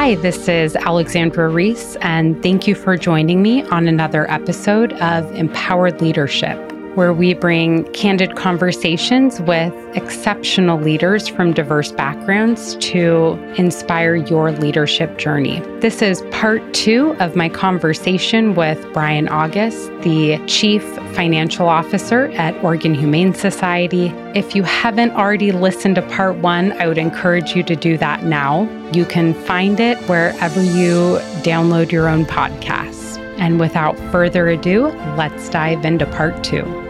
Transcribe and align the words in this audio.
Hi, 0.00 0.14
this 0.14 0.46
is 0.46 0.76
Alexandra 0.76 1.48
Reese, 1.48 1.96
and 2.02 2.40
thank 2.40 2.68
you 2.68 2.76
for 2.76 2.96
joining 2.96 3.42
me 3.42 3.64
on 3.64 3.88
another 3.88 4.30
episode 4.30 4.92
of 4.92 5.28
Empowered 5.34 6.00
Leadership 6.00 6.56
where 6.98 7.12
we 7.12 7.32
bring 7.32 7.84
candid 7.92 8.34
conversations 8.34 9.40
with 9.42 9.72
exceptional 9.96 10.76
leaders 10.80 11.28
from 11.28 11.52
diverse 11.52 11.92
backgrounds 11.92 12.74
to 12.80 13.34
inspire 13.56 14.16
your 14.16 14.50
leadership 14.50 15.16
journey. 15.16 15.60
This 15.78 16.02
is 16.02 16.22
part 16.32 16.60
two 16.74 17.14
of 17.20 17.36
my 17.36 17.48
conversation 17.48 18.56
with 18.56 18.84
Brian 18.92 19.28
August, 19.28 19.86
the 20.02 20.44
Chief 20.48 20.82
Financial 21.14 21.68
Officer 21.68 22.32
at 22.32 22.56
Oregon 22.64 22.94
Humane 22.94 23.32
Society. 23.32 24.08
If 24.34 24.56
you 24.56 24.64
haven't 24.64 25.12
already 25.12 25.52
listened 25.52 25.94
to 25.94 26.02
part 26.02 26.38
one, 26.38 26.72
I 26.72 26.88
would 26.88 26.98
encourage 26.98 27.54
you 27.54 27.62
to 27.62 27.76
do 27.76 27.96
that 27.98 28.24
now. 28.24 28.62
You 28.92 29.04
can 29.04 29.34
find 29.44 29.78
it 29.78 29.98
wherever 30.08 30.60
you 30.60 31.20
download 31.44 31.92
your 31.92 32.08
own 32.08 32.24
podcasts. 32.24 33.18
And 33.38 33.60
without 33.60 33.96
further 34.10 34.48
ado, 34.48 34.88
let's 35.16 35.48
dive 35.48 35.84
into 35.84 36.04
part 36.06 36.42
two. 36.42 36.87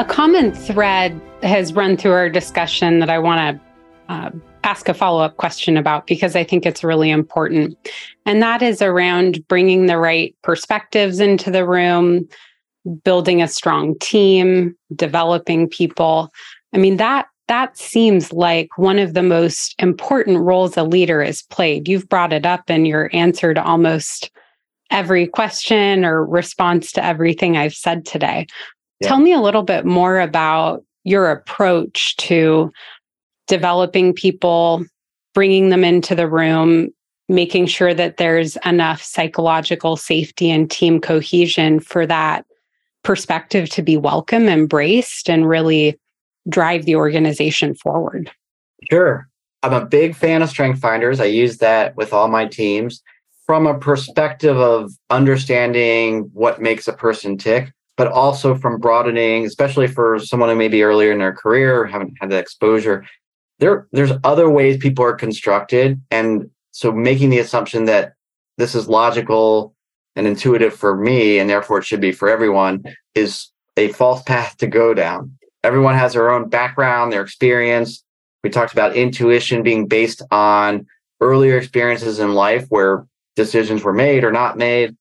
A 0.00 0.04
common 0.06 0.54
thread 0.54 1.20
has 1.42 1.74
run 1.74 1.94
through 1.94 2.12
our 2.12 2.30
discussion 2.30 3.00
that 3.00 3.10
I 3.10 3.18
want 3.18 3.60
to 3.60 4.14
uh, 4.14 4.30
ask 4.64 4.88
a 4.88 4.94
follow 4.94 5.22
up 5.22 5.36
question 5.36 5.76
about 5.76 6.06
because 6.06 6.34
I 6.34 6.42
think 6.42 6.64
it's 6.64 6.82
really 6.82 7.10
important. 7.10 7.76
And 8.24 8.40
that 8.40 8.62
is 8.62 8.80
around 8.80 9.46
bringing 9.46 9.84
the 9.84 9.98
right 9.98 10.34
perspectives 10.42 11.20
into 11.20 11.50
the 11.50 11.66
room, 11.66 12.26
building 13.04 13.42
a 13.42 13.48
strong 13.48 13.94
team, 13.98 14.74
developing 14.96 15.68
people. 15.68 16.32
I 16.72 16.78
mean, 16.78 16.96
that 16.96 17.26
that 17.48 17.76
seems 17.76 18.32
like 18.32 18.70
one 18.78 18.98
of 18.98 19.12
the 19.12 19.22
most 19.22 19.74
important 19.78 20.38
roles 20.38 20.78
a 20.78 20.82
leader 20.82 21.22
has 21.22 21.42
played. 21.42 21.88
You've 21.88 22.08
brought 22.08 22.32
it 22.32 22.46
up 22.46 22.70
in 22.70 22.86
your 22.86 23.10
answer 23.12 23.52
to 23.52 23.62
almost 23.62 24.30
every 24.90 25.26
question 25.26 26.06
or 26.06 26.24
response 26.24 26.90
to 26.92 27.04
everything 27.04 27.58
I've 27.58 27.74
said 27.74 28.06
today. 28.06 28.46
Tell 29.02 29.18
me 29.18 29.32
a 29.32 29.40
little 29.40 29.62
bit 29.62 29.84
more 29.84 30.20
about 30.20 30.84
your 31.04 31.30
approach 31.30 32.16
to 32.18 32.70
developing 33.46 34.12
people, 34.12 34.84
bringing 35.34 35.70
them 35.70 35.84
into 35.84 36.14
the 36.14 36.28
room, 36.28 36.90
making 37.28 37.66
sure 37.66 37.94
that 37.94 38.18
there's 38.18 38.56
enough 38.64 39.02
psychological 39.02 39.96
safety 39.96 40.50
and 40.50 40.70
team 40.70 41.00
cohesion 41.00 41.80
for 41.80 42.06
that 42.06 42.44
perspective 43.02 43.68
to 43.70 43.82
be 43.82 43.96
welcome, 43.96 44.48
embraced, 44.48 45.30
and 45.30 45.48
really 45.48 45.98
drive 46.48 46.84
the 46.84 46.96
organization 46.96 47.74
forward. 47.74 48.30
Sure. 48.90 49.26
I'm 49.62 49.72
a 49.72 49.84
big 49.84 50.14
fan 50.14 50.42
of 50.42 50.50
Strength 50.50 50.80
Finders. 50.80 51.20
I 51.20 51.26
use 51.26 51.58
that 51.58 51.96
with 51.96 52.12
all 52.12 52.28
my 52.28 52.46
teams 52.46 53.02
from 53.46 53.66
a 53.66 53.78
perspective 53.78 54.56
of 54.56 54.92
understanding 55.10 56.30
what 56.32 56.60
makes 56.60 56.86
a 56.88 56.92
person 56.92 57.36
tick 57.36 57.72
but 58.00 58.10
also 58.12 58.54
from 58.54 58.80
broadening, 58.80 59.44
especially 59.44 59.86
for 59.86 60.18
someone 60.18 60.48
who 60.48 60.56
may 60.56 60.68
be 60.68 60.82
earlier 60.82 61.12
in 61.12 61.18
their 61.18 61.34
career, 61.34 61.84
haven't 61.84 62.16
had 62.18 62.30
the 62.30 62.38
exposure. 62.38 63.04
There, 63.58 63.88
there's 63.92 64.12
other 64.24 64.48
ways 64.48 64.78
people 64.78 65.04
are 65.04 65.12
constructed. 65.12 66.00
And 66.10 66.48
so 66.70 66.92
making 66.92 67.28
the 67.28 67.40
assumption 67.40 67.84
that 67.84 68.14
this 68.56 68.74
is 68.74 68.88
logical 68.88 69.74
and 70.16 70.26
intuitive 70.26 70.72
for 70.72 70.96
me, 70.96 71.38
and 71.38 71.50
therefore 71.50 71.80
it 71.80 71.84
should 71.84 72.00
be 72.00 72.10
for 72.10 72.30
everyone, 72.30 72.84
is 73.14 73.48
a 73.76 73.88
false 73.88 74.22
path 74.22 74.56
to 74.56 74.66
go 74.66 74.94
down. 74.94 75.36
Everyone 75.62 75.94
has 75.94 76.14
their 76.14 76.30
own 76.30 76.48
background, 76.48 77.12
their 77.12 77.20
experience. 77.20 78.02
We 78.42 78.48
talked 78.48 78.72
about 78.72 78.96
intuition 78.96 79.62
being 79.62 79.88
based 79.88 80.22
on 80.30 80.86
earlier 81.20 81.58
experiences 81.58 82.18
in 82.18 82.32
life 82.32 82.64
where 82.70 83.04
decisions 83.36 83.84
were 83.84 83.92
made 83.92 84.24
or 84.24 84.32
not 84.32 84.56
made. 84.56 84.96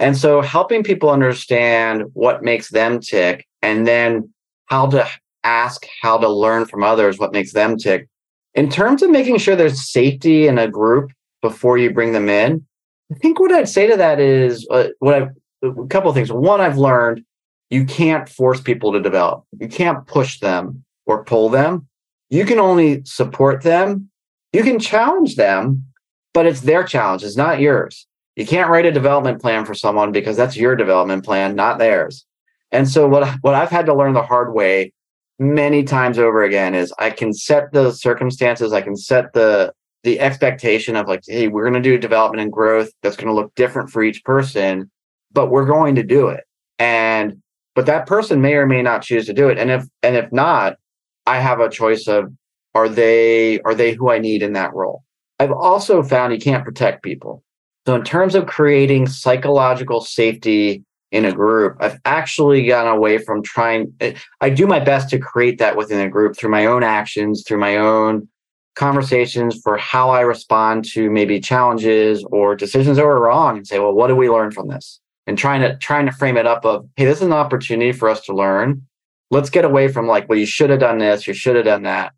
And 0.00 0.16
so 0.16 0.40
helping 0.40 0.82
people 0.82 1.10
understand 1.10 2.04
what 2.14 2.42
makes 2.42 2.70
them 2.70 2.98
tick 2.98 3.46
and 3.62 3.86
then 3.86 4.32
how 4.66 4.86
to 4.88 5.06
ask 5.44 5.86
how 6.02 6.18
to 6.18 6.28
learn 6.28 6.66
from 6.66 6.82
others 6.82 7.18
what 7.18 7.32
makes 7.32 7.52
them 7.52 7.76
tick. 7.76 8.08
In 8.54 8.68
terms 8.68 9.02
of 9.02 9.10
making 9.10 9.38
sure 9.38 9.54
there's 9.54 9.88
safety 9.88 10.48
in 10.48 10.58
a 10.58 10.66
group 10.66 11.12
before 11.42 11.78
you 11.78 11.92
bring 11.92 12.12
them 12.12 12.28
in, 12.28 12.66
I 13.12 13.14
think 13.16 13.38
what 13.38 13.52
I'd 13.52 13.68
say 13.68 13.86
to 13.86 13.96
that 13.96 14.18
is 14.18 14.66
uh, 14.70 14.88
what 14.98 15.14
I've 15.14 15.28
a 15.62 15.86
couple 15.88 16.10
of 16.10 16.14
things. 16.14 16.32
One, 16.32 16.60
I've 16.60 16.78
learned 16.78 17.24
you 17.70 17.84
can't 17.84 18.28
force 18.28 18.60
people 18.60 18.92
to 18.92 19.00
develop. 19.00 19.44
You 19.58 19.68
can't 19.68 20.06
push 20.06 20.40
them 20.40 20.84
or 21.06 21.24
pull 21.24 21.48
them. 21.48 21.86
You 22.30 22.44
can 22.44 22.58
only 22.58 23.02
support 23.04 23.62
them. 23.62 24.10
You 24.52 24.62
can 24.62 24.78
challenge 24.78 25.36
them, 25.36 25.84
but 26.32 26.46
it's 26.46 26.62
their 26.62 26.84
challenge. 26.84 27.22
It's 27.22 27.36
not 27.36 27.60
yours. 27.60 28.06
You 28.40 28.46
can't 28.46 28.70
write 28.70 28.86
a 28.86 28.90
development 28.90 29.42
plan 29.42 29.66
for 29.66 29.74
someone 29.74 30.12
because 30.12 30.34
that's 30.34 30.56
your 30.56 30.74
development 30.74 31.26
plan, 31.26 31.54
not 31.54 31.78
theirs. 31.78 32.24
And 32.72 32.88
so 32.88 33.06
what 33.06 33.28
what 33.42 33.54
I've 33.54 33.68
had 33.68 33.84
to 33.84 33.94
learn 33.94 34.14
the 34.14 34.22
hard 34.22 34.54
way 34.54 34.94
many 35.38 35.84
times 35.84 36.18
over 36.18 36.42
again 36.42 36.74
is 36.74 36.90
I 36.98 37.10
can 37.10 37.34
set 37.34 37.70
the 37.72 37.92
circumstances, 37.92 38.72
I 38.72 38.80
can 38.80 38.96
set 38.96 39.34
the 39.34 39.74
the 40.04 40.18
expectation 40.20 40.96
of 40.96 41.06
like, 41.06 41.20
hey, 41.26 41.48
we're 41.48 41.64
going 41.64 41.82
to 41.82 41.86
do 41.86 41.98
development 41.98 42.40
and 42.40 42.50
growth 42.50 42.90
that's 43.02 43.14
going 43.14 43.26
to 43.26 43.34
look 43.34 43.54
different 43.56 43.90
for 43.90 44.02
each 44.02 44.24
person, 44.24 44.90
but 45.30 45.50
we're 45.50 45.66
going 45.66 45.94
to 45.96 46.02
do 46.02 46.28
it. 46.28 46.44
And 46.78 47.42
but 47.74 47.84
that 47.84 48.06
person 48.06 48.40
may 48.40 48.54
or 48.54 48.64
may 48.64 48.80
not 48.80 49.02
choose 49.02 49.26
to 49.26 49.34
do 49.34 49.50
it. 49.50 49.58
And 49.58 49.70
if 49.70 49.84
and 50.02 50.16
if 50.16 50.32
not, 50.32 50.78
I 51.26 51.40
have 51.40 51.60
a 51.60 51.68
choice 51.68 52.08
of 52.08 52.32
are 52.74 52.88
they 52.88 53.60
are 53.66 53.74
they 53.74 53.92
who 53.92 54.10
I 54.10 54.18
need 54.18 54.42
in 54.42 54.54
that 54.54 54.72
role. 54.72 55.04
I've 55.38 55.52
also 55.52 56.02
found 56.02 56.32
you 56.32 56.38
can't 56.38 56.64
protect 56.64 57.02
people. 57.02 57.44
So, 57.86 57.94
in 57.94 58.04
terms 58.04 58.34
of 58.34 58.46
creating 58.46 59.06
psychological 59.08 60.00
safety 60.00 60.84
in 61.12 61.24
a 61.24 61.32
group, 61.32 61.76
I've 61.80 61.98
actually 62.04 62.66
gotten 62.66 62.92
away 62.92 63.18
from 63.18 63.42
trying. 63.42 63.92
Eh, 64.00 64.14
I 64.40 64.50
do 64.50 64.66
my 64.66 64.80
best 64.80 65.08
to 65.10 65.18
create 65.18 65.58
that 65.58 65.76
within 65.76 66.00
a 66.00 66.08
group 66.08 66.36
through 66.36 66.50
my 66.50 66.66
own 66.66 66.82
actions, 66.82 67.42
through 67.46 67.58
my 67.58 67.76
own 67.76 68.28
conversations 68.76 69.60
for 69.62 69.76
how 69.76 70.10
I 70.10 70.20
respond 70.20 70.84
to 70.92 71.10
maybe 71.10 71.40
challenges 71.40 72.24
or 72.30 72.54
decisions 72.54 72.96
that 72.96 73.04
were 73.04 73.20
wrong 73.20 73.56
and 73.56 73.66
say, 73.66 73.78
well, 73.78 73.92
what 73.92 74.06
do 74.06 74.16
we 74.16 74.30
learn 74.30 74.52
from 74.52 74.68
this? 74.68 75.00
And 75.26 75.36
trying 75.36 75.60
to 75.62 75.76
trying 75.76 76.06
to 76.06 76.12
frame 76.12 76.36
it 76.36 76.46
up 76.46 76.64
of, 76.64 76.88
hey, 76.96 77.04
this 77.04 77.18
is 77.18 77.26
an 77.26 77.32
opportunity 77.32 77.92
for 77.92 78.08
us 78.08 78.20
to 78.22 78.34
learn. 78.34 78.86
Let's 79.30 79.50
get 79.50 79.64
away 79.64 79.88
from 79.88 80.06
like, 80.06 80.28
well, 80.28 80.38
you 80.38 80.46
should 80.46 80.70
have 80.70 80.80
done 80.80 80.98
this, 80.98 81.26
you 81.26 81.34
should 81.34 81.56
have 81.56 81.64
done 81.64 81.82
that. 81.84 82.12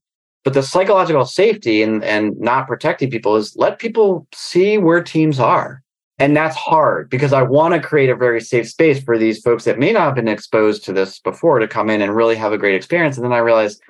But 0.45 0.55
the 0.55 0.63
psychological 0.63 1.25
safety 1.25 1.83
and, 1.83 2.03
and 2.03 2.39
not 2.41 2.67
protecting 2.67 3.11
people 3.11 3.37
is 3.37 3.55
let 3.57 3.79
people 3.79 4.27
see 4.35 4.77
where 4.79 5.03
teams 5.03 5.39
are. 5.39 5.83
And 6.19 6.37
that's 6.37 6.57
hard 6.57 7.11
because 7.11 7.33
I 7.33 7.43
want 7.43 7.75
to 7.75 7.81
create 7.81 8.11
a 8.11 8.17
very 8.17 8.41
safe 8.41 8.69
space 8.69 9.03
for 9.03 9.19
these 9.19 9.41
folks 9.41 9.65
that 9.65 9.79
may 9.79 9.93
not 9.93 10.05
have 10.05 10.15
been 10.15 10.29
exposed 10.29 10.85
to 10.85 10.93
this 10.93 11.19
before 11.19 11.59
to 11.59 11.67
come 11.67 11.91
in 11.91 12.03
and 12.03 12.15
really 12.15 12.37
have 12.37 12.53
a 12.53 12.59
great 12.59 12.75
experience. 12.75 13.17
And 13.17 13.25
then 13.25 13.33
I 13.33 13.39
realized 13.39 13.81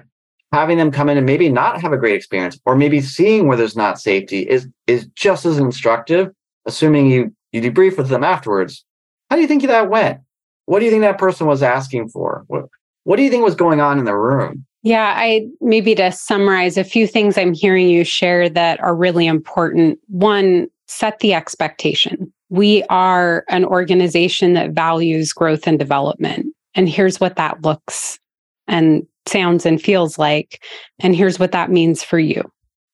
having 0.52 0.78
them 0.78 0.90
come 0.90 1.08
in 1.08 1.16
and 1.16 1.26
maybe 1.26 1.48
not 1.48 1.80
have 1.80 1.92
a 1.92 1.98
great 1.98 2.14
experience 2.14 2.58
or 2.64 2.76
maybe 2.76 3.00
seeing 3.00 3.46
where 3.46 3.56
there's 3.56 3.76
not 3.76 4.00
safety 4.00 4.40
is 4.42 4.68
is 4.86 5.06
just 5.14 5.44
as 5.44 5.58
instructive, 5.58 6.30
assuming 6.66 7.10
you 7.10 7.34
you 7.52 7.60
debrief 7.60 7.98
with 7.98 8.08
them 8.08 8.24
afterwards. 8.24 8.84
How 9.30 9.36
do 9.36 9.42
you 9.42 9.48
think 9.48 9.62
that 9.62 9.90
went? 9.90 10.20
What 10.66 10.78
do 10.78 10.84
you 10.84 10.90
think 10.90 11.02
that 11.02 11.18
person 11.18 11.46
was 11.46 11.62
asking 11.62 12.08
for? 12.10 12.44
What, 12.46 12.66
what 13.04 13.16
do 13.16 13.22
you 13.22 13.30
think 13.30 13.44
was 13.44 13.54
going 13.54 13.80
on 13.80 13.98
in 13.98 14.04
the 14.04 14.16
room? 14.16 14.64
Yeah, 14.82 15.14
I 15.16 15.46
maybe 15.60 15.94
to 15.94 16.10
summarize 16.10 16.76
a 16.76 16.84
few 16.84 17.06
things 17.06 17.38
I'm 17.38 17.54
hearing 17.54 17.88
you 17.88 18.04
share 18.04 18.48
that 18.48 18.80
are 18.80 18.96
really 18.96 19.26
important. 19.26 19.98
One, 20.08 20.68
set 20.88 21.20
the 21.20 21.34
expectation. 21.34 22.32
We 22.50 22.82
are 22.90 23.44
an 23.48 23.64
organization 23.64 24.54
that 24.54 24.72
values 24.72 25.32
growth 25.32 25.66
and 25.66 25.78
development. 25.78 26.46
And 26.74 26.88
here's 26.88 27.20
what 27.20 27.36
that 27.36 27.62
looks 27.62 28.18
and 28.66 29.06
sounds 29.26 29.64
and 29.64 29.80
feels 29.80 30.18
like. 30.18 30.62
And 30.98 31.14
here's 31.14 31.38
what 31.38 31.52
that 31.52 31.70
means 31.70 32.02
for 32.02 32.18
you. 32.18 32.42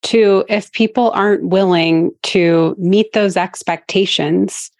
Two, 0.03 0.45
if 0.49 0.71
people 0.73 1.11
aren't 1.13 1.49
willing 1.49 2.13
to 2.25 2.77
meet 2.79 3.13
those 3.15 3.37
expectations, 3.37 4.71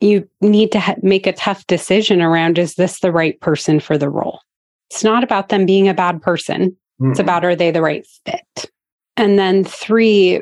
you 0.00 0.28
need 0.40 0.72
to 0.72 0.80
ha- 0.80 0.96
make 1.02 1.26
a 1.26 1.32
tough 1.32 1.66
decision 1.66 2.22
around 2.22 2.58
is 2.58 2.74
this 2.74 3.00
the 3.00 3.12
right 3.12 3.38
person 3.40 3.78
for 3.78 3.98
the 3.98 4.08
role? 4.08 4.40
It's 4.90 5.04
not 5.04 5.22
about 5.22 5.48
them 5.48 5.66
being 5.66 5.88
a 5.88 5.94
bad 5.94 6.20
person. 6.20 6.76
Mm-hmm. 7.00 7.12
It's 7.12 7.20
about 7.20 7.44
are 7.44 7.56
they 7.56 7.70
the 7.70 7.82
right 7.82 8.06
fit? 8.24 8.70
And 9.16 9.38
then 9.38 9.64
three, 9.64 10.40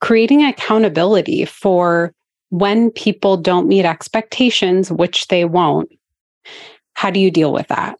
creating 0.00 0.44
accountability 0.44 1.44
for 1.44 2.12
when 2.50 2.90
people 2.90 3.36
don't 3.36 3.68
meet 3.68 3.84
expectations, 3.84 4.90
which 4.90 5.28
they 5.28 5.44
won't. 5.44 5.88
How 6.94 7.10
do 7.10 7.20
you 7.20 7.30
deal 7.30 7.52
with 7.52 7.68
that? 7.68 7.98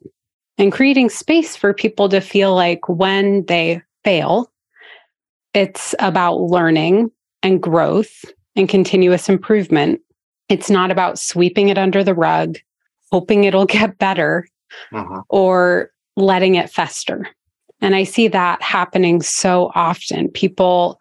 And 0.58 0.72
creating 0.72 1.10
space 1.10 1.54
for 1.54 1.74
people 1.74 2.08
to 2.08 2.20
feel 2.20 2.54
like 2.54 2.88
when 2.88 3.44
they 3.46 3.82
fail, 4.04 4.50
it's 5.52 5.94
about 5.98 6.40
learning 6.40 7.10
and 7.42 7.62
growth 7.62 8.24
and 8.56 8.68
continuous 8.68 9.28
improvement. 9.28 10.00
It's 10.48 10.70
not 10.70 10.90
about 10.90 11.18
sweeping 11.18 11.68
it 11.68 11.76
under 11.76 12.02
the 12.02 12.14
rug, 12.14 12.56
hoping 13.12 13.44
it'll 13.44 13.66
get 13.66 13.98
better 13.98 14.46
uh-huh. 14.92 15.22
or 15.28 15.90
letting 16.16 16.54
it 16.54 16.70
fester. 16.70 17.28
And 17.80 17.94
I 17.94 18.04
see 18.04 18.28
that 18.28 18.62
happening 18.62 19.20
so 19.20 19.70
often. 19.74 20.28
People 20.28 21.00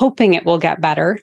hoping 0.00 0.34
it 0.34 0.44
will 0.44 0.58
get 0.58 0.80
better 0.80 1.18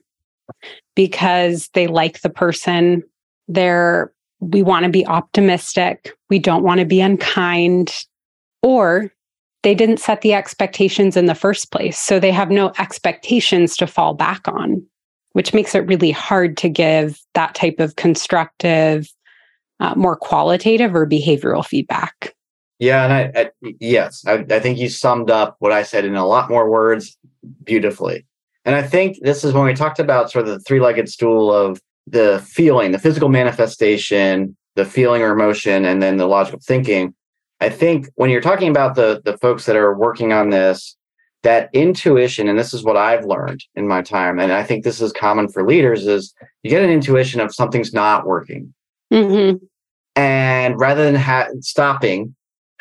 because 0.96 1.70
they 1.74 1.88
like 1.88 2.22
the 2.22 2.30
person. 2.30 3.04
They're, 3.48 4.14
we 4.40 4.62
want 4.64 4.86
to 4.86 4.92
be 4.92 5.06
optimistic. 5.08 6.14
We 6.30 6.40
don't 6.40 6.64
want 6.64 6.80
to 6.80 6.86
be 6.86 7.02
unkind. 7.02 7.96
Or 8.62 9.12
they 9.64 9.76
didn't 9.76 10.00
set 10.00 10.22
the 10.22 10.34
expectations 10.34 11.18
in 11.18 11.26
the 11.26 11.36
first 11.36 11.72
place. 11.72 11.98
So 11.98 12.20
they 12.20 12.32
have 12.32 12.50
no 12.50 12.72
expectations 12.80 13.78
to 13.78 13.88
fall 13.88 14.14
back 14.14 14.48
on, 14.48 14.84
which 15.34 15.54
makes 15.54 15.76
it 15.76 15.88
really 15.88 16.12
hard 16.12 16.58
to 16.58 16.70
give 16.70 17.20
that 17.34 17.56
type 17.56 17.80
of 17.80 17.96
constructive, 17.96 19.08
uh, 19.82 19.94
more 19.96 20.16
qualitative 20.16 20.96
or 20.96 21.06
behavioral 21.06 21.66
feedback. 21.66 22.34
Yeah, 22.80 23.04
and 23.04 23.14
I, 23.14 23.42
I 23.42 23.74
yes, 23.80 24.24
I, 24.26 24.46
I 24.50 24.60
think 24.60 24.80
you 24.80 24.90
summed 24.90 25.30
up 25.30 25.58
what 25.60 25.72
I 25.72 25.84
said 25.84 26.06
in 26.06 26.16
a 26.16 26.26
lot 26.26 26.50
more 26.50 26.72
words 26.72 27.18
beautifully. 27.64 28.26
And 28.64 28.76
I 28.76 28.84
think 28.84 29.18
this 29.22 29.44
is 29.44 29.54
when 29.54 29.66
we 29.66 29.74
talked 29.74 30.00
about 30.00 30.32
sort 30.32 30.48
of 30.48 30.54
the 30.54 30.60
three-legged 30.62 31.10
stool 31.10 31.52
of 31.52 31.82
the 32.08 32.44
feeling, 32.48 32.92
the 32.92 33.00
physical 33.00 33.30
manifestation, 33.30 34.56
the 34.76 34.86
feeling 34.86 35.22
or 35.22 35.32
emotion, 35.32 35.86
and 35.86 36.02
then 36.02 36.18
the 36.18 36.28
logical 36.28 36.60
thinking. 36.64 37.14
I 37.60 37.70
think 37.70 38.08
when 38.16 38.30
you're 38.30 38.42
talking 38.42 38.70
about 38.70 38.96
the 38.96 39.22
the 39.24 39.38
folks 39.38 39.66
that 39.66 39.76
are 39.76 39.96
working 39.96 40.34
on 40.34 40.50
this, 40.50 40.96
that 41.44 41.70
intuition, 41.74 42.48
and 42.48 42.58
this 42.58 42.74
is 42.74 42.84
what 42.84 42.98
I've 42.98 43.26
learned 43.26 43.64
in 43.76 43.88
my 43.88 44.02
time, 44.02 44.40
and 44.40 44.52
I 44.52 44.64
think 44.64 44.84
this 44.84 45.02
is 45.02 45.12
common 45.12 45.48
for 45.48 45.66
leaders, 45.66 46.08
is 46.08 46.34
you 46.64 46.70
get 46.72 46.84
an 46.84 46.90
intuition 46.90 47.40
of 47.40 47.54
something's 47.54 47.94
not 47.94 48.26
working, 48.26 48.74
mm-hmm. 49.14 49.64
And 50.16 50.80
rather 50.80 51.04
than 51.04 51.16
ha- 51.16 51.50
stopping 51.60 52.36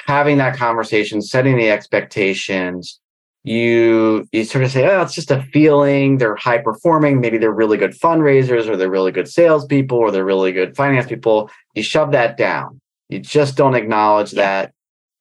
having 0.06 0.38
that 0.38 0.56
conversation, 0.56 1.22
setting 1.22 1.56
the 1.56 1.70
expectations, 1.70 3.00
you 3.42 4.26
you 4.32 4.44
sort 4.44 4.64
of 4.64 4.70
say, 4.70 4.86
oh, 4.86 5.02
it's 5.02 5.14
just 5.14 5.30
a 5.30 5.42
feeling. 5.44 6.18
They're 6.18 6.36
high 6.36 6.58
performing. 6.58 7.20
Maybe 7.20 7.38
they're 7.38 7.52
really 7.52 7.78
good 7.78 7.92
fundraisers, 7.92 8.68
or 8.68 8.76
they're 8.76 8.90
really 8.90 9.12
good 9.12 9.28
salespeople, 9.28 9.96
or 9.96 10.10
they're 10.10 10.24
really 10.24 10.52
good 10.52 10.76
finance 10.76 11.06
people. 11.06 11.50
You 11.74 11.82
shove 11.82 12.12
that 12.12 12.36
down. 12.36 12.80
You 13.08 13.18
just 13.18 13.56
don't 13.56 13.74
acknowledge 13.74 14.32
that, 14.32 14.72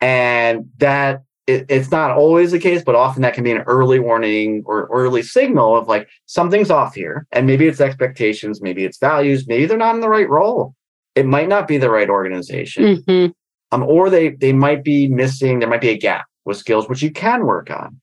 and 0.02 0.70
that 0.80 1.24
it, 1.48 1.66
it's 1.70 1.92
not 1.92 2.12
always 2.12 2.52
the 2.52 2.60
case, 2.60 2.84
but 2.84 2.96
often 2.96 3.22
that 3.22 3.34
can 3.34 3.44
be 3.44 3.52
an 3.52 3.62
early 3.62 4.00
warning 4.00 4.64
or 4.66 4.88
early 4.92 5.22
signal 5.22 5.78
of 5.78 5.88
like 5.88 6.10
something's 6.26 6.70
off 6.70 6.96
here, 6.96 7.26
and 7.32 7.48
maybe 7.48 7.68
it's 7.68 7.82
expectations, 7.82 8.62
maybe 8.62 8.84
it's 8.84 8.98
values, 8.98 9.48
maybe 9.48 9.66
they're 9.66 9.78
not 9.78 9.96
in 9.96 10.02
the 10.02 10.10
right 10.10 10.30
role. 10.30 10.76
It 11.20 11.26
might 11.26 11.50
not 11.50 11.68
be 11.68 11.78
the 11.78 11.90
right 11.90 12.10
organization. 12.10 12.84
Mm-hmm 12.84 13.32
um, 13.72 13.84
or 13.84 14.10
they 14.10 14.30
they 14.30 14.54
might 14.54 14.84
be 14.84 15.08
missing. 15.08 15.60
There 15.60 15.70
might 15.70 15.82
be 15.82 15.90
a 15.90 15.98
gap 15.98 16.26
with 16.46 16.58
skills 16.58 16.90
which 16.90 17.02
you 17.02 17.12
can 17.12 17.46
work 17.46 17.70
on. 17.70 18.00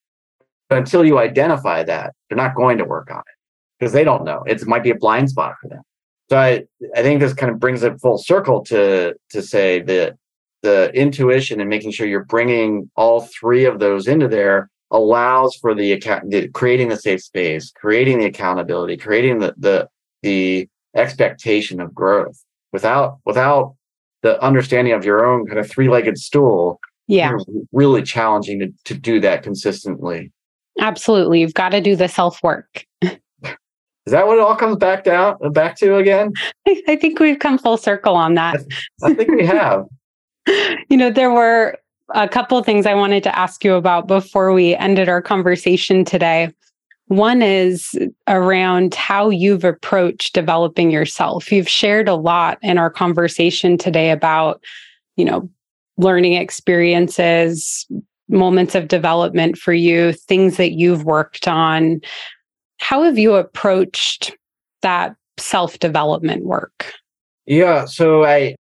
But 0.68 0.78
until 0.78 1.04
you 1.04 1.18
identify 1.18 1.84
that, 1.84 2.14
they're 2.28 2.36
not 2.36 2.56
going 2.56 2.78
to 2.78 2.84
work 2.84 3.10
on 3.10 3.18
it 3.18 3.34
because 3.78 3.92
they 3.92 4.04
don't 4.04 4.24
know. 4.24 4.42
It 4.46 4.64
might 4.66 4.82
be 4.82 4.90
a 4.90 4.96
blind 4.96 5.30
spot 5.30 5.54
for 5.60 5.68
them. 5.68 5.82
So 6.30 6.38
I 6.38 6.64
I 6.94 7.02
think 7.02 7.20
this 7.20 7.34
kind 7.34 7.52
of 7.52 7.60
brings 7.60 7.82
it 7.82 8.00
full 8.00 8.18
circle 8.18 8.62
to 8.64 9.14
to 9.30 9.42
say 9.42 9.82
that 9.82 10.16
the 10.62 10.90
intuition 10.94 11.60
and 11.60 11.68
making 11.68 11.92
sure 11.92 12.06
you're 12.06 12.24
bringing 12.24 12.90
all 12.96 13.20
three 13.20 13.64
of 13.64 13.78
those 13.78 14.08
into 14.08 14.26
there 14.28 14.70
allows 14.90 15.56
for 15.56 15.74
the 15.74 15.92
account 15.92 16.30
the, 16.30 16.48
creating 16.48 16.88
the 16.88 16.96
safe 16.96 17.22
space, 17.22 17.72
creating 17.72 18.18
the 18.18 18.26
accountability, 18.26 18.96
creating 18.96 19.40
the 19.40 19.54
the 19.56 19.88
the 20.22 20.68
expectation 20.94 21.80
of 21.80 21.94
growth 21.94 22.42
without 22.76 23.18
without 23.24 23.74
the 24.20 24.38
understanding 24.42 24.92
of 24.92 25.02
your 25.02 25.24
own 25.24 25.46
kind 25.46 25.58
of 25.58 25.66
three-legged 25.66 26.18
stool 26.18 26.78
yeah. 27.06 27.32
really 27.72 28.02
challenging 28.02 28.58
to, 28.58 28.70
to 28.84 28.94
do 28.94 29.18
that 29.20 29.42
consistently. 29.42 30.30
Absolutely. 30.78 31.40
You've 31.40 31.54
got 31.54 31.70
to 31.70 31.80
do 31.80 31.96
the 31.96 32.06
self-work. 32.06 32.84
Is 33.02 34.12
that 34.12 34.26
what 34.26 34.36
it 34.36 34.40
all 34.40 34.54
comes 34.56 34.76
back 34.76 35.04
down 35.04 35.36
back 35.52 35.76
to 35.76 35.96
again? 35.96 36.32
I 36.68 36.96
think 36.96 37.18
we've 37.18 37.38
come 37.38 37.56
full 37.56 37.78
circle 37.78 38.14
on 38.14 38.34
that. 38.34 38.60
I 39.02 39.14
think 39.14 39.30
we 39.30 39.46
have. 39.46 39.84
You 40.88 40.96
know 40.96 41.10
there 41.10 41.32
were 41.32 41.76
a 42.14 42.28
couple 42.28 42.56
of 42.56 42.64
things 42.64 42.86
i 42.86 42.94
wanted 42.94 43.24
to 43.24 43.36
ask 43.36 43.64
you 43.64 43.74
about 43.74 44.06
before 44.06 44.52
we 44.52 44.76
ended 44.76 45.08
our 45.08 45.20
conversation 45.20 46.04
today 46.04 46.52
one 47.08 47.40
is 47.40 47.96
around 48.26 48.94
how 48.94 49.30
you've 49.30 49.64
approached 49.64 50.34
developing 50.34 50.90
yourself. 50.90 51.52
You've 51.52 51.68
shared 51.68 52.08
a 52.08 52.16
lot 52.16 52.58
in 52.62 52.78
our 52.78 52.90
conversation 52.90 53.78
today 53.78 54.10
about, 54.10 54.62
you 55.16 55.24
know, 55.24 55.48
learning 55.98 56.34
experiences, 56.34 57.86
moments 58.28 58.74
of 58.74 58.88
development 58.88 59.56
for 59.56 59.72
you, 59.72 60.12
things 60.12 60.56
that 60.56 60.72
you've 60.72 61.04
worked 61.04 61.46
on. 61.46 62.00
How 62.78 63.04
have 63.04 63.18
you 63.18 63.34
approached 63.34 64.36
that 64.82 65.14
self 65.38 65.78
development 65.78 66.44
work? 66.44 66.92
Yeah, 67.46 67.84
so 67.84 68.24
I 68.24 68.56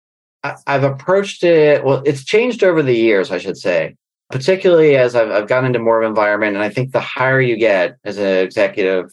I've 0.67 0.83
approached 0.83 1.43
it. 1.43 1.83
Well, 1.83 2.03
it's 2.05 2.23
changed 2.23 2.63
over 2.63 2.83
the 2.83 2.95
years, 2.95 3.31
I 3.31 3.39
should 3.39 3.57
say 3.57 3.95
particularly 4.31 4.95
as 4.95 5.15
I've, 5.15 5.29
I've 5.29 5.47
gotten 5.47 5.67
into 5.67 5.79
more 5.79 6.01
of 6.01 6.07
environment. 6.07 6.55
And 6.55 6.63
I 6.63 6.69
think 6.69 6.91
the 6.91 6.99
higher 6.99 7.41
you 7.41 7.57
get 7.57 7.97
as 8.03 8.17
an 8.17 8.25
executive, 8.25 9.11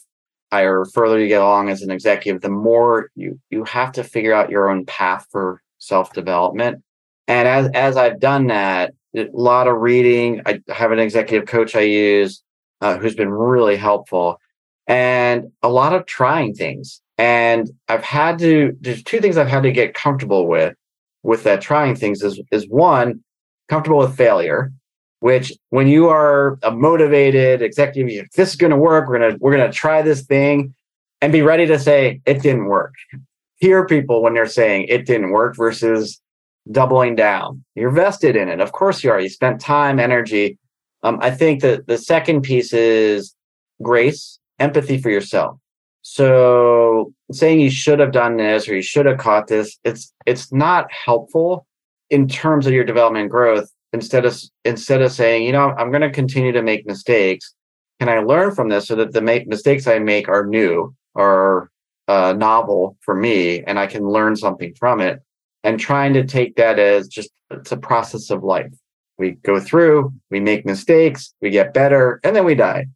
higher 0.51 0.85
further 0.85 1.19
you 1.19 1.27
get 1.27 1.41
along 1.41 1.69
as 1.69 1.81
an 1.81 1.91
executive, 1.91 2.41
the 2.41 2.49
more 2.49 3.09
you 3.15 3.39
you 3.49 3.63
have 3.65 3.91
to 3.93 4.03
figure 4.03 4.33
out 4.33 4.49
your 4.49 4.69
own 4.69 4.85
path 4.85 5.27
for 5.31 5.61
self 5.79 6.13
development. 6.13 6.83
And 7.27 7.47
as 7.47 7.69
as 7.73 7.97
I've 7.97 8.19
done 8.19 8.47
that, 8.47 8.93
a 9.15 9.27
lot 9.33 9.67
of 9.67 9.77
reading. 9.77 10.41
I 10.45 10.61
have 10.69 10.91
an 10.91 10.99
executive 10.99 11.47
coach 11.47 11.75
I 11.75 11.81
use 11.81 12.43
uh, 12.81 12.97
who's 12.97 13.15
been 13.15 13.31
really 13.31 13.75
helpful, 13.75 14.39
and 14.87 15.51
a 15.61 15.69
lot 15.69 15.93
of 15.93 16.05
trying 16.05 16.53
things. 16.53 17.01
And 17.17 17.69
I've 17.87 18.03
had 18.03 18.39
to. 18.39 18.75
There's 18.81 19.03
two 19.03 19.21
things 19.21 19.37
I've 19.37 19.47
had 19.47 19.63
to 19.63 19.71
get 19.71 19.93
comfortable 19.93 20.47
with 20.47 20.75
with 21.21 21.43
that 21.43 21.61
trying 21.61 21.95
things. 21.95 22.23
Is 22.23 22.41
is 22.51 22.67
one 22.67 23.23
comfortable 23.69 23.99
with 23.99 24.17
failure 24.17 24.71
which 25.23 25.53
when 25.69 25.87
you 25.87 26.09
are 26.09 26.59
a 26.63 26.71
motivated 26.71 27.61
executive, 27.61 28.25
if 28.25 28.31
this 28.31 28.49
is 28.49 28.55
going 28.57 28.71
to 28.71 28.75
work. 28.75 29.07
We're 29.07 29.19
going 29.19 29.31
to, 29.31 29.37
we're 29.39 29.55
going 29.55 29.71
to 29.71 29.73
try 29.73 30.01
this 30.01 30.23
thing 30.23 30.75
and 31.21 31.31
be 31.31 31.41
ready 31.41 31.65
to 31.65 31.79
say 31.79 32.19
it 32.25 32.41
didn't 32.41 32.65
work. 32.65 32.93
Hear 33.55 33.85
people 33.85 34.21
when 34.21 34.33
they're 34.33 34.47
saying 34.47 34.87
it 34.89 35.05
didn't 35.05 35.29
work 35.29 35.55
versus 35.55 36.19
doubling 36.69 37.15
down. 37.15 37.63
You're 37.73 37.89
vested 37.89 38.35
in 38.35 38.49
it. 38.49 38.59
Of 38.59 38.73
course 38.73 39.01
you 39.01 39.11
are. 39.11 39.19
You 39.21 39.29
spent 39.29 39.61
time, 39.61 39.97
energy. 39.97 40.57
Um, 41.03 41.19
I 41.21 41.31
think 41.31 41.61
that 41.61 41.87
the 41.87 41.97
second 41.97 42.41
piece 42.41 42.73
is 42.73 43.33
grace, 43.81 44.39
empathy 44.59 44.97
for 44.97 45.09
yourself. 45.09 45.57
So 46.01 47.13
saying 47.31 47.61
you 47.61 47.71
should 47.71 47.99
have 47.99 48.11
done 48.11 48.35
this 48.35 48.67
or 48.67 48.75
you 48.75 48.81
should 48.81 49.05
have 49.05 49.19
caught 49.19 49.47
this, 49.47 49.79
it's 49.85 50.13
it's 50.25 50.51
not 50.51 50.91
helpful 50.91 51.65
in 52.09 52.27
terms 52.27 52.67
of 52.67 52.73
your 52.73 52.83
development 52.83 53.31
growth 53.31 53.69
instead 53.93 54.25
of 54.25 54.41
instead 54.65 55.01
of 55.01 55.11
saying, 55.11 55.45
you 55.45 55.51
know, 55.51 55.73
I'm 55.77 55.91
going 55.91 56.01
to 56.01 56.11
continue 56.11 56.51
to 56.51 56.61
make 56.61 56.85
mistakes. 56.85 57.53
Can 57.99 58.09
I 58.09 58.19
learn 58.19 58.53
from 58.53 58.69
this 58.69 58.87
so 58.87 58.95
that 58.95 59.13
the 59.13 59.21
mistakes 59.21 59.87
I 59.87 59.99
make 59.99 60.27
are 60.27 60.45
new 60.45 60.93
or 61.13 61.69
uh, 62.07 62.33
novel 62.33 62.97
for 63.01 63.15
me, 63.15 63.63
and 63.63 63.79
I 63.79 63.87
can 63.87 64.07
learn 64.07 64.35
something 64.35 64.73
from 64.75 64.99
it? 64.99 65.21
And 65.63 65.79
trying 65.79 66.13
to 66.13 66.25
take 66.25 66.57
that 66.57 66.79
as 66.79 67.07
just 67.07 67.29
it's 67.49 67.71
a 67.71 67.77
process 67.77 68.29
of 68.29 68.43
life. 68.43 68.71
We 69.17 69.31
go 69.31 69.59
through, 69.59 70.11
we 70.31 70.39
make 70.39 70.65
mistakes, 70.65 71.33
we 71.41 71.51
get 71.51 71.73
better, 71.73 72.19
and 72.23 72.35
then 72.35 72.43
we 72.43 72.55
die. 72.55 72.87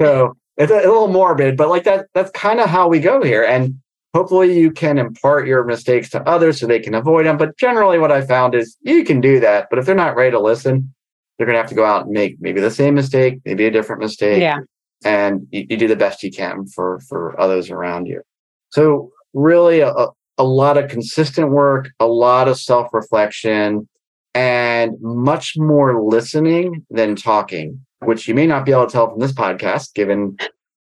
So 0.00 0.36
it's 0.56 0.70
a, 0.70 0.76
a 0.76 0.88
little 0.88 1.08
morbid, 1.08 1.56
but 1.56 1.68
like 1.68 1.84
that, 1.84 2.06
that's 2.14 2.30
kind 2.30 2.60
of 2.60 2.70
how 2.70 2.88
we 2.88 3.00
go 3.00 3.22
here. 3.22 3.42
And 3.42 3.80
Hopefully, 4.14 4.56
you 4.56 4.70
can 4.70 4.96
impart 4.96 5.46
your 5.46 5.64
mistakes 5.64 6.08
to 6.10 6.22
others 6.28 6.60
so 6.60 6.66
they 6.66 6.78
can 6.78 6.94
avoid 6.94 7.26
them. 7.26 7.36
But 7.36 7.58
generally, 7.58 7.98
what 7.98 8.12
I 8.12 8.20
found 8.20 8.54
is 8.54 8.76
you 8.82 9.04
can 9.04 9.20
do 9.20 9.40
that. 9.40 9.66
But 9.70 9.80
if 9.80 9.86
they're 9.86 9.94
not 9.94 10.14
ready 10.14 10.30
to 10.30 10.40
listen, 10.40 10.94
they're 11.36 11.46
going 11.46 11.54
to 11.54 11.60
have 11.60 11.70
to 11.70 11.74
go 11.74 11.84
out 11.84 12.04
and 12.04 12.12
make 12.12 12.36
maybe 12.40 12.60
the 12.60 12.70
same 12.70 12.94
mistake, 12.94 13.40
maybe 13.44 13.66
a 13.66 13.70
different 13.72 14.00
mistake. 14.00 14.40
Yeah. 14.40 14.58
And 15.04 15.48
you, 15.50 15.66
you 15.68 15.76
do 15.76 15.88
the 15.88 15.96
best 15.96 16.22
you 16.22 16.30
can 16.30 16.66
for 16.66 17.00
for 17.00 17.38
others 17.40 17.70
around 17.70 18.06
you. 18.06 18.22
So 18.70 19.10
really, 19.32 19.80
a, 19.80 19.92
a 20.38 20.44
lot 20.44 20.78
of 20.78 20.88
consistent 20.88 21.50
work, 21.50 21.90
a 21.98 22.06
lot 22.06 22.46
of 22.46 22.58
self 22.58 22.94
reflection, 22.94 23.88
and 24.34 24.92
much 25.00 25.54
more 25.56 26.00
listening 26.02 26.86
than 26.90 27.16
talking, 27.16 27.84
which 28.00 28.28
you 28.28 28.34
may 28.34 28.46
not 28.46 28.64
be 28.64 28.72
able 28.72 28.86
to 28.86 28.92
tell 28.92 29.10
from 29.10 29.20
this 29.20 29.32
podcast, 29.32 29.94
given 29.94 30.36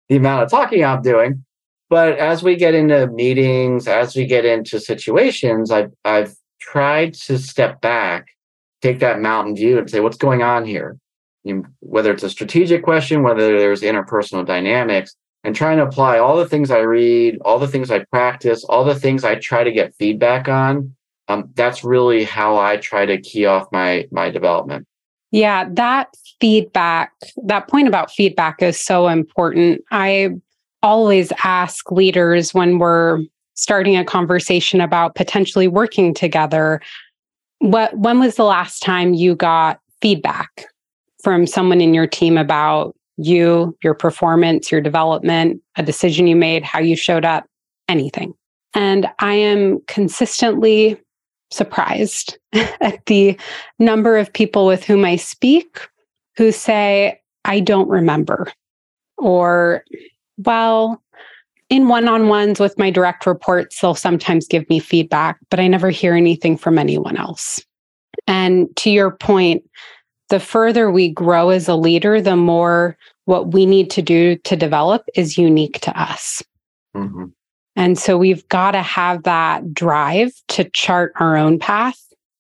the 0.10 0.18
amount 0.18 0.44
of 0.44 0.52
talking 0.52 0.84
I'm 0.84 1.02
doing. 1.02 1.44
But 1.90 2.18
as 2.18 2.42
we 2.42 2.56
get 2.56 2.74
into 2.74 3.08
meetings, 3.08 3.88
as 3.88 4.16
we 4.16 4.26
get 4.26 4.46
into 4.46 4.80
situations, 4.80 5.72
I've, 5.72 5.92
I've 6.06 6.34
tried 6.60 7.14
to 7.14 7.38
step 7.38 7.82
back, 7.82 8.28
take 8.82 9.00
that 9.00 9.20
mountain 9.20 9.56
view 9.56 9.78
and 9.78 9.90
say, 9.90 10.00
what's 10.00 10.18
going 10.18 10.42
on 10.42 10.66
here? 10.66 10.98
You, 11.44 11.66
whether 11.82 12.12
it's 12.12 12.24
a 12.24 12.30
strategic 12.30 12.84
question, 12.84 13.22
whether 13.22 13.60
there's 13.60 13.82
interpersonal 13.82 14.46
dynamics, 14.46 15.16
and 15.44 15.56
trying 15.56 15.78
to 15.78 15.84
apply 15.84 16.18
all 16.18 16.38
the 16.38 16.48
things 16.48 16.72
I 16.72 16.80
read, 16.80 17.38
all 17.44 17.60
the 17.60 17.68
things 17.68 17.92
I 17.92 18.06
practice, 18.06 18.64
all 18.64 18.86
the 18.86 18.96
things 18.96 19.24
I 19.24 19.36
try 19.36 19.64
to 19.64 19.72
get 19.72 19.94
feedback 19.96 20.48
on. 20.48 20.96
Um, 21.28 21.50
that's 21.56 21.84
really 21.84 22.24
how 22.24 22.58
I 22.58 22.78
try 22.78 23.06
to 23.06 23.20
key 23.20 23.46
off 23.46 23.68
my 23.72 24.08
my 24.12 24.30
development. 24.30 24.88
Yeah, 25.32 25.68
that 25.74 26.10
feedback, 26.40 27.12
that 27.46 27.68
point 27.68 27.88
about 27.88 28.12
feedback 28.12 28.62
is 28.62 28.80
so 28.80 29.08
important. 29.08 29.82
I 29.92 30.30
always 30.84 31.32
ask 31.44 31.92
leaders 31.92 32.54
when 32.54 32.78
we're 32.78 33.20
starting 33.56 33.96
a 33.98 34.06
conversation 34.06 34.82
about 34.82 35.16
potentially 35.16 35.68
working 35.68 36.14
together 36.14 36.82
what 37.60 37.98
when 37.98 38.20
was 38.20 38.36
the 38.36 38.44
last 38.44 38.82
time 38.82 39.14
you 39.14 39.36
got 39.36 39.80
feedback 40.02 40.66
from 41.24 41.48
someone 41.48 41.80
in 41.80 41.94
your 41.94 42.06
team 42.06 42.38
about 42.38 42.94
you, 43.18 43.76
your 43.82 43.94
performance, 43.94 44.72
your 44.72 44.82
development, 44.82 45.62
a 45.78 45.84
decision 45.84 46.28
you 46.28 46.36
made, 46.36 46.64
how 46.64 46.80
you 46.80 46.96
showed 46.96 47.24
up, 47.24 47.46
anything. 47.88 48.34
And 48.74 49.08
I 49.20 49.34
am 49.34 49.80
consistently 49.88 51.00
surprised 51.52 52.38
at 52.54 53.06
the 53.06 53.38
number 53.80 54.18
of 54.18 54.34
people 54.34 54.66
with 54.66 54.84
whom 54.84 55.06
I 55.06 55.16
speak 55.16 55.80
who 56.36 56.52
say, 56.52 57.22
I 57.46 57.60
don't 57.60 57.88
remember. 57.88 58.52
Or, 59.18 59.86
well, 60.38 61.02
in 61.70 61.88
one 61.88 62.08
on 62.08 62.28
ones 62.28 62.60
with 62.60 62.78
my 62.78 62.90
direct 62.90 63.26
reports, 63.26 63.80
they'll 63.80 63.96
sometimes 63.96 64.48
give 64.48 64.70
me 64.70 64.80
feedback, 64.80 65.38
but 65.50 65.60
I 65.60 65.68
never 65.68 65.90
hear 65.90 66.14
anything 66.14 66.58
from 66.58 66.78
anyone 66.78 67.18
else. 67.18 67.64
And 68.28 68.76
to 68.78 68.92
your 68.92 69.12
point, 69.12 69.64
the 70.30 70.40
further 70.40 70.92
we 70.92 71.10
grow 71.10 71.50
as 71.50 71.68
a 71.68 71.76
leader, 71.76 72.22
the 72.22 72.36
more 72.36 72.98
what 73.26 73.54
we 73.54 73.66
need 73.66 73.90
to 73.92 74.02
do 74.02 74.36
to 74.38 74.56
develop 74.56 75.04
is 75.16 75.38
unique 75.38 75.80
to 75.82 76.00
us. 76.00 76.44
Mm-hmm. 76.96 77.26
And 77.76 77.98
so 77.98 78.18
we've 78.18 78.48
got 78.50 78.72
to 78.72 78.82
have 78.82 79.24
that 79.24 79.74
drive 79.74 80.32
to 80.50 80.66
chart 80.72 81.14
our 81.20 81.36
own 81.36 81.58
path. 81.58 82.00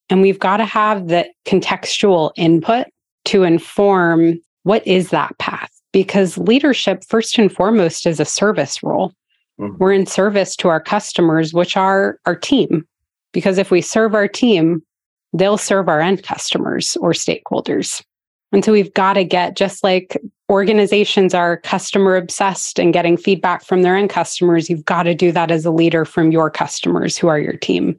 And 0.10 0.22
we've 0.22 0.40
got 0.40 0.58
to 0.58 0.66
have 0.66 1.08
the 1.08 1.28
contextual 1.46 2.32
input 2.36 2.88
to 3.26 3.44
inform 3.44 4.40
what 4.64 4.86
is 4.86 5.10
that 5.10 5.38
path? 5.40 5.73
Because 5.94 6.38
leadership, 6.38 7.06
first 7.08 7.38
and 7.38 7.50
foremost, 7.50 8.06
is 8.06 8.20
a 8.20 8.26
service 8.26 8.84
role. 8.84 9.14
Mm-hmm. 9.60 9.78
We're 9.80 9.94
in 9.94 10.06
service 10.06 10.56
to 10.58 10.68
our 10.68 10.82
customers, 10.82 11.54
which 11.54 11.78
are 11.78 12.20
our 12.26 12.36
team. 12.36 12.86
Because 13.32 13.58
if 13.58 13.72
we 13.72 13.80
serve 13.80 14.14
our 14.14 14.28
team, 14.28 14.84
they'll 15.32 15.58
serve 15.58 15.88
our 15.88 16.02
end 16.02 16.24
customers 16.24 16.98
or 17.00 17.12
stakeholders. 17.12 18.04
And 18.52 18.66
so 18.66 18.72
we've 18.72 18.94
got 18.94 19.14
to 19.14 19.24
get 19.24 19.56
just 19.56 19.84
like 19.84 20.20
organizations 20.50 21.34
are 21.34 21.58
customer 21.58 22.16
obsessed 22.16 22.78
and 22.80 22.94
getting 22.94 23.18
feedback 23.18 23.64
from 23.64 23.82
their 23.82 23.96
end 23.96 24.10
customers, 24.10 24.70
you've 24.70 24.86
got 24.86 25.04
to 25.04 25.16
do 25.16 25.32
that 25.32 25.50
as 25.50 25.66
a 25.66 25.72
leader 25.72 26.06
from 26.06 26.32
your 26.32 26.50
customers 26.50 27.18
who 27.18 27.28
are 27.28 27.40
your 27.40 27.58
team. 27.58 27.98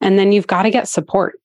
And 0.00 0.18
then 0.18 0.30
you've 0.30 0.46
got 0.46 0.62
to 0.62 0.70
get 0.70 0.88
support. 0.88 1.40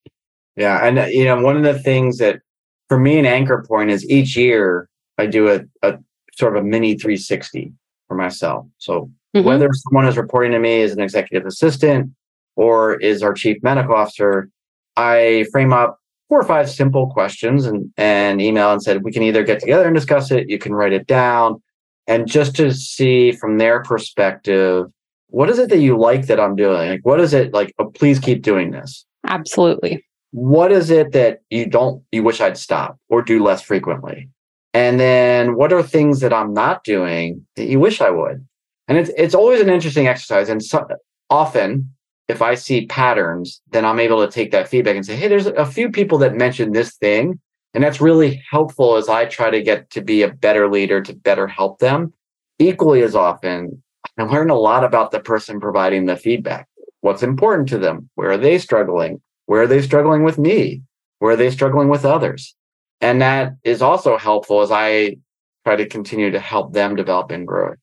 Yeah. 0.56 0.86
And, 0.86 0.98
uh, 0.98 1.06
you 1.06 1.24
know, 1.24 1.40
one 1.40 1.56
of 1.56 1.62
the 1.62 1.78
things 1.78 2.18
that 2.18 2.40
for 2.88 2.98
me, 2.98 3.18
an 3.18 3.26
anchor 3.26 3.64
point 3.66 3.90
is 3.90 4.08
each 4.10 4.36
year 4.36 4.88
I 5.20 5.26
do 5.26 5.48
a, 5.48 5.60
a 5.82 5.98
sort 6.34 6.56
of 6.56 6.64
a 6.64 6.66
mini 6.66 6.94
360 6.94 7.72
for 8.08 8.16
myself. 8.16 8.66
So 8.78 9.10
mm-hmm. 9.36 9.46
whether 9.46 9.68
someone 9.72 10.06
is 10.06 10.16
reporting 10.16 10.52
to 10.52 10.58
me 10.58 10.82
as 10.82 10.92
an 10.92 11.00
executive 11.00 11.46
assistant 11.46 12.10
or 12.56 12.94
is 12.94 13.22
our 13.22 13.32
chief 13.34 13.62
medical 13.62 13.94
officer, 13.94 14.48
I 14.96 15.46
frame 15.52 15.72
up 15.72 15.98
four 16.28 16.40
or 16.40 16.44
five 16.44 16.70
simple 16.70 17.10
questions 17.10 17.66
and, 17.66 17.92
and 17.96 18.40
email 18.40 18.72
and 18.72 18.82
said, 18.82 19.02
we 19.02 19.12
can 19.12 19.22
either 19.22 19.42
get 19.42 19.60
together 19.60 19.86
and 19.86 19.94
discuss 19.94 20.30
it, 20.30 20.48
you 20.48 20.58
can 20.58 20.74
write 20.74 20.92
it 20.92 21.06
down. 21.06 21.62
And 22.06 22.26
just 22.26 22.56
to 22.56 22.72
see 22.72 23.32
from 23.32 23.58
their 23.58 23.82
perspective, 23.82 24.86
what 25.28 25.48
is 25.50 25.58
it 25.58 25.68
that 25.70 25.78
you 25.78 25.96
like 25.96 26.26
that 26.26 26.40
I'm 26.40 26.56
doing? 26.56 26.90
Like, 26.90 27.04
what 27.04 27.20
is 27.20 27.34
it 27.34 27.52
like? 27.52 27.72
Oh, 27.78 27.86
please 27.86 28.18
keep 28.18 28.42
doing 28.42 28.72
this. 28.72 29.04
Absolutely. 29.26 30.04
What 30.32 30.72
is 30.72 30.90
it 30.90 31.12
that 31.12 31.40
you 31.50 31.66
don't, 31.66 32.02
you 32.10 32.22
wish 32.22 32.40
I'd 32.40 32.56
stop 32.56 32.98
or 33.08 33.22
do 33.22 33.42
less 33.42 33.62
frequently? 33.62 34.28
And 34.72 35.00
then 35.00 35.56
what 35.56 35.72
are 35.72 35.82
things 35.82 36.20
that 36.20 36.32
I'm 36.32 36.54
not 36.54 36.84
doing 36.84 37.44
that 37.56 37.66
you 37.66 37.80
wish 37.80 38.00
I 38.00 38.10
would? 38.10 38.46
And 38.88 38.98
it's, 38.98 39.10
it's 39.16 39.34
always 39.34 39.60
an 39.60 39.68
interesting 39.68 40.06
exercise. 40.06 40.48
And 40.48 40.62
so, 40.62 40.86
often 41.28 41.90
if 42.30 42.40
I 42.40 42.54
see 42.54 42.86
patterns, 42.86 43.60
then 43.72 43.84
I'm 43.84 43.98
able 43.98 44.24
to 44.24 44.32
take 44.32 44.52
that 44.52 44.68
feedback 44.68 44.96
and 44.96 45.04
say, 45.04 45.16
hey, 45.16 45.28
there's 45.28 45.46
a 45.46 45.66
few 45.66 45.90
people 45.90 46.16
that 46.18 46.34
mentioned 46.34 46.74
this 46.74 46.96
thing. 46.96 47.40
And 47.74 47.84
that's 47.84 48.00
really 48.00 48.42
helpful 48.48 48.96
as 48.96 49.08
I 49.08 49.26
try 49.26 49.50
to 49.50 49.62
get 49.62 49.90
to 49.90 50.00
be 50.00 50.22
a 50.22 50.32
better 50.32 50.70
leader 50.70 51.02
to 51.02 51.12
better 51.12 51.46
help 51.46 51.80
them. 51.80 52.12
Equally 52.58 53.02
as 53.02 53.14
often, 53.14 53.82
I 54.18 54.22
learn 54.22 54.50
a 54.50 54.58
lot 54.58 54.84
about 54.84 55.10
the 55.10 55.20
person 55.20 55.60
providing 55.60 56.06
the 56.06 56.16
feedback. 56.16 56.68
What's 57.00 57.22
important 57.22 57.68
to 57.70 57.78
them? 57.78 58.08
Where 58.14 58.30
are 58.30 58.38
they 58.38 58.58
struggling? 58.58 59.20
Where 59.46 59.62
are 59.62 59.66
they 59.66 59.82
struggling 59.82 60.22
with 60.22 60.38
me? 60.38 60.82
Where 61.18 61.32
are 61.32 61.36
they 61.36 61.50
struggling 61.50 61.88
with 61.88 62.04
others? 62.04 62.54
And 63.00 63.22
that 63.22 63.54
is 63.64 63.82
also 63.82 64.18
helpful 64.18 64.60
as 64.60 64.70
I 64.70 65.16
try 65.64 65.76
to 65.76 65.86
continue 65.86 66.30
to 66.30 66.40
help 66.40 66.72
them 66.72 66.96
develop 66.96 67.30
and 67.30 67.46
grow. 67.46 67.74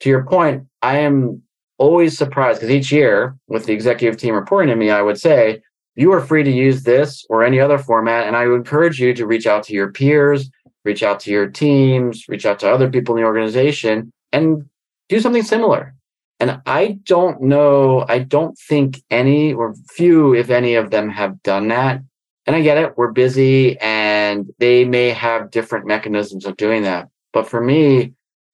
To 0.00 0.08
your 0.08 0.24
point, 0.24 0.66
I 0.82 0.98
am 0.98 1.42
always 1.78 2.16
surprised 2.16 2.60
because 2.60 2.74
each 2.74 2.92
year 2.92 3.36
with 3.48 3.66
the 3.66 3.72
executive 3.72 4.18
team 4.18 4.34
reporting 4.34 4.70
to 4.70 4.76
me, 4.76 4.90
I 4.90 5.02
would 5.02 5.18
say, 5.18 5.62
you 5.94 6.12
are 6.12 6.20
free 6.20 6.42
to 6.42 6.50
use 6.50 6.82
this 6.82 7.24
or 7.30 7.42
any 7.42 7.58
other 7.58 7.78
format. 7.78 8.26
And 8.26 8.36
I 8.36 8.46
would 8.46 8.56
encourage 8.56 9.00
you 9.00 9.14
to 9.14 9.26
reach 9.26 9.46
out 9.46 9.62
to 9.64 9.72
your 9.72 9.92
peers, 9.92 10.50
reach 10.84 11.02
out 11.02 11.20
to 11.20 11.30
your 11.30 11.48
teams, 11.48 12.28
reach 12.28 12.44
out 12.44 12.58
to 12.60 12.70
other 12.70 12.90
people 12.90 13.16
in 13.16 13.22
the 13.22 13.26
organization 13.26 14.12
and 14.32 14.68
do 15.08 15.20
something 15.20 15.42
similar. 15.42 15.94
And 16.38 16.60
I 16.66 16.98
don't 17.04 17.40
know, 17.40 18.04
I 18.08 18.18
don't 18.18 18.58
think 18.58 19.02
any 19.10 19.54
or 19.54 19.74
few, 19.90 20.34
if 20.34 20.50
any 20.50 20.74
of 20.74 20.90
them 20.90 21.08
have 21.08 21.42
done 21.42 21.68
that. 21.68 22.02
And 22.46 22.54
I 22.54 22.62
get 22.62 22.78
it, 22.78 22.96
we're 22.96 23.12
busy 23.12 23.76
and 23.80 24.46
they 24.58 24.84
may 24.84 25.10
have 25.10 25.50
different 25.50 25.86
mechanisms 25.86 26.46
of 26.46 26.56
doing 26.56 26.82
that. 26.84 27.08
But 27.32 27.48
for 27.48 27.60
me, 27.60 28.12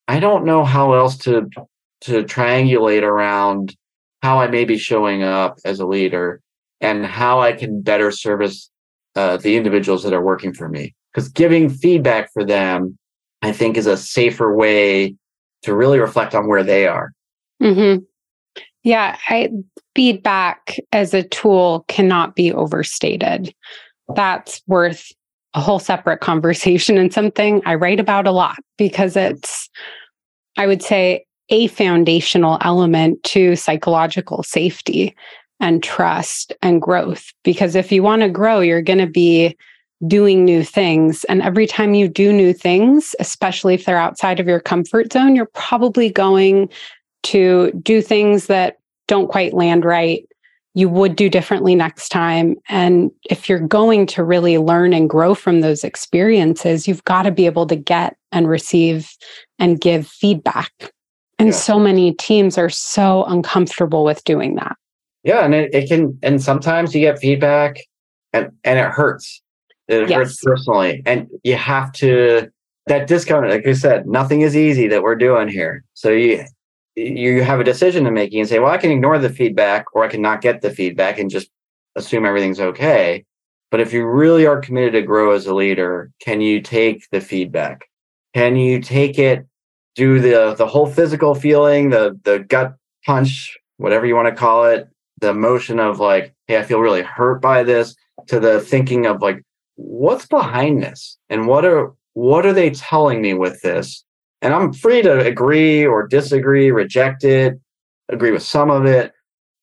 I 0.09 0.19
don't 0.19 0.45
know 0.45 0.65
how 0.65 0.95
else 0.95 1.17
to 1.19 1.49
to 2.03 2.25
triangulate 2.25 3.03
around 3.03 3.77
how 4.23 4.41
I 4.41 4.49
may 4.49 4.65
be 4.65 4.77
showing 4.77 5.23
up 5.23 5.59
as 5.65 5.79
a 5.79 5.87
leader 5.87 6.41
and 6.81 7.07
how 7.07 7.41
I 7.41 7.53
can 7.53 7.81
better 7.81 8.11
service 8.11 8.71
uh, 9.15 9.37
the 9.37 9.57
individuals 9.57 10.03
that 10.03 10.13
are 10.13 10.25
working 10.25 10.53
for 10.53 10.69
me. 10.69 10.95
Because 11.13 11.29
giving 11.29 11.69
feedback 11.69 12.33
for 12.33 12.45
them, 12.45 12.99
I 13.43 13.53
think, 13.53 13.77
is 13.77 13.87
a 13.87 13.97
safer 13.97 14.55
way 14.55 15.15
to 15.63 15.75
really 15.75 15.99
reflect 15.99 16.35
on 16.35 16.49
where 16.49 16.65
they 16.65 16.87
are. 16.87 17.13
Mm-hmm. 17.63 18.03
Yeah, 18.85 19.17
I, 19.29 19.51
feedback 19.95 20.79
as 20.93 21.15
a 21.15 21.23
tool 21.23 21.85
cannot 21.89 22.35
be 22.35 22.53
overstated. 22.53 23.55
That's 24.15 24.61
worth 24.67 25.13
a 25.55 25.61
whole 25.61 25.79
separate 25.79 26.21
conversation 26.21 26.99
and 26.99 27.13
something 27.13 27.63
I 27.67 27.75
write 27.75 28.01
about 28.01 28.27
a 28.27 28.33
lot 28.33 28.57
because 28.79 29.17
it's, 29.17 29.69
I 30.57 30.67
would 30.67 30.83
say, 30.83 31.25
a 31.51 31.67
foundational 31.69 32.59
element 32.63 33.23
to 33.25 33.57
psychological 33.57 34.43
safety 34.43 35.15
and 35.61 35.83
trust 35.83 36.53
and 36.63 36.81
growth. 36.81 37.33
Because 37.45 37.75
if 37.75 37.93
you 37.93 38.03
want 38.03 38.23
to 38.23 38.29
grow, 38.29 38.61
you're 38.61 38.83
going 38.83 38.99
to 38.99 39.07
be 39.07 39.57
doing 40.07 40.45
new 40.45 40.65
things. 40.65 41.25
And 41.25 41.43
every 41.43 41.67
time 41.67 41.95
you 41.95 42.09
do 42.09 42.33
new 42.33 42.53
things, 42.53 43.15
especially 43.21 43.75
if 43.75 43.85
they're 43.85 43.97
outside 43.97 44.41
of 44.41 44.49
your 44.49 44.61
comfort 44.61 45.13
zone, 45.13 45.37
you're 45.37 45.51
probably 45.55 46.11
going 46.11 46.69
to 47.25 47.73
do 47.83 48.03
things 48.03 48.47
that 48.47 48.79
don't 49.09 49.29
quite 49.29 49.55
land 49.55 49.85
right. 49.85 50.27
You 50.75 50.89
would 50.89 51.17
do 51.17 51.29
differently 51.29 51.75
next 51.75 52.09
time. 52.09 52.57
And 52.69 53.11
if 53.29 53.49
you're 53.49 53.59
going 53.59 54.07
to 54.07 54.25
really 54.25 54.57
learn 54.57 54.95
and 54.95 55.09
grow 55.09 55.35
from 55.35 55.61
those 55.61 55.85
experiences, 55.85 56.89
you've 56.89 57.05
got 57.05 57.23
to 57.23 57.31
be 57.31 57.47
able 57.47 57.67
to 57.67 57.77
get 57.77 58.17
and 58.33 58.49
receive 58.49 59.11
and 59.59 59.81
give 59.81 60.07
feedback 60.07 60.93
and 61.43 61.49
yeah. 61.49 61.57
so 61.57 61.81
many 61.81 62.15
teams 62.15 62.57
are 62.57 62.71
so 62.71 63.25
uncomfortable 63.25 64.05
with 64.05 64.23
doing 64.23 64.55
that. 64.55 64.77
Yeah. 65.25 65.45
And 65.45 65.55
it, 65.55 65.75
it 65.75 65.89
can, 65.89 66.17
and 66.23 66.41
sometimes 66.41 66.95
you 66.95 67.01
get 67.01 67.19
feedback 67.19 67.79
and, 68.33 68.53
and 68.63 68.79
it 68.79 68.87
hurts. 68.87 69.43
It 69.89 70.09
yes. 70.09 70.17
hurts 70.17 70.41
personally. 70.41 71.03
And 71.05 71.27
you 71.43 71.57
have 71.57 71.91
to, 71.95 72.49
that 72.87 73.09
discount, 73.09 73.49
like 73.49 73.67
I 73.67 73.73
said, 73.73 74.07
nothing 74.07 74.43
is 74.43 74.57
easy 74.57 74.87
that 74.87 75.03
we're 75.03 75.17
doing 75.17 75.49
here. 75.49 75.83
So 75.95 76.11
you, 76.11 76.45
you 76.97 77.43
have 77.43 77.61
a 77.61 77.65
decision 77.65 78.05
to 78.05 78.11
make 78.11 78.33
and 78.35 78.49
say, 78.49 78.59
well, 78.59 78.71
I 78.71 78.79
can 78.79 78.91
ignore 78.91 79.19
the 79.19 79.31
feedback 79.31 79.87
or 79.95 80.05
I 80.05 80.09
can 80.09 80.23
not 80.23 80.41
get 80.41 80.61
the 80.61 80.71
feedback 80.71 81.19
and 81.19 81.31
just 81.31 81.49
assume 81.97 82.25
everything's 82.25 82.61
okay. 82.61 83.25
But 83.71 83.81
if 83.81 83.93
you 83.93 84.07
really 84.07 84.47
are 84.47 84.61
committed 84.61 84.93
to 84.93 85.03
grow 85.03 85.33
as 85.33 85.47
a 85.47 85.55
leader, 85.55 86.11
can 86.21 86.41
you 86.41 86.61
take 86.61 87.09
the 87.11 87.21
feedback? 87.21 87.89
Can 88.35 88.57
you 88.57 88.81
take 88.81 89.19
it 89.19 89.47
do 89.95 90.21
the 90.21 90.55
the 90.55 90.67
whole 90.67 90.87
physical 90.87 91.35
feeling, 91.35 91.91
the 91.91 92.19
the 92.25 92.41
gut 92.41 92.75
punch, 93.05 93.57
whatever 93.77 94.07
you 94.07 94.15
want 94.15 94.29
to 94.29 94.35
call 94.35 94.65
it, 94.65 94.89
the 95.21 95.31
emotion 95.31 95.79
of 95.79 96.01
like, 96.01 96.35
hey, 96.47 96.59
I 96.59 96.63
feel 96.63 96.81
really 96.81 97.03
hurt 97.03 97.41
by 97.41 97.63
this, 97.63 97.95
to 98.29 98.41
the 98.41 98.61
thinking 98.61 99.07
of 99.07 99.21
like, 99.21 99.43
what's 99.77 100.27
behind 100.27 100.83
this, 100.83 101.19
and 101.29 101.47
what 101.47 101.65
are 101.65 101.93
what 102.15 102.47
are 102.47 102.53
they 102.53 102.71
telling 102.71 103.21
me 103.23 103.35
with 103.35 103.61
this? 103.63 104.05
And 104.43 104.53
I'm 104.53 104.73
free 104.73 105.01
to 105.03 105.25
agree 105.25 105.87
or 105.87 106.07
disagree, 106.07 106.71
reject 106.71 107.25
it, 107.25 107.59
agree 108.11 108.33
with 108.33 108.43
some 108.43 108.71
of 108.71 108.85
it. 108.85 109.13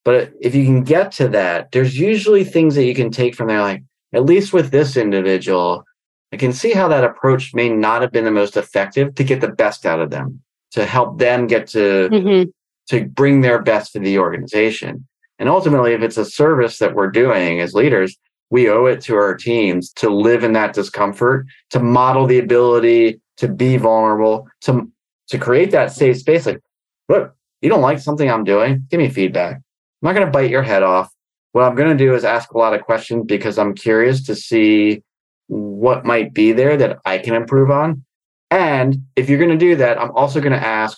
But 0.06 0.32
if 0.42 0.56
you 0.56 0.66
can 0.66 0.84
get 0.84 1.12
to 1.14 1.28
that, 1.28 1.72
there's 1.72 2.00
usually 2.00 2.44
things 2.44 2.74
that 2.76 2.86
you 2.86 2.96
can 2.96 3.12
take 3.12 3.36
from 3.36 3.48
there, 3.48 3.62
like, 3.62 3.84
at 4.14 4.26
least 4.26 4.54
with 4.54 4.72
this 4.72 4.98
individual, 4.98 5.84
I 6.32 6.38
can 6.38 6.54
see 6.54 6.72
how 6.72 6.88
that 6.88 7.04
approach 7.04 7.54
may 7.54 7.70
not 7.70 8.02
have 8.02 8.12
been 8.12 8.26
the 8.26 8.32
most 8.32 8.58
effective 8.58 9.14
to 9.16 9.24
get 9.24 9.42
the 9.42 9.52
best 9.52 9.86
out 9.86 10.00
of 10.00 10.10
them. 10.10 10.42
to 10.72 10.86
help 10.86 11.20
them 11.20 11.48
get 11.48 11.68
to 11.68 12.10
mm-hmm. 12.10 12.50
to 12.90 13.06
bring 13.06 13.42
their 13.42 13.62
best 13.62 13.94
to 13.94 14.00
the 14.00 14.20
organization. 14.20 15.08
And 15.38 15.50
ultimately, 15.50 15.94
if 15.94 16.02
it's 16.02 16.18
a 16.18 16.26
service 16.26 16.80
that 16.80 16.96
we're 16.96 17.12
doing 17.12 17.62
as 17.62 17.74
leaders, 17.74 18.18
we 18.50 18.70
owe 18.70 18.86
it 18.86 19.02
to 19.02 19.16
our 19.16 19.36
teams 19.36 19.92
to 19.94 20.10
live 20.10 20.44
in 20.44 20.54
that 20.54 20.74
discomfort, 20.74 21.46
to 21.70 21.80
model 21.80 22.26
the 22.26 22.40
ability 22.40 23.22
to 23.40 23.48
be 23.48 23.78
vulnerable, 23.78 24.48
to 24.62 24.90
to 25.30 25.38
create 25.38 25.72
that 25.72 25.92
safe 25.92 26.18
space. 26.18 26.46
Like, 26.46 26.62
look, 27.08 27.34
you 27.62 27.70
don't 27.70 27.82
like 27.82 28.00
something 28.00 28.30
I'm 28.30 28.44
doing, 28.44 28.86
give 28.90 29.00
me 29.00 29.10
feedback. 29.10 29.56
I'm 29.56 29.62
not 30.02 30.14
going 30.14 30.26
to 30.26 30.32
bite 30.32 30.50
your 30.50 30.64
head 30.64 30.84
off. 30.84 31.10
What 31.52 31.64
I'm 31.64 31.76
going 31.76 31.96
to 31.96 32.04
do 32.04 32.14
is 32.14 32.24
ask 32.24 32.52
a 32.52 32.58
lot 32.58 32.74
of 32.74 32.82
questions 32.82 33.26
because 33.26 33.58
I'm 33.58 33.74
curious 33.74 34.24
to 34.26 34.36
see 34.36 35.04
what 35.48 36.06
might 36.06 36.34
be 36.34 36.52
there 36.52 36.78
that 36.78 37.00
I 37.06 37.18
can 37.18 37.34
improve 37.34 37.72
on. 37.72 38.06
And 38.52 39.04
if 39.16 39.30
you're 39.30 39.40
going 39.40 39.50
to 39.52 39.58
do 39.58 39.76
that, 39.76 40.00
I'm 40.00 40.12
also 40.12 40.40
going 40.40 40.54
to 40.54 40.66
ask 40.66 40.98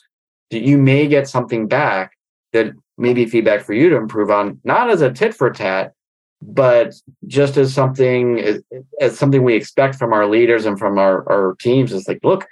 that 0.51 0.61
you 0.61 0.77
may 0.77 1.07
get 1.07 1.27
something 1.27 1.67
back 1.67 2.13
that 2.53 2.73
may 2.97 3.13
be 3.13 3.25
feedback 3.25 3.61
for 3.61 3.73
you 3.73 3.89
to 3.89 3.95
improve 3.95 4.29
on, 4.29 4.59
not 4.63 4.89
as 4.89 5.01
a 5.01 5.11
tit 5.11 5.33
for 5.33 5.49
tat, 5.49 5.93
but 6.41 6.93
just 7.27 7.57
as 7.57 7.73
something 7.73 8.59
as, 8.99 9.17
something 9.17 9.43
we 9.43 9.55
expect 9.55 9.95
from 9.95 10.13
our 10.13 10.27
leaders 10.27 10.65
and 10.65 10.79
from 10.79 10.97
our, 10.97 11.29
our 11.29 11.55
teams 11.59 11.93
is 11.93 12.07
like, 12.07 12.19
look, 12.23 12.47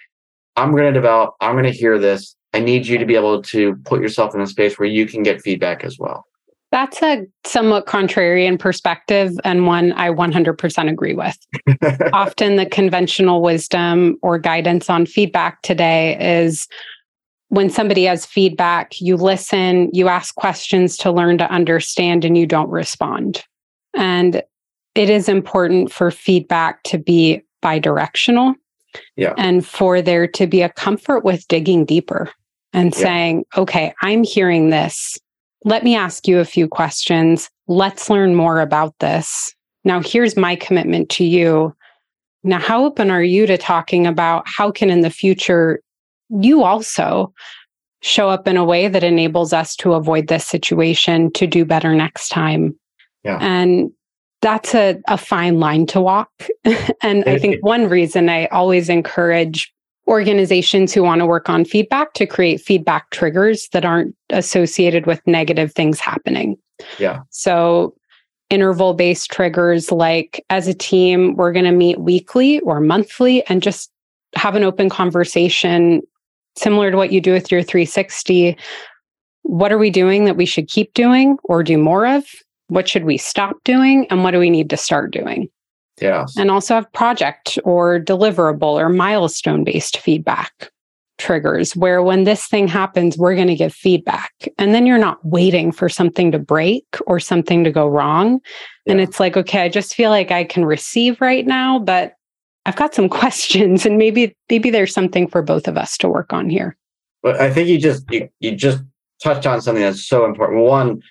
I'm 0.55 0.71
going 0.71 0.85
to 0.85 0.91
develop, 0.91 1.35
I'm 1.41 1.53
going 1.53 1.65
to 1.65 1.71
hear 1.71 1.97
this. 1.97 2.35
I 2.53 2.59
need 2.59 2.87
you 2.87 2.97
to 2.97 3.05
be 3.05 3.15
able 3.15 3.41
to 3.43 3.75
put 3.85 4.01
yourself 4.01 4.35
in 4.35 4.41
a 4.41 4.47
space 4.47 4.77
where 4.77 4.87
you 4.87 5.05
can 5.05 5.23
get 5.23 5.41
feedback 5.41 5.83
as 5.83 5.97
well. 5.99 6.25
That's 6.71 7.01
a 7.01 7.25
somewhat 7.45 7.87
contrarian 7.87 8.59
perspective 8.59 9.31
and 9.43 9.65
one 9.65 9.91
I 9.93 10.09
100% 10.09 10.89
agree 10.89 11.15
with. 11.15 11.37
Often 12.13 12.57
the 12.57 12.65
conventional 12.67 13.41
wisdom 13.41 14.17
or 14.21 14.37
guidance 14.37 14.89
on 14.89 15.07
feedback 15.07 15.61
today 15.63 16.41
is 16.41 16.67
when 17.47 17.71
somebody 17.71 18.03
has 18.03 18.25
feedback, 18.25 19.01
you 19.01 19.15
listen, 19.15 19.89
you 19.93 20.07
ask 20.07 20.35
questions 20.35 20.95
to 20.97 21.11
learn 21.11 21.39
to 21.39 21.51
understand, 21.51 22.23
and 22.23 22.37
you 22.37 22.45
don't 22.45 22.69
respond. 22.69 23.43
And 23.95 24.43
it 24.95 25.09
is 25.09 25.29
important 25.29 25.91
for 25.91 26.11
feedback 26.11 26.83
to 26.83 26.97
be 26.97 27.41
bidirectional. 27.63 28.55
Yeah. 29.15 29.33
And 29.37 29.65
for 29.65 30.01
there 30.01 30.27
to 30.27 30.47
be 30.47 30.61
a 30.61 30.69
comfort 30.69 31.23
with 31.23 31.47
digging 31.47 31.85
deeper 31.85 32.31
and 32.73 32.93
yeah. 32.93 32.99
saying, 32.99 33.45
okay, 33.57 33.93
I'm 34.01 34.23
hearing 34.23 34.69
this 34.69 35.17
let 35.65 35.83
me 35.83 35.95
ask 35.95 36.27
you 36.27 36.39
a 36.39 36.45
few 36.45 36.67
questions. 36.67 37.49
Let's 37.67 38.09
learn 38.09 38.35
more 38.35 38.61
about 38.61 38.97
this. 38.99 39.53
Now, 39.83 40.01
here's 40.01 40.37
my 40.37 40.55
commitment 40.55 41.09
to 41.11 41.23
you. 41.23 41.75
Now, 42.43 42.59
how 42.59 42.85
open 42.85 43.11
are 43.11 43.23
you 43.23 43.45
to 43.47 43.57
talking 43.57 44.07
about 44.07 44.43
how 44.45 44.71
can 44.71 44.89
in 44.89 45.01
the 45.01 45.09
future 45.09 45.81
you 46.29 46.63
also 46.63 47.33
show 48.01 48.29
up 48.29 48.47
in 48.47 48.55
a 48.55 48.63
way 48.63 48.87
that 48.87 49.03
enables 49.03 49.51
us 49.51 49.75
to 49.77 49.93
avoid 49.93 50.27
this 50.27 50.45
situation 50.45 51.31
to 51.33 51.45
do 51.45 51.65
better 51.65 51.93
next 51.93 52.29
time? 52.29 52.78
Yeah. 53.29 53.39
And 53.41 53.91
that's 54.41 54.73
a, 54.73 54.99
a 55.07 55.17
fine 55.17 55.59
line 55.59 55.85
to 55.87 56.01
walk. 56.01 56.31
and 57.01 57.23
I 57.25 57.37
think 57.37 57.63
one 57.63 57.89
reason 57.89 58.29
I 58.29 58.45
always 58.47 58.89
encourage 58.89 59.71
organizations 60.07 60.93
who 60.93 61.03
want 61.03 61.19
to 61.19 61.25
work 61.25 61.49
on 61.49 61.65
feedback 61.65 62.13
to 62.13 62.25
create 62.25 62.59
feedback 62.61 63.09
triggers 63.11 63.69
that 63.73 63.85
aren't 63.85 64.15
associated 64.31 65.05
with 65.05 65.21
negative 65.27 65.73
things 65.73 65.99
happening. 65.99 66.57
Yeah. 66.97 67.21
So 67.29 67.95
interval 68.49 68.93
based 68.93 69.29
triggers 69.29 69.91
like 69.91 70.43
as 70.49 70.67
a 70.67 70.73
team 70.73 71.35
we're 71.35 71.51
going 71.51 71.65
to 71.65 71.71
meet 71.71 71.99
weekly 71.99 72.59
or 72.61 72.79
monthly 72.79 73.45
and 73.47 73.61
just 73.61 73.91
have 74.35 74.55
an 74.55 74.63
open 74.63 74.89
conversation 74.89 76.01
similar 76.57 76.89
to 76.89 76.97
what 76.97 77.11
you 77.11 77.21
do 77.21 77.31
with 77.31 77.51
your 77.51 77.61
360 77.61 78.57
what 79.43 79.71
are 79.71 79.77
we 79.77 79.91
doing 79.91 80.25
that 80.25 80.35
we 80.35 80.45
should 80.45 80.67
keep 80.67 80.93
doing 80.95 81.37
or 81.43 81.63
do 81.63 81.77
more 81.77 82.07
of 82.07 82.25
what 82.69 82.87
should 82.87 83.03
we 83.03 83.17
stop 83.17 83.55
doing 83.63 84.07
and 84.09 84.23
what 84.23 84.31
do 84.31 84.39
we 84.39 84.49
need 84.49 84.69
to 84.69 84.77
start 84.77 85.11
doing 85.11 85.49
Yeah. 86.01 86.25
And 86.37 86.49
also 86.49 86.75
have 86.75 86.91
project 86.93 87.59
or 87.63 87.99
deliverable 87.99 88.79
or 88.79 88.89
milestone 88.89 89.63
based 89.63 89.97
feedback 89.97 90.71
triggers 91.19 91.75
where 91.75 92.01
when 92.01 92.23
this 92.23 92.47
thing 92.47 92.67
happens, 92.67 93.17
we're 93.17 93.35
going 93.35 93.47
to 93.47 93.55
give 93.55 93.73
feedback. 93.73 94.31
And 94.57 94.73
then 94.73 94.85
you're 94.85 94.97
not 94.97 95.23
waiting 95.23 95.71
for 95.71 95.89
something 95.89 96.31
to 96.31 96.39
break 96.39 96.85
or 97.05 97.19
something 97.19 97.63
to 97.65 97.71
go 97.71 97.87
wrong. 97.87 98.39
Yeah. 98.85 98.93
And 98.93 99.01
it's 99.01 99.19
like, 99.19 99.37
okay, 99.37 99.61
I 99.61 99.69
just 99.69 99.93
feel 99.93 100.09
like 100.09 100.31
I 100.31 100.45
can 100.45 100.65
receive 100.65 101.19
right 101.21 101.45
now, 101.45 101.77
but 101.77 102.13
I've 102.65 102.77
got 102.77 102.95
some 102.95 103.09
questions 103.21 103.85
and 103.85 103.97
maybe 103.97 104.35
maybe 104.49 104.71
there's 104.71 104.93
something 104.93 105.27
for 105.27 105.41
both 105.41 105.67
of 105.67 105.77
us 105.77 105.97
to 105.99 106.09
work 106.09 106.33
on 106.33 106.49
here. 106.49 106.75
But 107.21 107.39
I 107.39 107.51
think 107.51 107.67
you 107.67 107.77
just 107.77 108.05
you, 108.09 108.29
you 108.39 108.55
just 108.55 108.81
touched 109.21 109.45
on 109.45 109.61
something 109.61 109.83
that's 109.83 110.05
so 110.05 110.25
important. 110.25 110.63
One, 110.63 111.01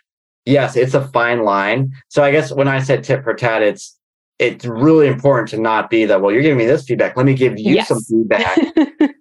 yes, 0.49 0.77
it's 0.77 0.95
a 0.95 1.07
fine 1.09 1.45
line. 1.45 1.93
So 2.09 2.25
I 2.25 2.31
guess 2.31 2.51
when 2.53 2.69
I 2.69 2.81
said 2.81 3.05
tit 3.05 3.23
for 3.23 3.35
tat, 3.35 3.63
it's 3.63 3.97
it's 4.39 4.65
really 4.65 5.09
important 5.09 5.49
to 5.49 5.61
not 5.61 5.91
be 5.91 6.05
that, 6.05 6.21
well, 6.21 6.33
you're 6.33 6.43
giving 6.43 6.59
me 6.59 6.67
this 6.67 6.85
feedback. 6.85 7.17
Let 7.17 7.27
me 7.27 7.35
give 7.35 7.59
you 7.59 7.75
yes. 7.75 7.89
some 7.89 8.01
feedback. 8.01 8.57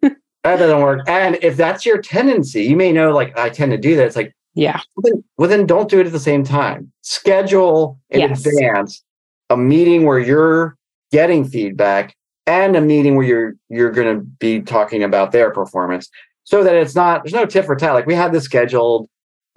that 0.04 0.22
doesn't 0.44 0.80
work. 0.80 1.10
And 1.10 1.40
if 1.42 1.58
that's 1.58 1.88
your 1.88 2.00
tendency, 2.00 2.63
you 2.66 2.76
may 2.76 2.92
know, 2.92 3.12
like, 3.12 3.36
I 3.36 3.50
tend 3.50 3.72
to 3.72 3.80
do 3.80 3.96
that. 3.96 4.06
It's 4.06 4.16
like, 4.16 4.36
yeah. 4.54 4.80
Well 4.96 5.04
then, 5.04 5.24
well, 5.38 5.50
then 5.50 5.66
don't 5.66 5.90
do 5.90 6.00
it 6.00 6.06
at 6.06 6.12
the 6.12 6.20
same 6.20 6.44
time. 6.44 6.92
Schedule 7.02 8.00
in 8.12 8.20
yes. 8.22 8.46
advance 8.46 9.04
a 9.50 9.58
meeting 9.58 10.06
where 10.06 10.20
you're 10.20 10.78
getting 11.12 11.46
feedback 11.46 12.16
and 12.46 12.76
a 12.76 12.82
meeting 12.82 13.16
where 13.16 13.26
you're 13.26 13.54
you're 13.70 13.92
going 13.92 14.20
to 14.20 14.24
be 14.24 14.62
talking 14.62 15.04
about 15.04 15.32
their 15.32 15.52
performance 15.52 16.10
so 16.44 16.63
that 16.63 16.76
it's 16.76 16.96
not 16.96 17.24
there's 17.24 17.34
no 17.34 17.46
tit 17.46 17.66
for 17.66 17.76
tat 17.76 17.94
like 17.94 18.06
we 18.06 18.13
had 18.13 18.34
this 18.34 18.44
scheduled 18.44 19.08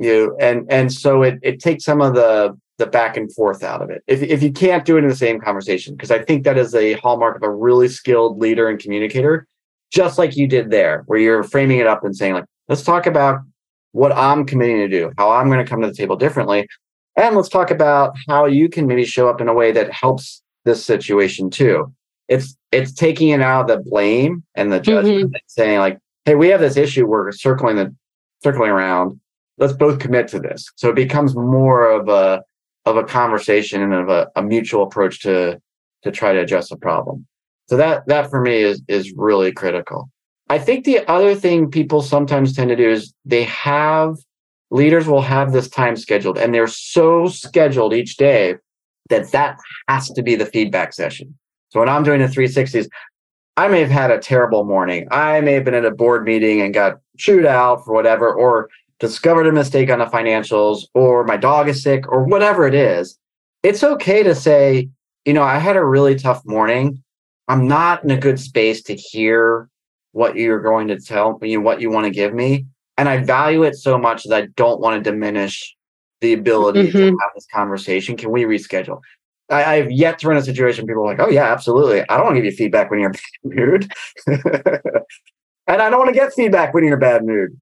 you 0.01 0.37
and 0.41 0.67
and 0.71 0.93
so 0.93 1.23
it 1.23 1.39
it 1.43 1.61
takes 1.61 1.85
some 1.85 2.01
of 2.01 2.15
the 2.15 2.57
the 2.79 2.87
back 2.87 3.17
and 3.17 3.33
forth 3.35 3.63
out 3.63 3.83
of 3.83 3.91
it. 3.91 4.03
If, 4.07 4.23
if 4.23 4.43
you 4.43 4.51
can't 4.51 4.85
do 4.85 4.97
it 4.97 5.05
in 5.05 5.09
the 5.09 5.15
same 5.15 5.39
conversation, 5.39 5.95
because 5.95 6.11
I 6.11 6.25
think 6.25 6.45
that 6.45 6.57
is 6.59 6.75
a 6.75 6.95
hallmark 6.95 7.37
of 7.37 7.43
a 7.43 7.51
really 7.51 7.89
skilled 7.89 8.39
leader 8.39 8.69
and 8.69 8.79
communicator, 8.79 9.47
just 9.93 10.19
like 10.19 10.37
you 10.37 10.49
did 10.49 10.71
there, 10.71 11.05
where 11.07 11.19
you're 11.19 11.43
framing 11.43 11.79
it 11.79 11.87
up 11.87 12.05
and 12.05 12.17
saying, 12.17 12.35
like, 12.35 12.45
let's 12.69 12.83
talk 12.83 13.07
about 13.07 13.41
what 13.93 14.13
I'm 14.13 14.47
committing 14.47 14.79
to 14.79 14.89
do, 14.89 15.13
how 15.19 15.31
I'm 15.31 15.49
going 15.49 15.65
to 15.65 15.69
come 15.69 15.83
to 15.83 15.89
the 15.89 15.95
table 15.95 16.17
differently. 16.17 16.67
And 17.17 17.37
let's 17.37 17.49
talk 17.49 17.71
about 17.71 18.15
how 18.29 18.47
you 18.47 18.69
can 18.69 18.87
maybe 18.87 19.05
show 19.05 19.29
up 19.29 19.41
in 19.41 19.49
a 19.49 19.55
way 19.55 19.73
that 19.73 19.93
helps 19.93 20.43
this 20.65 20.85
situation 20.85 21.51
too. 21.51 21.93
It's 22.29 22.57
it's 22.73 22.93
taking 22.93 23.29
it 23.31 23.41
out 23.41 23.69
of 23.69 23.77
the 23.85 23.91
blame 23.91 24.45
and 24.55 24.73
the 24.73 24.81
judgment 24.81 25.17
mm-hmm. 25.17 25.35
and 25.35 25.43
saying, 25.47 25.79
like, 25.81 25.99
hey, 26.25 26.37
we 26.37 26.49
have 26.49 26.61
this 26.61 26.77
issue 26.77 27.07
we're 27.07 27.33
circling 27.33 27.77
the 27.77 27.95
circling 28.43 28.71
around. 28.71 29.21
Let's 29.61 29.75
both 29.75 30.01
commit 30.01 30.27
to 30.29 30.41
this. 30.41 30.67
So 30.77 30.89
it 30.89 30.97
becomes 30.97 31.37
more 31.37 31.89
of 31.89 32.09
a 32.09 32.43
of 32.87 32.97
a 32.97 33.05
conversation 33.05 33.83
and 33.83 33.93
of 33.93 34.09
a, 34.09 34.29
a 34.35 34.43
mutual 34.43 34.83
approach 34.83 35.21
to 35.21 35.61
to 36.03 36.11
try 36.11 36.33
to 36.33 36.41
address 36.41 36.71
a 36.71 36.77
problem. 36.77 37.27
So 37.69 37.77
that 37.77 38.07
that 38.09 38.31
for 38.31 38.41
me 38.41 38.57
is 38.63 38.83
is 38.89 39.13
really 39.13 39.53
critical. 39.53 40.11
I 40.49 40.59
think 40.59 40.85
the 40.85 41.07
other 41.09 41.37
thing 41.37 41.71
people 41.71 42.03
sometimes 42.03 42.57
tend 42.57 42.71
to 42.71 42.77
do 42.77 42.91
is 42.91 43.15
they 43.25 43.45
have 43.45 44.17
leaders 44.71 45.07
will 45.07 45.21
have 45.21 45.53
this 45.53 45.69
time 45.69 45.95
scheduled 45.97 46.39
and 46.39 46.53
they're 46.53 46.67
so 46.67 47.29
scheduled 47.29 47.93
each 47.95 48.17
day 48.17 48.57
that 49.11 49.31
that 49.33 49.59
has 49.89 50.09
to 50.11 50.23
be 50.23 50.35
the 50.35 50.47
feedback 50.47 50.93
session. 50.93 51.39
So 51.69 51.81
when 51.81 51.89
I'm 51.89 52.03
doing 52.03 52.21
the 52.21 52.27
360s, 52.27 52.89
I 53.57 53.69
may 53.69 53.81
have 53.81 53.91
had 53.91 54.11
a 54.11 54.19
terrible 54.19 54.65
morning. 54.65 55.07
I 55.11 55.41
may 55.41 55.53
have 55.53 55.65
been 55.65 55.75
at 55.75 55.85
a 55.85 55.91
board 55.91 56.25
meeting 56.25 56.61
and 56.63 56.73
got 56.73 56.99
chewed 57.19 57.47
out 57.47 57.85
for 57.85 57.93
whatever, 57.93 58.33
or 58.33 58.71
discovered 59.01 59.47
a 59.47 59.53
mistake 59.53 59.91
on 59.91 59.99
the 59.99 60.07
financials, 60.07 60.85
or 60.95 61.25
my 61.25 61.37
dog 61.37 61.69
is 61.69 61.83
sick, 61.83 62.11
or 62.11 62.25
whatever 62.25 62.67
it 62.67 62.75
is, 62.75 63.19
it's 63.63 63.83
okay 63.83 64.23
to 64.23 64.35
say, 64.35 64.89
you 65.25 65.33
know, 65.33 65.43
I 65.43 65.59
had 65.59 65.77
a 65.77 65.85
really 65.85 66.15
tough 66.15 66.43
morning. 66.47 67.03
I'm 67.49 67.67
not 67.67 68.05
in 68.05 68.11
a 68.11 68.17
good 68.17 68.39
space 68.39 68.83
to 68.85 68.95
hear 68.95 69.69
what 70.13 70.37
you're 70.37 70.61
going 70.61 70.89
to 70.89 71.01
tell 71.01 71.39
me, 71.41 71.57
what 71.57 71.81
you 71.81 71.91
want 71.91 72.05
to 72.05 72.11
give 72.11 72.35
me. 72.35 72.67
And 72.97 73.09
I 73.09 73.19
value 73.19 73.63
it 73.63 73.77
so 73.77 73.99
much 73.99 74.25
that 74.25 74.43
I 74.43 74.47
don't 74.57 74.81
want 74.81 75.03
to 75.03 75.11
diminish 75.11 75.75
the 76.21 76.33
ability 76.33 76.89
mm-hmm. 76.89 76.99
to 76.99 77.05
have 77.07 77.31
this 77.35 77.47
conversation. 77.53 78.17
Can 78.17 78.31
we 78.31 78.45
reschedule? 78.45 79.01
I, 79.49 79.77
have 79.77 79.91
yet 79.91 80.19
to 80.21 80.29
run 80.29 80.37
a 80.37 80.43
situation 80.43 80.85
where 80.85 80.95
people 80.95 81.05
are 81.05 81.17
like, 81.17 81.21
oh 81.21 81.31
yeah, 81.31 81.51
absolutely. 81.51 82.03
I 82.09 82.17
don't 82.17 82.27
want 82.27 82.37
to 82.37 82.43
give 82.43 82.53
you 82.53 82.57
feedback 82.57 82.91
when 82.91 83.01
you're 83.01 83.11
in 83.11 83.17
a 83.17 83.19
bad 83.19 83.93
mood. 84.85 85.05
and 85.67 85.83
I 85.83 85.91
don't 85.91 85.99
want 85.99 86.09
to 86.09 86.15
get 86.15 86.33
feedback 86.35 86.73
when 86.73 86.85
you're 86.85 86.93
in 86.93 86.99
a 86.99 87.01
bad 87.01 87.25
mood. 87.25 87.59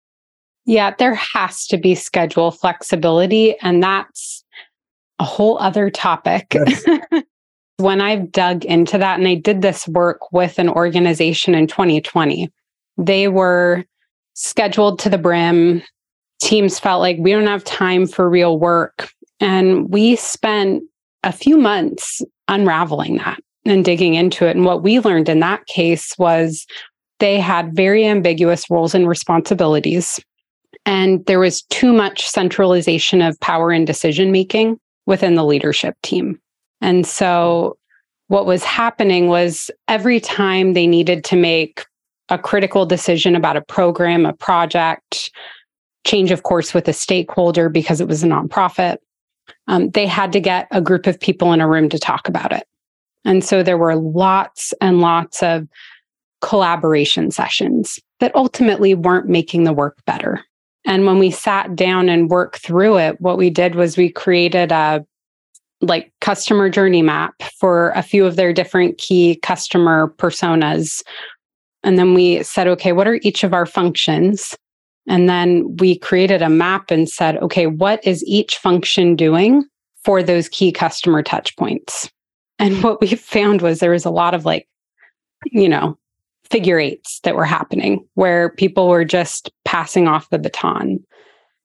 Yeah, 0.69 0.95
there 0.99 1.15
has 1.15 1.67
to 1.69 1.79
be 1.79 1.95
schedule 1.95 2.51
flexibility. 2.51 3.59
And 3.61 3.83
that's 3.83 4.45
a 5.19 5.25
whole 5.25 5.59
other 5.59 5.89
topic. 5.89 6.55
Yes. 6.55 6.85
when 7.79 8.03
I've 8.03 8.31
dug 8.31 8.67
into 8.67 8.99
that, 8.99 9.19
and 9.19 9.27
I 9.27 9.35
did 9.35 9.63
this 9.63 9.89
work 9.89 10.31
with 10.31 10.59
an 10.59 10.69
organization 10.69 11.55
in 11.55 11.69
2020, 11.69 12.53
they 12.99 13.29
were 13.29 13.87
scheduled 14.35 14.99
to 14.99 15.09
the 15.09 15.17
brim. 15.17 15.83
Teams 16.43 16.79
felt 16.79 17.01
like 17.01 17.17
we 17.19 17.33
don't 17.33 17.47
have 17.47 17.65
time 17.65 18.07
for 18.07 18.29
real 18.29 18.59
work. 18.59 19.09
And 19.41 19.89
we 19.89 20.17
spent 20.17 20.83
a 21.25 21.33
few 21.33 21.57
months 21.57 22.21
unraveling 22.47 23.17
that 23.17 23.41
and 23.65 23.87
digging 23.87 24.17
into 24.17 24.47
it. 24.47 24.55
And 24.55 24.67
what 24.67 24.83
we 24.83 25.01
learned 25.01 25.31
in 25.31 25.41
that 25.41 25.65
case 25.65 26.13
was 26.19 26.67
they 27.21 27.41
had 27.41 27.75
very 27.75 28.07
ambiguous 28.07 28.69
roles 28.69 28.95
and 28.95 29.09
responsibilities. 29.09 30.21
And 30.87 31.25
there 31.27 31.41
was 31.41 31.63
too 31.63 31.93
much 31.93 32.27
centralization 32.27 33.23
of 33.23 33.39
power 33.41 33.71
and 33.71 33.87
decision 33.87 34.33
making 34.33 34.79
within 35.07 35.35
the 35.35 35.45
leadership 35.45 35.97
team. 36.03 36.41
And 36.81 37.07
so 37.07 37.77
what 38.29 38.47
was 38.47 38.63
happening 38.63 39.29
was 39.29 39.71
every 39.89 40.21
time 40.21 40.75
they 40.75 40.87
needed 40.87 41.25
to 41.25 41.37
make 41.37 41.85
a 42.29 42.39
critical 42.39 42.85
decision 42.85 43.35
about 43.35 43.57
a 43.57 43.63
program, 43.63 44.27
a 44.27 44.35
project, 44.35 45.31
change 46.07 46.31
of 46.31 46.43
course 46.43 46.75
with 46.75 46.89
a 46.89 46.93
stakeholder 46.93 47.69
because 47.69 48.01
it 48.01 48.09
was 48.09 48.23
a 48.23 48.27
nonprofit, 48.27 48.99
um, 49.67 49.91
they 49.91 50.07
had 50.07 50.33
to 50.33 50.41
get 50.41 50.69
a 50.71 50.81
group 50.81 51.07
of 51.07 51.19
people 51.19 51.53
in 51.53 51.61
a 51.61 51.69
room 51.69 51.89
to 51.89 51.99
talk 51.99 52.29
about 52.29 52.53
it. 52.53 52.65
And 53.25 53.45
so 53.45 53.63
there 53.63 53.79
were 53.79 53.97
lots 53.97 54.73
and 54.81 55.01
lots 55.01 55.43
of 55.43 55.67
collaboration 56.41 57.31
sessions 57.31 57.99
that 58.21 58.35
ultimately 58.35 58.95
weren't 58.95 59.29
making 59.29 59.65
the 59.65 59.73
work 59.73 59.99
better. 60.07 60.45
And 60.89 61.05
when 61.05 61.19
we 61.19 61.31
sat 61.31 61.77
down 61.77 62.09
and 62.09 62.31
worked 62.31 62.61
through 62.61 62.97
it, 62.97 63.21
what 63.21 63.37
we 63.37 63.51
did 63.51 63.75
was 63.75 63.99
we 63.99 64.11
created 64.11 64.73
a 64.73 65.05
like 65.83 66.11
customer 66.23 66.71
journey 66.71 67.03
map 67.03 67.35
for 67.61 67.91
a 67.91 68.03
few 68.03 68.25
of 68.25 68.37
their 68.37 68.55
different 68.55 68.97
key 68.97 69.37
customer 69.43 70.13
personas. 70.17 71.03
And 71.85 71.99
then 71.99 72.15
we 72.15 72.43
said, 72.43 72.67
okay, 72.69 72.93
what 72.93 73.07
are 73.07 73.21
each 73.23 73.45
of 73.45 73.53
our 73.53 73.67
functions? 73.67 74.57
And 75.07 75.29
then 75.29 75.77
we 75.77 75.99
created 75.99 76.41
a 76.41 76.49
map 76.49 76.91
and 76.91 77.07
said, 77.07 77.37
okay, 77.37 77.67
what 77.67 78.05
is 78.05 78.25
each 78.25 78.57
function 78.57 79.15
doing 79.15 79.65
for 80.05 80.23
those 80.23 80.49
key 80.49 80.73
customer 80.73 81.23
touch 81.23 81.55
points? 81.57 82.11
And 82.59 82.83
what 82.83 83.03
we 83.03 83.09
found 83.15 83.61
was 83.61 83.81
there 83.81 83.91
was 83.91 84.07
a 84.07 84.11
lot 84.11 84.33
of 84.33 84.47
like, 84.47 84.67
you 85.53 85.69
know, 85.69 85.99
figure 86.51 86.79
eights 86.79 87.21
that 87.21 87.37
were 87.37 87.45
happening 87.45 88.05
where 88.15 88.51
people 88.51 88.89
were 88.89 89.05
just 89.05 89.51
passing 89.65 90.09
off 90.09 90.31
the 90.31 90.39
baton. 90.39 90.99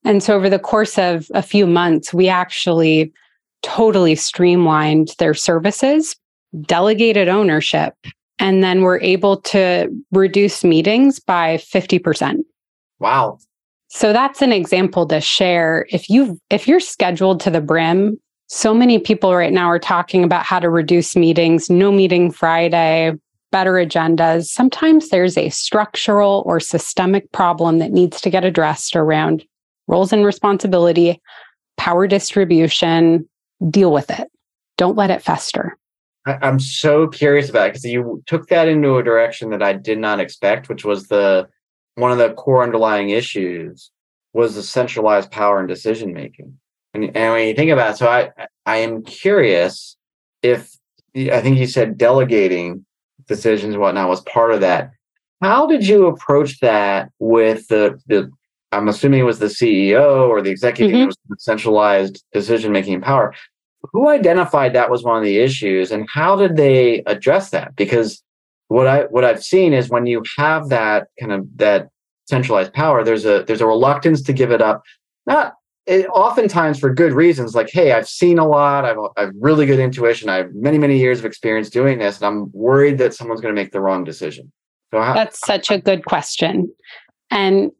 And 0.06 0.22
so 0.22 0.36
over 0.36 0.50
the 0.50 0.60
course 0.60 0.98
of 0.98 1.32
a 1.34 1.42
few 1.42 1.66
months, 1.66 2.14
we 2.14 2.28
actually 2.28 3.14
totally 3.62 4.16
streamlined 4.16 5.16
their 5.20 5.34
services, 5.34 6.16
delegated 6.64 7.30
ownership, 7.30 7.94
and 8.40 8.64
then 8.64 8.82
were 8.82 9.00
able 9.02 9.38
to 9.38 9.90
reduce 10.12 10.64
meetings 10.64 11.20
by 11.20 11.58
50%. 11.58 12.40
Wow. 13.00 13.40
So 13.88 14.12
that's 14.12 14.42
an 14.42 14.52
example 14.52 15.06
to 15.08 15.22
share. 15.22 15.86
If 15.92 16.10
you 16.10 16.40
if 16.50 16.68
you're 16.68 16.80
scheduled 16.80 17.40
to 17.42 17.52
the 17.52 17.62
brim, 17.62 18.20
so 18.48 18.74
many 18.74 19.00
people 19.00 19.36
right 19.36 19.54
now 19.54 19.68
are 19.68 19.80
talking 19.80 20.24
about 20.24 20.46
how 20.46 20.60
to 20.60 20.70
reduce 20.70 21.16
meetings, 21.16 21.70
no 21.70 21.92
meeting 21.92 22.32
Friday, 22.32 23.14
better 23.54 23.74
agendas. 23.74 24.48
Sometimes 24.48 25.10
there's 25.10 25.38
a 25.38 25.50
structural 25.50 26.42
or 26.48 26.60
systemic 26.60 27.32
problem 27.32 27.78
that 27.78 27.92
needs 27.92 28.20
to 28.20 28.32
get 28.32 28.44
addressed 28.44 28.96
around 28.96 29.46
roles 29.88 30.12
and 30.12 30.26
responsibility, 30.26 31.22
power 31.78 32.08
distribution, 32.08 33.30
deal 33.70 33.94
with 33.94 34.10
it. 34.10 34.28
Don't 34.78 34.98
let 34.98 35.12
it 35.12 35.22
fester. 35.22 35.78
I'm 36.26 36.60
so 36.60 37.08
curious 37.08 37.50
about 37.50 37.68
it 37.68 37.70
because 37.74 37.86
you 37.86 38.24
took 38.26 38.48
that 38.48 38.68
into 38.68 38.98
a 38.98 39.04
direction 39.04 39.52
that 39.52 39.62
I 39.62 39.74
did 39.74 40.00
not 40.00 40.20
expect, 40.20 40.68
which 40.68 40.84
was 40.84 41.08
the 41.08 41.48
one 41.96 42.12
of 42.12 42.18
the 42.18 42.34
core 42.34 42.64
underlying 42.64 43.12
issues 43.12 43.92
was 44.34 44.56
the 44.56 44.64
centralized 44.64 45.30
power 45.30 45.60
and 45.60 45.68
decision 45.68 46.12
making. 46.12 46.58
And, 46.96 47.16
and 47.16 47.34
when 47.34 47.48
you 47.48 47.54
think 47.54 47.70
about 47.70 47.92
it, 47.92 47.98
so 47.98 48.08
I 48.08 48.32
I 48.66 48.78
am 48.78 49.04
curious 49.04 49.96
if 50.42 50.76
I 51.16 51.42
think 51.42 51.58
you 51.58 51.68
said 51.68 52.00
delegating 52.00 52.86
decisions 53.28 53.74
and 53.74 53.82
whatnot 53.82 54.10
was 54.10 54.22
part 54.22 54.54
of 54.54 54.62
that. 54.62 54.92
How 55.42 55.66
did 55.66 55.86
you 55.86 56.08
approach 56.08 56.60
that 56.60 57.10
with 57.20 57.68
the 57.68 58.00
the 58.08 58.32
I'm 58.72 58.88
assuming 58.88 59.20
it 59.20 59.24
was 59.24 59.40
the 59.40 59.48
CEO 59.48 60.28
or 60.28 60.42
the 60.42 60.50
executive 60.50 60.96
mm-hmm. 60.96 61.08
was 61.08 61.18
the 61.30 61.36
centralized 61.38 62.24
decision 62.34 62.72
making 62.72 63.02
power. 63.02 63.34
Who 63.92 64.10
identified 64.10 64.74
that 64.74 64.90
was 64.90 65.04
one 65.04 65.18
of 65.18 65.24
the 65.24 65.40
issues 65.40 65.92
and 65.92 66.08
how 66.12 66.36
did 66.36 66.56
they 66.56 67.04
address 67.06 67.52
that? 67.52 67.76
Because 67.76 68.24
what 68.70 68.88
I 68.88 69.04
what 69.04 69.24
I've 69.24 69.44
seen 69.44 69.74
is 69.74 69.90
when 69.90 70.08
you 70.08 70.24
have 70.38 70.70
that 70.70 71.08
kind 71.20 71.32
of 71.32 71.48
that 71.58 71.90
centralized 72.26 72.74
power, 72.74 73.04
there's 73.04 73.26
a 73.26 73.44
there's 73.46 73.62
a 73.62 73.68
reluctance 73.68 74.22
to 74.24 74.34
give 74.34 74.52
it 74.52 74.62
up. 74.62 74.84
Not 75.28 75.54
it, 75.86 76.08
oftentimes 76.08 76.80
for 76.80 76.94
good 76.94 77.14
reasons, 77.14 77.56
like 77.56 77.70
hey, 77.70 77.92
I've 77.92 78.08
seen 78.08 78.40
a 78.40 78.48
lot, 78.48 78.86
I've 78.86 78.98
I've 79.18 79.34
really 79.40 79.66
good 79.66 79.80
intuition, 79.80 80.30
I 80.30 80.38
have 80.38 80.54
many 80.54 80.78
many 80.78 80.98
years 80.98 81.20
of 81.20 81.26
experience 81.26 81.70
doing 81.70 82.00
this, 82.00 82.18
and 82.18 82.26
I'm 82.26 82.52
worried 82.54 82.98
that 83.00 83.14
someone's 83.14 83.42
going 83.42 83.54
to 83.54 83.62
make 83.62 83.72
the 83.72 83.82
wrong 83.82 84.04
decision. 84.04 84.52
So 84.92 85.02
how, 85.02 85.14
that's 85.14 85.40
such 85.46 85.72
a 85.72 85.80
good 85.80 86.06
question, 86.06 86.74
and 87.32 87.72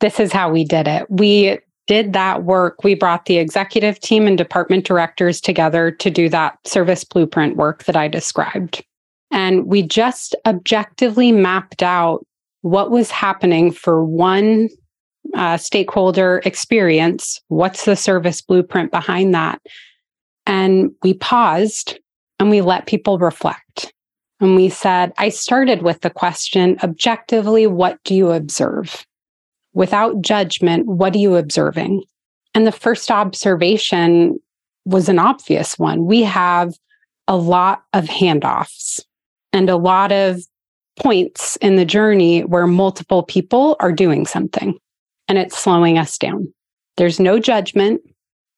this 0.00 0.18
is 0.18 0.32
how 0.32 0.50
we 0.50 0.64
did 0.64 0.88
it. 0.88 1.06
We 1.10 1.58
did 1.86 2.12
that 2.12 2.44
work. 2.44 2.84
We 2.84 2.94
brought 2.94 3.26
the 3.26 3.38
executive 3.38 4.00
team 4.00 4.26
and 4.26 4.38
department 4.38 4.84
directors 4.84 5.40
together 5.40 5.90
to 5.90 6.10
do 6.10 6.28
that 6.28 6.56
service 6.66 7.04
blueprint 7.04 7.56
work 7.56 7.84
that 7.84 7.96
I 7.96 8.08
described. 8.08 8.84
And 9.30 9.66
we 9.66 9.82
just 9.82 10.36
objectively 10.46 11.32
mapped 11.32 11.82
out 11.82 12.24
what 12.60 12.90
was 12.90 13.10
happening 13.10 13.72
for 13.72 14.04
one 14.04 14.68
uh, 15.34 15.56
stakeholder 15.56 16.42
experience. 16.44 17.40
What's 17.48 17.84
the 17.84 17.96
service 17.96 18.40
blueprint 18.40 18.90
behind 18.90 19.34
that? 19.34 19.60
And 20.46 20.92
we 21.02 21.14
paused 21.14 21.98
and 22.38 22.50
we 22.50 22.60
let 22.60 22.86
people 22.86 23.18
reflect. 23.18 23.92
And 24.40 24.56
we 24.56 24.68
said, 24.68 25.12
I 25.18 25.28
started 25.28 25.82
with 25.82 26.00
the 26.00 26.10
question 26.10 26.76
objectively, 26.82 27.66
what 27.66 28.02
do 28.04 28.14
you 28.14 28.32
observe? 28.32 29.06
Without 29.72 30.20
judgment, 30.20 30.86
what 30.86 31.14
are 31.14 31.18
you 31.18 31.36
observing? 31.36 32.02
And 32.54 32.66
the 32.66 32.72
first 32.72 33.10
observation 33.10 34.38
was 34.84 35.08
an 35.08 35.18
obvious 35.18 35.78
one. 35.78 36.06
We 36.06 36.22
have 36.22 36.74
a 37.28 37.36
lot 37.36 37.84
of 37.92 38.04
handoffs 38.06 39.00
and 39.52 39.70
a 39.70 39.76
lot 39.76 40.10
of 40.10 40.40
points 40.98 41.56
in 41.56 41.76
the 41.76 41.84
journey 41.84 42.42
where 42.44 42.66
multiple 42.66 43.22
people 43.22 43.76
are 43.80 43.92
doing 43.92 44.26
something 44.26 44.78
and 45.28 45.38
it's 45.38 45.58
slowing 45.58 45.98
us 45.98 46.18
down. 46.18 46.52
There's 46.96 47.20
no 47.20 47.38
judgment. 47.38 48.00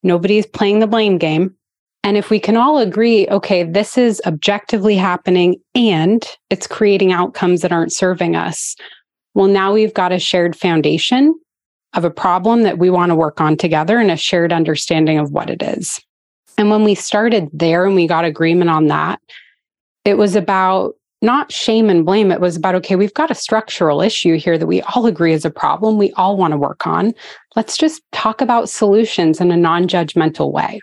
Nobody's 0.03 0.47
playing 0.47 0.81
the 0.81 0.87
blame 0.87 1.19
game. 1.19 1.55
And 2.03 2.19
if 2.19 2.29
we 2.29 2.39
can 2.39 2.57
all 2.57 2.79
agree, 2.79 3.27
okay, 3.29 3.63
this 3.63 3.97
is 3.97 4.21
objectively 4.27 4.97
happening 4.97 5.57
and 5.75 6.25
it's 6.51 6.67
creating 6.67 7.13
outcomes 7.13 7.63
that 7.63 7.73
aren't 7.73 7.93
serving 7.93 8.37
us, 8.37 8.77
well, 9.35 9.49
now 9.49 9.73
we've 9.73 9.95
got 9.95 10.13
a 10.13 10.19
shared 10.19 10.55
foundation 10.55 11.35
of 11.95 12.05
a 12.05 12.11
problem 12.11 12.63
that 12.63 12.79
we 12.79 12.91
want 12.91 13.11
to 13.11 13.17
work 13.17 13.41
on 13.41 13.57
together 13.57 13.99
and 13.99 14.11
a 14.11 14.17
shared 14.17 14.53
understanding 14.53 15.19
of 15.19 15.31
what 15.31 15.49
it 15.49 15.63
is. 15.63 16.01
And 16.59 16.71
when 16.71 16.85
we 16.85 16.95
started 16.95 17.49
there 17.53 17.87
and 17.87 17.95
we 17.95 18.07
got 18.07 18.25
agreement 18.25 18.71
on 18.71 18.89
that, 18.89 19.21
it 20.05 20.19
was 20.19 20.37
about 20.37 20.95
not 21.25 21.51
shame 21.51 21.91
and 21.91 22.05
blame. 22.05 22.31
It 22.31 22.41
was 22.41 22.57
about, 22.57 22.75
okay, 22.77 22.95
we've 22.95 23.15
got 23.15 23.31
a 23.31 23.35
structural 23.35 24.01
issue 24.01 24.37
here 24.37 24.57
that 24.59 24.67
we 24.67 24.83
all 24.83 25.07
agree 25.07 25.33
is 25.33 25.45
a 25.45 25.51
problem 25.51 25.99
we 25.99 26.13
all 26.13 26.37
want 26.37 26.53
to 26.53 26.59
work 26.59 26.87
on. 26.87 27.15
Let's 27.57 27.77
just 27.77 28.03
talk 28.13 28.41
about 28.41 28.69
solutions 28.69 29.41
in 29.41 29.51
a 29.51 29.57
non 29.57 29.89
judgmental 29.89 30.53
way. 30.53 30.81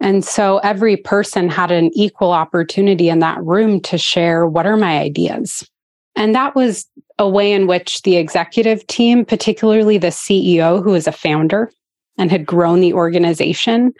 And 0.00 0.24
so 0.24 0.58
every 0.58 0.96
person 0.96 1.50
had 1.50 1.70
an 1.70 1.90
equal 1.92 2.32
opportunity 2.32 3.10
in 3.10 3.18
that 3.18 3.42
room 3.44 3.80
to 3.82 3.98
share 3.98 4.46
what 4.46 4.64
are 4.64 4.76
my 4.76 4.98
ideas. 4.98 5.68
And 6.16 6.34
that 6.34 6.54
was 6.54 6.86
a 7.18 7.28
way 7.28 7.52
in 7.52 7.66
which 7.66 8.00
the 8.02 8.16
executive 8.16 8.86
team, 8.86 9.26
particularly 9.26 9.98
the 9.98 10.08
CEO, 10.08 10.82
who 10.82 10.94
is 10.94 11.06
a 11.06 11.12
founder 11.12 11.70
and 12.16 12.30
had 12.30 12.46
grown 12.46 12.80
the 12.80 12.94
organization, 12.94 13.92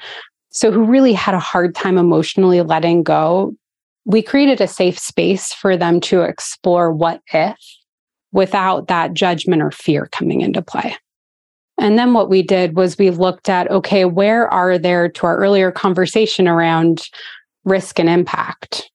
so 0.50 0.72
who 0.72 0.84
really 0.84 1.12
had 1.12 1.34
a 1.34 1.38
hard 1.38 1.74
time 1.74 1.98
emotionally 1.98 2.60
letting 2.62 3.02
go, 3.02 3.54
we 4.10 4.22
created 4.22 4.60
a 4.60 4.66
safe 4.66 4.98
space 4.98 5.52
for 5.52 5.76
them 5.76 6.00
to 6.00 6.22
explore 6.22 6.92
what 6.92 7.20
if 7.32 7.56
without 8.32 8.88
that 8.88 9.14
judgment 9.14 9.62
or 9.62 9.70
fear 9.70 10.08
coming 10.10 10.40
into 10.40 10.62
play. 10.62 10.96
And 11.78 11.98
then 11.98 12.12
what 12.12 12.28
we 12.28 12.42
did 12.42 12.76
was 12.76 12.98
we 12.98 13.10
looked 13.10 13.48
at 13.48 13.70
okay, 13.70 14.04
where 14.04 14.48
are 14.48 14.78
there, 14.78 15.08
to 15.08 15.26
our 15.26 15.38
earlier 15.38 15.70
conversation 15.70 16.48
around 16.48 17.08
risk 17.64 17.98
and 17.98 18.08
impact? 18.08 18.90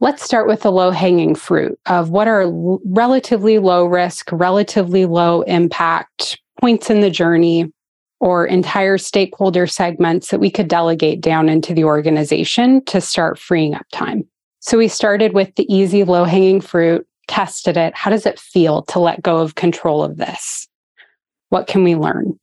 Let's 0.00 0.22
start 0.22 0.48
with 0.48 0.62
the 0.62 0.72
low 0.72 0.90
hanging 0.90 1.34
fruit 1.34 1.78
of 1.86 2.10
what 2.10 2.26
are 2.26 2.50
relatively 2.84 3.58
low 3.58 3.84
risk, 3.84 4.30
relatively 4.32 5.04
low 5.06 5.42
impact 5.42 6.40
points 6.60 6.90
in 6.90 7.00
the 7.00 7.10
journey 7.10 7.70
or 8.22 8.46
entire 8.46 8.96
stakeholder 8.98 9.66
segments 9.66 10.30
that 10.30 10.38
we 10.38 10.48
could 10.48 10.68
delegate 10.68 11.20
down 11.20 11.48
into 11.48 11.74
the 11.74 11.82
organization 11.82 12.82
to 12.84 13.00
start 13.00 13.36
freeing 13.36 13.74
up 13.74 13.84
time. 13.92 14.24
So 14.60 14.78
we 14.78 14.86
started 14.86 15.34
with 15.34 15.52
the 15.56 15.66
easy, 15.68 16.04
low 16.04 16.22
hanging 16.22 16.60
fruit, 16.60 17.04
tested 17.26 17.76
it. 17.76 17.96
How 17.96 18.10
does 18.10 18.24
it 18.24 18.38
feel 18.38 18.82
to 18.82 19.00
let 19.00 19.22
go 19.22 19.38
of 19.38 19.56
control 19.56 20.04
of 20.04 20.18
this? 20.18 20.68
What 21.48 21.66
can 21.66 21.82
we 21.82 21.96
learn? 21.96 22.38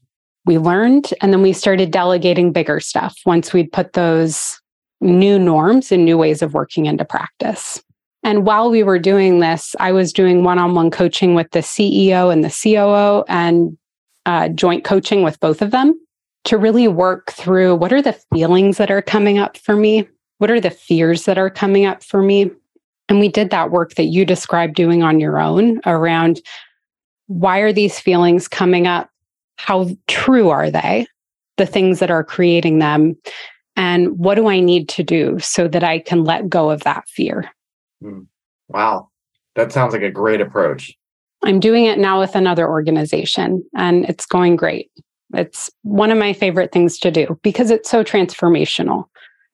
We 0.46 0.58
learned, 0.58 1.14
and 1.22 1.32
then 1.32 1.42
we 1.42 1.54
started 1.54 1.92
delegating 1.92 2.52
bigger 2.52 2.82
stuff 2.82 3.18
once 3.26 3.54
we'd 3.54 3.72
put 3.72 3.94
those 3.94 4.60
new 5.00 5.40
norms 5.40 5.94
and 5.94 6.04
new 6.04 6.18
ways 6.18 6.42
of 6.42 6.54
working 6.54 6.88
into 6.88 7.06
practice. 7.06 7.82
And 8.24 8.46
while 8.46 8.70
we 8.70 8.84
were 8.84 9.00
doing 9.00 9.40
this, 9.40 9.78
I 9.80 9.94
was 9.94 10.12
doing 10.12 10.44
one 10.44 10.60
on 10.60 10.76
one 10.76 10.92
coaching 10.92 11.36
with 11.36 11.50
the 11.52 11.60
CEO 11.60 12.34
and 12.34 12.44
the 12.44 12.50
COO 12.50 13.24
and 13.30 13.78
uh, 14.30 14.48
joint 14.50 14.84
coaching 14.84 15.24
with 15.24 15.40
both 15.40 15.60
of 15.60 15.72
them 15.72 16.00
to 16.44 16.56
really 16.56 16.88
work 16.88 17.32
through 17.32 17.74
what 17.74 17.92
are 17.92 18.02
the 18.02 18.14
feelings 18.32 18.78
that 18.78 18.92
are 18.92 19.02
coming 19.02 19.40
up 19.40 19.58
for 19.58 19.76
me? 19.76 20.08
What 20.38 20.52
are 20.52 20.62
the 20.62 20.70
fears 20.70 21.26
that 21.26 21.40
are 21.40 21.50
coming 21.50 21.88
up 21.88 22.04
for 22.04 22.22
me? 22.22 22.52
And 23.10 23.20
we 23.20 23.28
did 23.28 23.50
that 23.50 23.72
work 23.72 23.96
that 23.96 24.04
you 24.04 24.26
described 24.26 24.76
doing 24.76 25.02
on 25.02 25.20
your 25.20 25.40
own 25.40 25.82
around 25.88 26.42
why 27.26 27.58
are 27.58 27.74
these 27.74 28.00
feelings 28.00 28.48
coming 28.48 28.86
up? 28.86 29.10
How 29.58 29.90
true 30.08 30.50
are 30.50 30.70
they? 30.70 31.08
The 31.58 31.66
things 31.66 31.98
that 31.98 32.12
are 32.12 32.24
creating 32.24 32.78
them. 32.78 33.18
And 33.76 34.16
what 34.20 34.36
do 34.36 34.48
I 34.48 34.60
need 34.60 34.90
to 34.90 35.04
do 35.04 35.40
so 35.40 35.68
that 35.68 35.84
I 35.84 35.98
can 35.98 36.24
let 36.24 36.50
go 36.50 36.70
of 36.70 36.82
that 36.82 37.10
fear? 37.10 37.50
Hmm. 38.00 38.22
Wow. 38.68 39.10
That 39.56 39.72
sounds 39.72 39.94
like 39.94 40.04
a 40.04 40.12
great 40.12 40.40
approach. 40.40 40.96
I'm 41.44 41.60
doing 41.60 41.86
it 41.86 41.98
now 41.98 42.20
with 42.20 42.36
another 42.36 42.68
organization 42.68 43.64
and 43.76 44.06
it's 44.06 44.26
going 44.26 44.56
great. 44.56 44.92
It's 45.34 45.70
one 45.84 46.12
of 46.12 46.18
my 46.18 46.34
favorite 46.34 46.72
things 46.72 46.98
to 47.00 47.12
do 47.12 47.40
because 47.44 47.72
it's 47.72 47.90
so 47.90 48.04
transformational. 48.04 49.06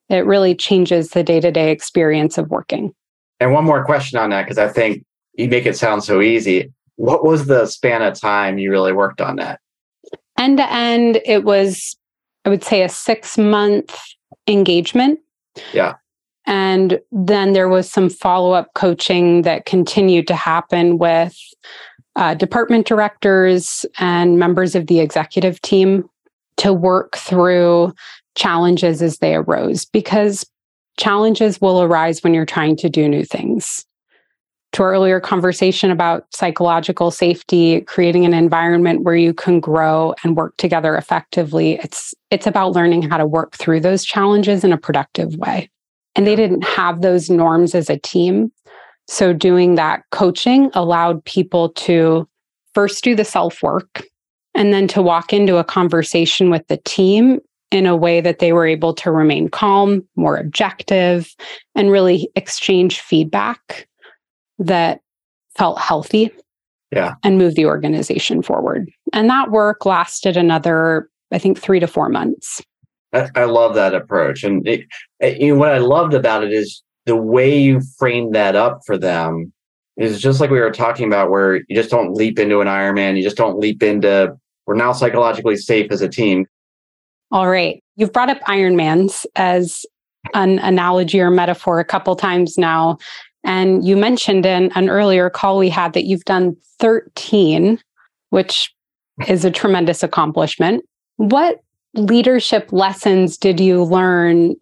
It 0.10 0.26
really 0.26 0.56
changes 0.56 1.10
the 1.10 1.24
day 1.24 1.40
to 1.40 1.52
day 1.52 1.72
experience 1.72 2.38
of 2.38 2.50
working. 2.50 2.94
And 3.40 3.52
one 3.52 3.66
more 3.66 3.84
question 3.84 4.18
on 4.18 4.30
that, 4.30 4.44
because 4.44 4.58
I 4.58 4.70
think 4.70 5.04
you 5.34 5.48
make 5.48 5.66
it 5.66 5.78
sound 5.78 6.04
so 6.04 6.22
easy. 6.22 6.72
What 6.96 7.26
was 7.26 7.48
the 7.48 7.66
span 7.66 8.02
of 8.02 8.20
time 8.20 8.58
you 8.58 8.72
really 8.72 8.94
worked 8.94 9.20
on 9.20 9.36
that? 9.36 9.60
End 10.38 10.58
to 10.58 10.72
end, 10.72 11.22
it 11.26 11.44
was, 11.44 11.98
I 12.46 12.50
would 12.50 12.64
say, 12.64 12.84
a 12.84 12.90
six 12.90 13.38
month 13.38 13.98
engagement. 14.48 15.20
Yeah. 15.74 15.96
And 16.48 17.00
then 17.12 17.54
there 17.54 17.70
was 17.70 17.90
some 17.90 18.10
follow 18.10 18.52
up 18.52 18.74
coaching 18.76 19.42
that 19.44 19.66
continued 19.66 20.28
to 20.28 20.36
happen 20.36 20.98
with 20.98 21.38
uh, 22.16 22.34
department 22.34 22.88
directors 22.88 23.86
and 24.00 24.40
members 24.40 24.76
of 24.76 24.88
the 24.88 25.00
executive 25.00 25.62
team 25.62 26.08
to 26.58 26.72
work 26.72 27.18
through 27.18 27.94
challenges 28.36 29.02
as 29.02 29.18
they 29.18 29.36
arose 29.36 29.86
because 29.86 30.46
challenges 30.98 31.60
will 31.60 31.82
arise 31.82 32.24
when 32.24 32.34
you're 32.34 32.46
trying 32.46 32.76
to 32.78 32.90
do 32.90 33.10
new 33.10 33.26
things. 33.26 33.86
To 34.74 34.84
our 34.84 34.92
earlier 34.92 35.22
conversation 35.22 35.90
about 35.90 36.26
psychological 36.34 37.10
safety, 37.10 37.82
creating 37.82 38.26
an 38.26 38.34
environment 38.34 39.04
where 39.04 39.16
you 39.16 39.34
can 39.34 39.62
grow 39.62 40.14
and 40.24 40.36
work 40.36 40.56
together 40.58 40.98
effectively, 40.98 41.80
it's 41.82 42.14
it's 42.30 42.46
about 42.46 42.74
learning 42.74 43.04
how 43.04 43.16
to 43.16 43.26
work 43.26 43.56
through 43.56 43.80
those 43.80 44.04
challenges 44.04 44.66
in 44.66 44.74
a 44.74 44.78
productive 44.78 45.38
way. 45.38 45.70
And 46.16 46.26
they 46.26 46.36
didn't 46.36 46.64
have 46.64 47.02
those 47.02 47.30
norms 47.30 47.76
as 47.76 47.90
a 47.90 48.00
team. 48.00 48.52
So, 49.08 49.34
doing 49.34 49.76
that 49.76 50.04
coaching 50.12 50.72
allowed 50.74 51.24
people 51.26 51.70
to 51.70 52.28
first 52.74 53.04
do 53.04 53.16
the 53.16 53.26
self 53.26 53.62
work 53.62 54.04
and 54.56 54.74
then 54.74 54.88
to 54.90 55.02
walk 55.02 55.34
into 55.34 55.58
a 55.58 55.64
conversation 55.64 56.50
with 56.50 56.68
the 56.68 56.78
team 56.78 57.40
in 57.72 57.86
a 57.86 57.96
way 57.96 58.22
that 58.22 58.40
they 58.40 58.54
were 58.54 58.66
able 58.66 58.94
to 58.94 59.12
remain 59.12 59.50
calm, 59.50 60.08
more 60.16 60.38
objective, 60.38 61.36
and 61.76 61.92
really 61.92 62.30
exchange 62.36 63.02
feedback 63.02 63.88
that 64.60 65.02
felt 65.58 65.80
healthy. 65.80 66.32
Yeah. 66.92 67.16
And 67.24 67.38
move 67.38 67.56
the 67.56 67.66
organization 67.66 68.42
forward. 68.42 68.90
And 69.12 69.30
that 69.30 69.52
work 69.52 69.86
lasted 69.86 70.38
another, 70.38 71.10
I 71.34 71.40
think, 71.40 71.60
three 71.60 71.80
to 71.80 71.88
four 71.88 72.08
months. 72.08 72.62
I, 73.36 73.46
love 73.46 73.76
that 73.76 73.94
approach. 73.94 74.44
And 74.44 74.68
it, 74.68 74.86
you 75.22 75.54
know, 75.54 75.60
what 75.60 75.70
I 75.70 75.78
loved 75.78 76.14
about 76.14 76.44
it 76.44 76.52
is 76.52 76.84
the 77.06 77.16
way 77.16 77.58
you 77.58 77.82
framed 77.98 78.36
that 78.36 78.56
up 78.56 78.82
for 78.86 78.98
them 78.98 79.54
is 79.98 80.22
just 80.22 80.42
like 80.42 80.50
we 80.50 80.60
were 80.60 80.72
talking 80.72 81.08
about, 81.08 81.30
where 81.30 81.56
you 81.56 81.76
just 81.76 81.90
don't 81.90 82.14
leap 82.14 82.38
into 82.40 82.60
an 82.60 82.68
Ironman, 82.68 83.16
you 83.16 83.24
just 83.24 83.38
don't 83.38 83.60
leap 83.60 83.82
into 83.82 84.36
we're 84.66 84.76
now 84.76 84.92
psychologically 84.94 85.56
safe 85.58 85.92
as 85.92 86.02
a 86.02 86.10
team. 86.10 86.46
All 87.32 87.48
right. 87.48 87.84
You've 87.96 88.14
brought 88.14 88.30
up 88.30 88.40
Ironmans 88.42 89.26
as 89.36 89.86
an 90.34 90.60
analogy 90.60 91.20
or 91.20 91.30
metaphor 91.30 91.80
a 91.80 91.86
couple 91.86 92.16
times 92.16 92.58
now. 92.58 92.98
And 93.44 93.86
you 93.86 93.96
mentioned 93.96 94.46
in 94.46 94.72
an 94.74 94.90
earlier 94.90 95.30
call 95.30 95.58
we 95.58 95.70
had 95.70 95.94
that 95.94 96.06
you've 96.06 96.26
done 96.26 96.56
13, 96.80 97.80
which 98.32 98.74
is 99.28 99.46
a 99.46 99.52
tremendous 99.52 100.02
accomplishment. 100.02 100.84
What 101.18 101.62
leadership 101.96 102.72
lessons 102.72 103.38
did 103.38 103.60
you 103.60 103.84
learn 103.84 104.56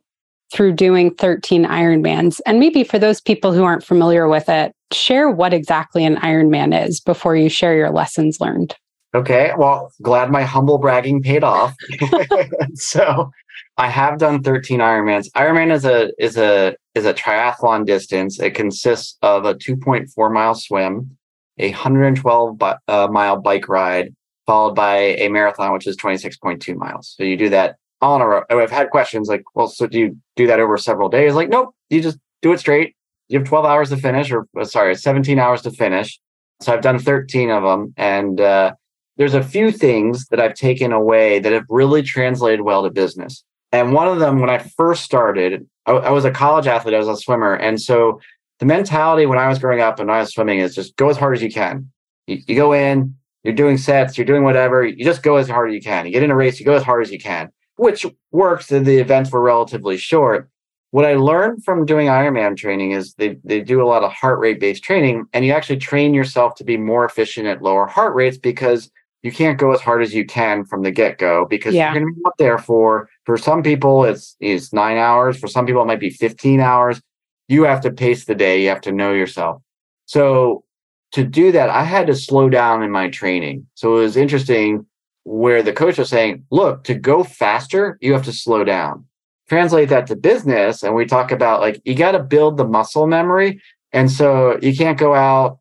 through 0.52 0.74
doing 0.74 1.14
13 1.16 1.66
Ironmans? 1.66 2.40
And 2.46 2.60
maybe 2.60 2.84
for 2.84 3.00
those 3.00 3.20
people 3.20 3.54
who 3.54 3.64
aren't 3.64 3.84
familiar 3.84 4.28
with 4.28 4.50
it, 4.50 4.74
share 4.92 5.30
what 5.30 5.54
exactly 5.54 6.06
an 6.06 6.18
Ironman 6.18 6.88
is 6.88 7.00
before 7.00 7.36
you 7.36 7.50
share 7.50 7.76
your 7.76 7.90
lessons 7.90 8.40
learned. 8.40 8.76
Okay, 9.16 9.52
well, 9.58 9.92
glad 10.02 10.32
my 10.32 10.44
humble 10.44 10.80
bragging 10.80 11.22
paid 11.22 11.44
off. 11.44 11.76
so, 12.74 13.32
I 13.78 13.88
have 13.88 14.20
done 14.20 14.44
13 14.44 14.80
Ironmans. 14.80 15.30
Ironman 15.32 15.72
is 15.72 15.86
a 15.86 16.12
is 16.20 16.38
a 16.38 16.76
is 16.96 17.06
a 17.06 17.14
triathlon 17.14 17.86
distance. 17.86 18.40
It 18.40 18.52
consists 18.52 19.18
of 19.22 19.46
a 19.46 19.56
2.4 19.56 20.34
mile 20.34 20.56
swim, 20.56 21.18
a 21.58 21.72
112 21.72 22.62
uh, 22.62 23.08
mile 23.12 23.42
bike 23.42 23.68
ride, 23.68 24.14
followed 24.46 24.76
by 24.76 24.98
a 24.98 25.30
marathon, 25.30 25.74
which 25.74 25.88
is 25.88 25.98
26.2 25.98 26.76
miles. 26.76 27.16
So 27.18 27.24
you 27.24 27.38
do 27.38 27.50
that 27.50 27.78
all 28.02 28.16
in 28.16 28.22
a 28.22 28.28
row. 28.28 28.44
I've 28.50 28.72
had 28.72 28.90
questions 28.90 29.30
like, 29.30 29.44
well, 29.56 29.68
so 29.68 29.88
do 29.88 29.98
you 29.98 30.18
do 30.36 30.48
that 30.48 30.60
over 30.60 30.78
several 30.78 31.10
days? 31.10 31.34
Like, 31.34 31.50
nope, 31.50 31.74
you 31.90 32.02
just 32.02 32.20
do 32.42 32.52
it 32.52 32.60
straight. 32.60 32.96
You 33.30 33.40
have 33.40 33.48
12 33.48 33.66
hours 33.66 33.90
to 33.90 33.98
finish, 33.98 34.32
or 34.32 34.48
uh, 34.60 34.66
sorry, 34.66 34.94
17 34.96 35.40
hours 35.40 35.62
to 35.64 35.72
finish. 35.72 36.20
So 36.62 36.74
I've 36.74 36.82
done 36.82 37.00
13 37.00 37.50
of 37.50 37.64
them. 37.64 37.94
And 37.98 38.40
uh, 38.40 38.74
there's 39.18 39.34
a 39.34 39.44
few 39.44 39.72
things 39.72 40.28
that 40.28 40.40
I've 40.40 40.54
taken 40.54 40.92
away 40.92 41.40
that 41.40 41.54
have 41.54 41.66
really 41.70 42.04
translated 42.04 42.62
well 42.62 42.84
to 42.84 42.90
business. 42.90 43.44
And 43.72 43.94
one 43.94 44.08
of 44.08 44.20
them, 44.20 44.40
when 44.40 44.50
I 44.50 44.60
first 44.60 45.04
started, 45.04 45.68
I, 45.86 45.94
I 45.94 46.10
was 46.12 46.26
a 46.26 46.32
college 46.32 46.68
athlete, 46.68 46.94
I 46.94 47.00
was 47.00 47.08
a 47.08 47.18
swimmer. 47.18 47.56
And 47.56 47.82
so 47.82 48.20
the 48.60 48.66
mentality 48.66 49.26
when 49.26 49.40
I 49.40 49.48
was 49.48 49.60
growing 49.60 49.82
up 49.82 50.00
and 50.00 50.12
I 50.12 50.20
was 50.20 50.34
swimming 50.34 50.60
is 50.60 50.76
just 50.76 50.96
go 50.96 51.10
as 51.10 51.18
hard 51.18 51.36
as 51.36 51.42
you 51.42 51.52
can. 51.52 51.92
You, 52.28 52.40
you 52.48 52.56
go 52.56 52.74
in, 52.74 53.16
you're 53.44 53.54
doing 53.54 53.78
sets, 53.78 54.18
you're 54.18 54.26
doing 54.26 54.44
whatever, 54.44 54.86
you 54.86 55.04
just 55.04 55.24
go 55.24 55.36
as 55.36 55.50
hard 55.50 55.70
as 55.70 55.76
you 55.76 55.82
can. 55.82 56.06
You 56.06 56.12
get 56.12 56.24
in 56.24 56.32
a 56.32 56.36
race, 56.36 56.60
you 56.60 56.66
go 56.66 56.74
as 56.74 56.84
hard 56.84 57.04
as 57.04 57.12
you 57.12 57.20
can 57.20 57.50
which 57.76 58.06
works. 58.32 58.68
The 58.68 59.00
events 59.00 59.32
were 59.32 59.42
relatively 59.42 59.98
short. 59.98 60.50
What 60.92 61.06
I 61.06 61.16
learned 61.16 61.64
from 61.64 61.86
doing 61.86 62.08
Ironman 62.08 62.56
training 62.56 62.92
is 62.92 63.16
they, 63.16 63.40
they 63.44 63.62
do 63.62 63.82
a 63.82 63.88
lot 63.88 64.04
of 64.04 64.12
heart 64.12 64.40
rate 64.40 64.60
based 64.60 64.84
training, 64.84 65.26
and 65.34 65.44
you 65.44 65.52
actually 65.52 65.78
train 65.78 66.14
yourself 66.14 66.56
to 66.56 66.64
be 66.64 66.78
more 66.78 67.04
efficient 67.04 67.48
at 67.48 67.64
lower 67.64 67.88
heart 67.88 68.14
rates 68.14 68.38
because 68.38 68.92
you 69.24 69.32
can't 69.32 69.58
go 69.58 69.72
as 69.72 69.82
hard 69.82 70.04
as 70.04 70.14
you 70.14 70.26
can 70.26 70.66
from 70.66 70.84
the 70.84 70.92
get 70.92 71.18
go 71.18 71.46
because 71.50 71.74
yeah. 71.74 71.92
you're 71.92 72.02
going 72.02 72.14
to 72.14 72.20
be 72.20 72.26
up 72.26 72.36
there 72.38 72.58
for 72.58 73.10
for 73.26 73.38
some 73.38 73.64
people 73.64 74.04
it's 74.04 74.36
it's 74.42 74.74
nine 74.74 74.98
hours 74.98 75.40
for 75.40 75.48
some 75.48 75.66
people 75.66 75.82
it 75.82 75.86
might 75.86 76.02
be 76.02 76.10
15 76.10 76.60
hours 76.60 77.02
you 77.48 77.64
have 77.64 77.80
to 77.82 77.92
pace 77.92 78.26
the 78.26 78.36
day 78.36 78.62
you 78.62 78.68
have 78.68 78.82
to 78.82 78.92
know 78.92 79.14
yourself 79.14 79.62
so 80.08 80.66
to 81.14 81.24
do 81.24 81.52
that 81.52 81.70
i 81.70 81.84
had 81.84 82.08
to 82.08 82.16
slow 82.16 82.50
down 82.50 82.84
in 82.84 82.92
my 82.92 83.10
training 83.10 83.66
so 83.74 83.98
it 83.98 84.02
was 84.02 84.18
interesting 84.18 84.86
where 85.24 85.64
the 85.64 85.74
coach 85.74 85.98
was 85.98 86.10
saying, 86.10 86.46
look, 86.52 86.84
to 86.86 86.96
go 86.96 87.24
faster, 87.24 87.98
you 88.02 88.14
have 88.14 88.26
to 88.26 88.34
slow 88.34 88.64
down. 88.64 89.06
Translate 89.48 89.90
that 89.90 90.08
to 90.08 90.16
business. 90.16 90.84
And 90.84 90.96
we 90.96 91.06
talk 91.06 91.32
about 91.32 91.62
like, 91.62 91.82
you 91.86 91.96
got 91.96 92.12
to 92.12 92.20
build 92.20 92.58
the 92.58 92.68
muscle 92.68 93.08
memory. 93.08 93.62
And 93.92 94.12
so 94.12 94.58
you 94.62 94.76
can't 94.76 94.98
go 94.98 95.14
out 95.14 95.60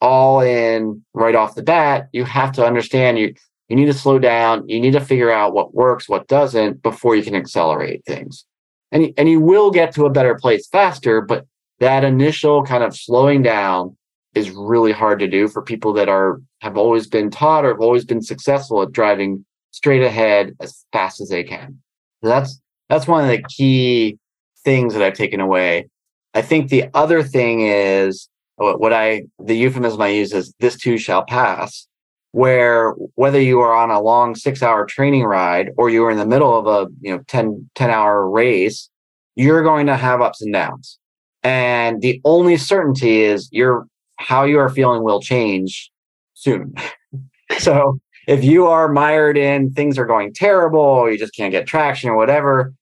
all 0.00 0.40
in 0.40 1.04
right 1.14 1.34
off 1.34 1.54
the 1.54 1.62
bat. 1.62 2.08
You 2.12 2.24
have 2.24 2.52
to 2.52 2.64
understand 2.64 3.18
you, 3.18 3.34
you 3.68 3.76
need 3.76 3.86
to 3.86 3.94
slow 3.94 4.18
down. 4.18 4.68
You 4.68 4.80
need 4.80 4.92
to 4.92 5.00
figure 5.00 5.30
out 5.30 5.54
what 5.54 5.74
works, 5.74 6.08
what 6.08 6.28
doesn't 6.28 6.82
before 6.82 7.14
you 7.16 7.22
can 7.22 7.34
accelerate 7.34 8.04
things. 8.04 8.44
And, 8.90 9.12
and 9.16 9.28
you 9.28 9.40
will 9.40 9.70
get 9.70 9.92
to 9.94 10.06
a 10.06 10.10
better 10.10 10.34
place 10.36 10.68
faster, 10.68 11.20
but 11.20 11.46
that 11.80 12.04
initial 12.04 12.62
kind 12.62 12.84
of 12.84 12.96
slowing 12.96 13.42
down 13.42 13.96
is 14.34 14.50
really 14.50 14.92
hard 14.92 15.18
to 15.20 15.28
do 15.28 15.48
for 15.48 15.62
people 15.62 15.92
that 15.94 16.08
are 16.08 16.40
have 16.60 16.76
always 16.76 17.06
been 17.06 17.30
taught 17.30 17.64
or 17.64 17.68
have 17.68 17.80
always 17.80 18.04
been 18.04 18.22
successful 18.22 18.82
at 18.82 18.92
driving 18.92 19.44
straight 19.70 20.02
ahead 20.02 20.54
as 20.60 20.84
fast 20.92 21.20
as 21.20 21.28
they 21.28 21.44
can. 21.44 21.78
So 22.22 22.28
that's 22.28 22.60
that's 22.88 23.06
one 23.06 23.24
of 23.24 23.30
the 23.30 23.44
key 23.48 24.18
things 24.64 24.94
that 24.94 25.02
I've 25.02 25.14
taken 25.14 25.40
away. 25.40 25.88
I 26.34 26.42
think 26.42 26.68
the 26.68 26.86
other 26.94 27.22
thing 27.22 27.62
is 27.62 28.28
what 28.56 28.92
I 28.92 29.24
the 29.38 29.56
euphemism 29.56 30.00
I 30.00 30.08
use 30.08 30.32
is 30.32 30.52
this 30.60 30.76
too 30.76 30.98
shall 30.98 31.24
pass, 31.24 31.86
where 32.32 32.90
whether 33.14 33.40
you 33.40 33.60
are 33.60 33.74
on 33.74 33.90
a 33.90 34.00
long 34.00 34.34
six 34.34 34.62
hour 34.62 34.86
training 34.86 35.24
ride 35.24 35.70
or 35.76 35.90
you 35.90 36.04
are 36.04 36.10
in 36.10 36.18
the 36.18 36.26
middle 36.26 36.56
of 36.56 36.66
a 36.66 36.90
you 37.00 37.12
know 37.12 37.22
10, 37.28 37.70
10 37.74 37.90
hour 37.90 38.28
race, 38.28 38.90
you're 39.36 39.62
going 39.62 39.86
to 39.86 39.96
have 39.96 40.20
ups 40.20 40.42
and 40.42 40.52
downs. 40.52 40.98
And 41.42 42.00
the 42.00 42.20
only 42.24 42.56
certainty 42.56 43.20
is 43.20 43.48
you're 43.52 43.86
how 44.16 44.44
you 44.44 44.58
are 44.58 44.68
feeling 44.68 45.02
will 45.02 45.20
change 45.20 45.90
soon. 46.34 46.74
so 47.58 47.98
if 48.26 48.44
you 48.44 48.66
are 48.66 48.88
mired 48.88 49.36
in 49.36 49.72
things 49.72 49.98
are 49.98 50.06
going 50.06 50.32
terrible, 50.32 51.10
you 51.10 51.18
just 51.18 51.34
can't 51.34 51.52
get 51.52 51.66
traction 51.66 52.10
or 52.10 52.16
whatever, 52.16 52.72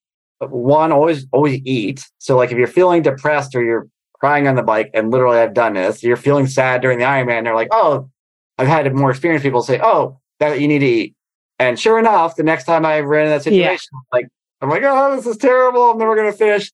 one 0.50 0.92
always 0.92 1.26
always 1.32 1.60
eat. 1.64 2.04
So 2.18 2.36
like 2.36 2.50
if 2.50 2.58
you're 2.58 2.66
feeling 2.66 3.02
depressed 3.02 3.54
or 3.54 3.62
you're 3.62 3.88
crying 4.18 4.46
on 4.46 4.54
the 4.54 4.62
bike, 4.62 4.90
and 4.94 5.10
literally 5.10 5.38
I've 5.38 5.54
done 5.54 5.74
this. 5.74 6.02
You're 6.02 6.16
feeling 6.16 6.46
sad 6.46 6.80
during 6.80 6.98
the 6.98 7.04
Ironman. 7.04 7.44
They're 7.44 7.54
like, 7.54 7.68
oh, 7.72 8.08
I've 8.58 8.68
had 8.68 8.92
more 8.94 9.10
experienced 9.10 9.42
people 9.42 9.62
say, 9.62 9.80
oh, 9.82 10.20
that 10.38 10.60
you 10.60 10.68
need 10.68 10.80
to 10.80 10.86
eat. 10.86 11.14
And 11.58 11.78
sure 11.78 11.98
enough, 11.98 12.36
the 12.36 12.42
next 12.42 12.64
time 12.64 12.84
I 12.84 13.00
ran 13.00 13.26
in 13.26 13.30
that 13.30 13.42
situation, 13.42 13.88
yeah. 13.92 14.16
like 14.18 14.28
I'm 14.60 14.70
like, 14.70 14.82
oh, 14.84 15.16
this 15.16 15.26
is 15.26 15.36
terrible. 15.36 15.90
I'm 15.90 15.98
never 15.98 16.16
gonna 16.16 16.32
finish. 16.32 16.70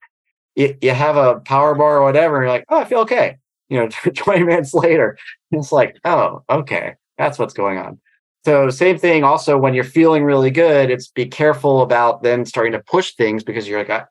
You, 0.57 0.77
you 0.81 0.90
have 0.90 1.16
a 1.16 1.40
power 1.40 1.75
bar 1.75 1.99
or 1.99 2.05
whatever, 2.05 2.37
and 2.37 2.44
you're 2.44 2.53
like, 2.53 2.64
oh, 2.68 2.81
I 2.81 2.85
feel 2.85 3.01
okay. 3.01 3.37
You 3.68 3.78
know, 3.78 3.88
20 4.14 4.44
minutes 4.44 4.74
later, 4.74 5.18
it's 5.50 5.72
like, 5.72 5.96
oh, 6.04 6.42
okay, 6.48 6.94
that's 7.16 7.38
what's 7.38 7.54
going 7.54 7.78
on. 7.78 8.00
So 8.44 8.70
same 8.70 8.98
thing. 8.98 9.24
Also, 9.24 9.59
when 9.59 9.74
you're 9.74 9.85
feeling 9.85 10.24
really 10.24 10.50
good, 10.50 10.90
it's 10.90 11.09
be 11.09 11.26
careful 11.26 11.83
about 11.83 12.22
then 12.22 12.46
starting 12.46 12.72
to 12.72 12.78
push 12.78 13.14
things 13.14 13.42
because 13.44 13.68
you're 13.68 13.85
like, 13.85 14.07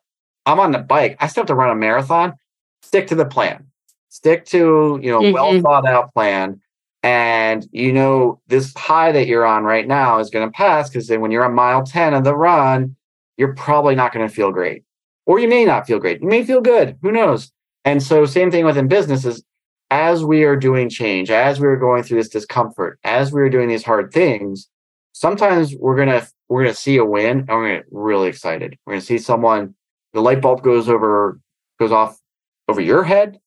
I'm 0.46 0.60
on 0.60 0.72
the 0.72 0.78
bike. 0.78 1.16
I 1.20 1.26
still 1.26 1.42
have 1.42 1.48
to 1.48 1.54
run 1.54 1.70
a 1.70 1.74
marathon. 1.74 2.34
Stick 2.82 3.08
to 3.08 3.14
the 3.14 3.24
plan. 3.24 3.66
Stick 4.10 4.44
to 4.46 4.98
you 5.02 5.10
know 5.10 5.20
mm-hmm. 5.20 5.32
well 5.32 5.60
thought 5.60 5.86
out 5.86 6.12
plan. 6.14 6.60
And 7.02 7.66
you 7.72 7.92
know 7.92 8.40
this 8.48 8.72
high 8.76 9.12
that 9.12 9.26
you're 9.26 9.46
on 9.46 9.64
right 9.64 9.86
now 9.86 10.18
is 10.18 10.30
going 10.30 10.46
to 10.46 10.52
pass 10.52 10.88
because 10.88 11.06
then 11.06 11.20
when 11.20 11.30
you're 11.30 11.44
on 11.44 11.54
mile 11.54 11.84
ten 11.84 12.14
of 12.14 12.24
the 12.24 12.36
run, 12.36 12.96
you're 13.36 13.54
probably 13.54 13.94
not 13.94 14.12
going 14.12 14.26
to 14.26 14.32
feel 14.32 14.50
great, 14.50 14.84
or 15.26 15.38
you 15.38 15.48
may 15.48 15.64
not 15.64 15.86
feel 15.86 15.98
great. 15.98 16.20
You 16.20 16.28
may 16.28 16.44
feel 16.44 16.60
good. 16.60 16.96
Who 17.02 17.12
knows? 17.12 17.52
And 17.84 18.02
so 18.02 18.24
same 18.24 18.50
thing 18.50 18.64
within 18.64 18.88
businesses 18.88 19.42
as 19.90 20.24
we 20.24 20.44
are 20.44 20.56
doing 20.56 20.88
change, 20.88 21.30
as 21.30 21.60
we 21.60 21.66
are 21.66 21.76
going 21.76 22.02
through 22.02 22.18
this 22.18 22.28
discomfort, 22.28 22.98
as 23.04 23.32
we 23.32 23.40
are 23.42 23.48
doing 23.48 23.68
these 23.68 23.84
hard 23.84 24.12
things, 24.12 24.68
sometimes 25.12 25.74
we're 25.74 25.96
gonna 25.96 26.26
we're 26.48 26.64
gonna 26.64 26.74
see 26.74 26.96
a 26.96 27.04
win 27.04 27.40
and 27.40 27.48
we're 27.48 27.68
gonna 27.68 27.78
get 27.78 27.86
really 27.90 28.28
excited. 28.28 28.76
We're 28.84 28.94
gonna 28.94 29.00
see 29.00 29.18
someone, 29.18 29.74
the 30.12 30.20
light 30.20 30.40
bulb 30.40 30.62
goes 30.62 30.88
over 30.88 31.40
goes 31.78 31.92
off 31.92 32.18
over 32.68 32.80
your 32.80 33.02
head, 33.02 33.38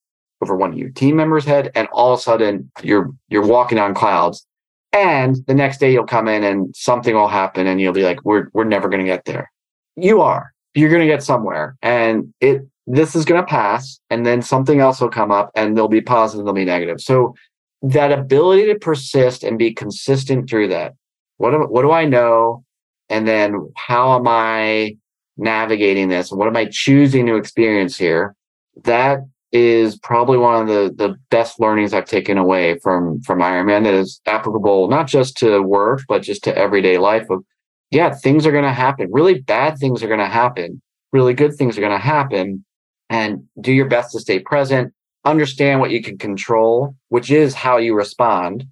over 0.41 0.55
one 0.55 0.71
of 0.71 0.77
your 0.77 0.89
team 0.89 1.15
members' 1.15 1.45
head, 1.45 1.71
and 1.75 1.87
all 1.91 2.13
of 2.13 2.19
a 2.19 2.21
sudden 2.21 2.71
you're 2.81 3.11
you're 3.29 3.45
walking 3.45 3.77
on 3.77 3.93
clouds. 3.93 4.45
And 4.93 5.37
the 5.47 5.53
next 5.53 5.79
day 5.79 5.93
you'll 5.93 6.05
come 6.05 6.27
in 6.27 6.43
and 6.43 6.75
something 6.75 7.15
will 7.15 7.29
happen 7.29 7.65
and 7.65 7.79
you'll 7.79 7.93
be 7.93 8.03
like, 8.03 8.23
we're 8.25 8.47
we're 8.53 8.65
never 8.65 8.89
gonna 8.89 9.05
get 9.05 9.25
there. 9.25 9.51
You 9.95 10.21
are. 10.21 10.53
You're 10.73 10.89
gonna 10.89 11.05
get 11.05 11.23
somewhere. 11.23 11.77
And 11.81 12.33
it 12.41 12.63
this 12.87 13.15
is 13.15 13.25
going 13.25 13.41
to 13.41 13.47
pass 13.47 13.99
and 14.09 14.25
then 14.25 14.41
something 14.41 14.79
else 14.79 14.99
will 14.99 15.09
come 15.09 15.31
up 15.31 15.51
and 15.55 15.77
they'll 15.77 15.87
be 15.87 16.01
positive 16.01 16.45
they'll 16.45 16.53
be 16.53 16.65
negative. 16.65 16.99
So 16.99 17.35
that 17.81 18.11
ability 18.11 18.67
to 18.67 18.79
persist 18.79 19.43
and 19.43 19.57
be 19.57 19.73
consistent 19.73 20.49
through 20.49 20.69
that. 20.69 20.93
What, 21.37 21.53
am, 21.53 21.61
what 21.63 21.81
do 21.81 21.91
i 21.91 22.05
know? 22.05 22.63
And 23.09 23.27
then 23.27 23.71
how 23.75 24.15
am 24.15 24.27
i 24.27 24.95
navigating 25.37 26.09
this? 26.09 26.31
What 26.31 26.47
am 26.47 26.57
i 26.57 26.65
choosing 26.65 27.25
to 27.27 27.35
experience 27.35 27.97
here? 27.97 28.35
That 28.83 29.19
is 29.51 29.97
probably 29.97 30.37
one 30.37 30.61
of 30.61 30.67
the, 30.67 30.93
the 30.95 31.15
best 31.29 31.59
learnings 31.59 31.93
i've 31.93 32.05
taken 32.05 32.37
away 32.37 32.79
from 32.79 33.19
from 33.23 33.39
ironman 33.39 33.83
that 33.83 33.93
is 33.93 34.21
applicable 34.25 34.87
not 34.87 35.07
just 35.07 35.35
to 35.35 35.61
work 35.61 35.99
but 36.07 36.21
just 36.21 36.41
to 36.41 36.57
everyday 36.57 36.97
life 36.97 37.29
of 37.29 37.43
yeah 37.89 38.13
things 38.13 38.45
are 38.45 38.53
going 38.53 38.63
to 38.63 38.71
happen. 38.71 39.09
Really 39.11 39.41
bad 39.41 39.77
things 39.77 40.01
are 40.03 40.07
going 40.07 40.21
to 40.21 40.25
happen. 40.25 40.81
Really 41.11 41.33
good 41.33 41.53
things 41.55 41.77
are 41.77 41.81
going 41.81 41.91
to 41.91 41.97
happen 41.97 42.63
and 43.11 43.43
do 43.59 43.73
your 43.73 43.87
best 43.87 44.13
to 44.13 44.19
stay 44.21 44.39
present, 44.39 44.93
understand 45.25 45.81
what 45.81 45.91
you 45.91 46.01
can 46.01 46.17
control, 46.17 46.95
which 47.09 47.29
is 47.29 47.53
how 47.53 47.75
you 47.77 47.93
respond, 47.93 48.65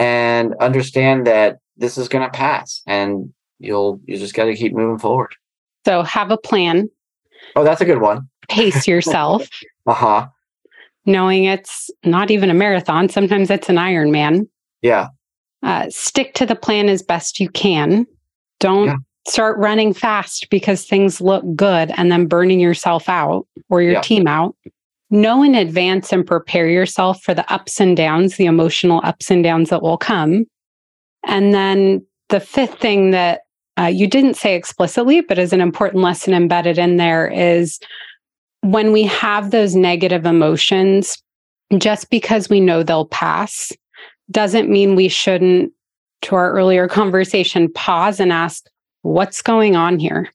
and 0.00 0.52
understand 0.56 1.28
that 1.28 1.58
this 1.76 1.96
is 1.96 2.08
going 2.08 2.24
to 2.24 2.36
pass 2.36 2.82
and 2.86 3.32
you'll 3.60 4.00
you 4.04 4.18
just 4.18 4.34
got 4.34 4.46
to 4.46 4.56
keep 4.56 4.74
moving 4.74 4.98
forward. 4.98 5.34
So 5.86 6.02
have 6.02 6.32
a 6.32 6.36
plan. 6.36 6.90
Oh, 7.54 7.62
that's 7.62 7.80
a 7.80 7.84
good 7.84 8.00
one. 8.00 8.28
Pace 8.48 8.88
yourself. 8.88 9.48
uh-huh. 9.86 10.26
Knowing 11.06 11.44
it's 11.44 11.88
not 12.04 12.32
even 12.32 12.50
a 12.50 12.54
marathon, 12.54 13.08
sometimes 13.08 13.48
it's 13.48 13.68
an 13.68 13.76
Ironman. 13.76 14.48
Yeah. 14.82 15.08
Uh, 15.62 15.88
stick 15.88 16.34
to 16.34 16.46
the 16.46 16.56
plan 16.56 16.88
as 16.88 17.02
best 17.02 17.38
you 17.38 17.48
can. 17.48 18.06
Don't 18.58 18.86
yeah 18.86 18.96
start 19.26 19.58
running 19.58 19.94
fast 19.94 20.48
because 20.50 20.84
things 20.84 21.20
look 21.20 21.44
good 21.54 21.90
and 21.96 22.12
then 22.12 22.26
burning 22.26 22.60
yourself 22.60 23.08
out 23.08 23.46
or 23.68 23.82
your 23.82 23.92
yeah. 23.92 24.00
team 24.00 24.26
out. 24.26 24.54
Know 25.10 25.42
in 25.42 25.54
advance 25.54 26.12
and 26.12 26.26
prepare 26.26 26.68
yourself 26.68 27.22
for 27.22 27.34
the 27.34 27.50
ups 27.52 27.80
and 27.80 27.96
downs, 27.96 28.36
the 28.36 28.46
emotional 28.46 29.00
ups 29.04 29.30
and 29.30 29.44
downs 29.44 29.70
that 29.70 29.82
will 29.82 29.98
come. 29.98 30.46
And 31.26 31.54
then 31.54 32.04
the 32.28 32.40
fifth 32.40 32.80
thing 32.80 33.12
that 33.12 33.42
uh, 33.78 33.84
you 33.84 34.06
didn't 34.06 34.34
say 34.34 34.54
explicitly, 34.54 35.20
but 35.20 35.38
is 35.38 35.52
an 35.52 35.60
important 35.60 36.02
lesson 36.02 36.32
embedded 36.32 36.78
in 36.78 36.96
there 36.96 37.26
is 37.28 37.80
when 38.60 38.92
we 38.92 39.02
have 39.04 39.50
those 39.50 39.74
negative 39.74 40.24
emotions, 40.26 41.18
just 41.78 42.10
because 42.10 42.48
we 42.48 42.60
know 42.60 42.82
they'll 42.82 43.06
pass 43.06 43.72
doesn't 44.30 44.70
mean 44.70 44.94
we 44.94 45.08
shouldn't, 45.08 45.72
to 46.22 46.34
our 46.34 46.52
earlier 46.52 46.88
conversation, 46.88 47.70
pause 47.72 48.20
and 48.20 48.32
ask, 48.32 48.64
what's 49.04 49.42
going 49.42 49.76
on 49.76 49.98
here? 49.98 50.28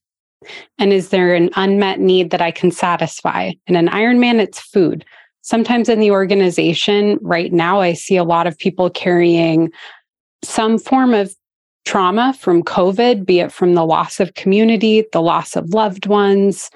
And 0.77 0.93
is 0.93 1.09
there 1.09 1.35
an 1.35 1.49
unmet 1.55 1.99
need 1.99 2.31
that 2.31 2.41
I 2.41 2.51
can 2.51 2.71
satisfy? 2.71 3.51
In 3.67 3.75
an 3.75 3.89
Ironman, 3.89 4.39
it's 4.39 4.59
food. 4.59 5.03
Sometimes 5.41 5.89
in 5.89 5.99
the 5.99 6.11
organization 6.11 7.17
right 7.21 7.51
now, 7.51 7.81
I 7.81 7.93
see 7.93 8.15
a 8.15 8.23
lot 8.23 8.47
of 8.47 8.57
people 8.57 8.89
carrying 8.89 9.71
some 10.43 10.77
form 10.77 11.13
of 11.13 11.35
trauma 11.85 12.33
from 12.39 12.63
COVID, 12.63 13.25
be 13.25 13.39
it 13.39 13.51
from 13.51 13.73
the 13.73 13.85
loss 13.85 14.19
of 14.19 14.35
community, 14.35 15.03
the 15.11 15.21
loss 15.21 15.55
of 15.55 15.73
loved 15.73 16.05
ones, 16.05 16.69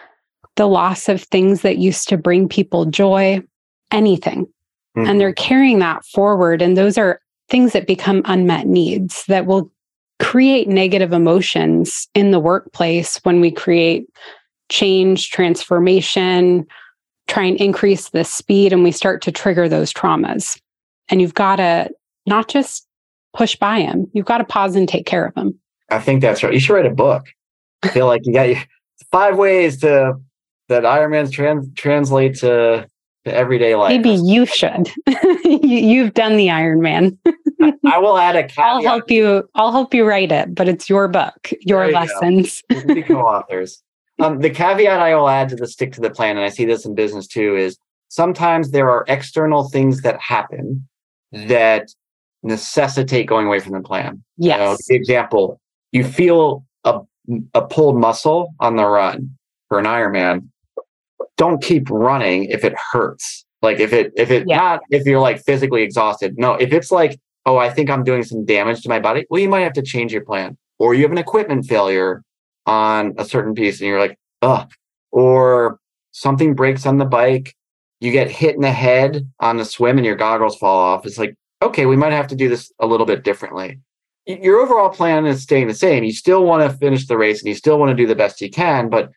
the 0.56 0.68
loss 0.68 1.08
of 1.08 1.22
things 1.22 1.62
that 1.62 1.78
used 1.78 2.10
to 2.10 2.18
bring 2.18 2.50
people 2.50 2.86
joy, 2.86 3.42
anything. 3.92 4.46
Mm-hmm. 4.98 5.08
And 5.08 5.22
they're 5.22 5.34
carrying 5.34 5.80
that 5.80 6.04
forward. 6.06 6.62
And 6.62 6.76
those 6.76 6.98
are 6.98 7.22
things 7.50 7.74
that 7.74 7.88
become 7.88 8.24
unmet 8.26 8.66
needs 8.66 9.24
that 9.28 9.46
will 9.46 9.72
create 10.24 10.70
negative 10.70 11.12
emotions 11.12 12.08
in 12.14 12.32
the 12.32 12.40
workplace 12.40 13.18
when 13.24 13.42
we 13.42 13.52
create 13.52 14.08
change, 14.70 15.30
transformation, 15.30 16.66
try 17.28 17.44
and 17.44 17.58
increase 17.58 18.10
the 18.10 18.24
speed, 18.24 18.72
and 18.72 18.84
we 18.84 18.92
start 18.92 19.22
to 19.22 19.32
trigger 19.32 19.68
those 19.68 19.94
traumas. 19.94 20.60
And 21.10 21.22
you've 21.22 21.34
got 21.34 21.58
to 21.58 21.90
not 22.26 22.48
just 22.48 22.88
push 23.36 23.58
by 23.58 23.80
them, 23.80 24.10
you've 24.14 24.26
got 24.26 24.38
to 24.38 24.46
pause 24.46 24.78
and 24.78 24.88
take 24.88 25.06
care 25.06 25.26
of 25.26 25.36
them. 25.36 25.60
I 25.90 26.00
think 26.00 26.22
that's 26.22 26.42
right. 26.42 26.54
You 26.54 26.60
should 26.60 26.74
write 26.74 26.86
a 26.86 26.92
book. 26.92 27.28
I 27.84 27.90
feel 27.90 28.08
like 28.08 28.22
you 28.24 28.34
got 28.34 28.48
your, 28.48 28.64
five 29.12 29.38
ways 29.38 29.82
to 29.82 30.14
that 30.70 30.84
Ironman's 30.84 31.32
trans, 31.32 31.68
translate 31.76 32.36
to 32.36 32.88
to 33.26 33.34
everyday 33.34 33.76
life. 33.76 33.90
Maybe 33.90 34.22
you 34.22 34.46
should. 34.46 34.92
you, 35.46 36.04
have 36.04 36.14
done 36.14 36.36
the 36.36 36.48
Ironman. 36.48 37.18
I 37.86 37.98
will 37.98 38.18
add 38.18 38.36
a 38.36 38.44
caveat. 38.48 38.66
I'll 38.66 38.84
help 38.84 39.10
you. 39.10 39.50
I'll 39.56 39.72
help 39.72 39.94
you 39.94 40.06
write 40.06 40.32
it, 40.32 40.54
but 40.54 40.68
it's 40.68 40.90
your 40.90 41.08
book, 41.08 41.52
your 41.62 41.86
you 41.88 41.94
lessons. 41.94 42.64
Go. 42.70 43.02
co-authors. 43.04 43.82
Um, 44.20 44.40
the 44.40 44.50
caveat 44.50 45.00
I 45.00 45.16
will 45.16 45.30
add 45.30 45.50
to 45.50 45.56
the 45.56 45.68
stick 45.68 45.92
to 45.94 46.02
the 46.02 46.10
plan, 46.10 46.38
and 46.38 46.46
I 46.46 46.50
see 46.50 46.66
this 46.66 46.86
in 46.86 46.96
business 46.96 47.28
too, 47.28 47.56
is 47.56 47.78
sometimes 48.10 48.72
there 48.72 48.90
are 48.90 49.06
external 49.08 49.70
things 49.70 50.02
that 50.02 50.20
happen 50.22 50.88
that 51.32 51.88
necessitate 52.44 53.26
going 53.26 53.48
away 53.48 53.60
from 53.60 53.74
the 53.74 53.82
plan. 53.82 54.24
Yes. 54.38 54.60
You 54.60 54.66
know, 54.66 54.78
the 54.88 54.96
example, 54.96 55.60
you 55.92 56.04
feel 56.04 56.66
a, 56.84 57.00
a 57.54 57.62
pulled 57.66 57.98
muscle 57.98 58.54
on 58.60 58.76
the 58.76 58.86
run 58.86 59.36
for 59.70 59.80
an 59.80 59.86
Ironman 59.86 60.50
don't 61.38 61.62
keep 61.62 61.90
running 61.90 62.46
if 62.46 62.64
it 62.64 62.74
hurts. 62.92 63.46
Like 63.62 63.80
if 63.80 63.94
it 63.94 64.12
if 64.16 64.30
it 64.30 64.44
yeah. 64.48 64.58
not 64.58 64.82
if 64.90 65.06
you're 65.06 65.20
like 65.20 65.44
physically 65.44 65.84
exhausted. 65.84 66.38
No, 66.38 66.54
if 66.54 66.74
it's 66.74 66.92
like, 66.92 67.20
oh, 67.46 67.58
I 67.58 67.70
think 67.70 67.90
I'm 67.90 68.04
doing 68.04 68.24
some 68.24 68.46
damage 68.46 68.82
to 68.84 68.90
my 68.90 69.00
body, 69.00 69.26
well, 69.30 69.42
you 69.42 69.50
might 69.50 69.62
have 69.62 69.74
to 69.74 69.82
change 69.82 70.14
your 70.14 70.24
plan. 70.24 70.58
Or 70.80 70.94
you 70.94 71.04
have 71.04 71.12
an 71.12 71.18
equipment 71.18 71.66
failure 71.66 72.24
on 72.66 73.14
a 73.18 73.26
certain 73.26 73.54
piece 73.54 73.80
and 73.80 73.88
you're 73.88 74.00
like, 74.00 74.18
ugh. 74.42 74.70
Or 75.12 75.80
something 76.12 76.56
breaks 76.56 76.86
on 76.86 76.98
the 76.98 77.06
bike, 77.06 77.56
you 78.00 78.12
get 78.12 78.30
hit 78.30 78.56
in 78.56 78.62
the 78.62 78.72
head 78.72 79.28
on 79.40 79.58
the 79.58 79.66
swim 79.66 79.98
and 79.98 80.06
your 80.06 80.16
goggles 80.16 80.58
fall 80.58 80.78
off. 80.78 81.06
It's 81.06 81.18
like, 81.18 81.36
okay, 81.62 81.86
we 81.86 81.96
might 81.96 82.12
have 82.12 82.28
to 82.28 82.36
do 82.36 82.50
this 82.50 82.72
a 82.80 82.86
little 82.86 83.06
bit 83.06 83.24
differently. 83.24 83.80
Your 84.26 84.60
overall 84.60 84.90
plan 84.90 85.26
is 85.26 85.44
staying 85.44 85.68
the 85.68 85.74
same. 85.74 86.04
You 86.04 86.14
still 86.14 86.44
want 86.44 86.70
to 86.70 86.78
finish 86.78 87.08
the 87.08 87.18
race 87.18 87.42
and 87.42 87.50
you 87.50 87.56
still 87.56 87.78
want 87.78 87.90
to 87.90 87.96
do 87.96 88.08
the 88.08 88.16
best 88.16 88.42
you 88.42 88.50
can, 88.50 88.90
but 88.90 89.12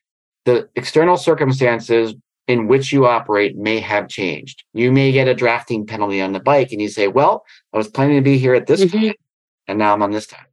the 0.45 0.69
external 0.77 1.17
circumstances 1.17 2.15
in 2.49 2.69
which 2.69 2.93
you 2.93 3.07
operate 3.07 3.57
may 3.57 3.81
have 3.81 4.09
changed. 4.09 4.65
You 4.73 4.93
may 4.93 5.13
get 5.13 5.29
a 5.29 5.35
drafting 5.35 5.87
penalty 5.87 6.21
on 6.21 6.33
the 6.33 6.41
bike 6.41 6.73
and 6.73 6.81
you 6.81 6.89
say, 6.89 7.09
well, 7.09 7.45
I 7.73 7.77
was 7.77 7.89
planning 7.89 8.17
to 8.17 8.23
be 8.23 8.39
here 8.39 8.55
at 8.55 8.67
this 8.67 8.85
mm-hmm. 8.85 9.07
time 9.07 9.15
and 9.67 9.79
now 9.79 9.93
I'm 9.93 10.03
on 10.03 10.13
this 10.13 10.27
time. 10.27 10.47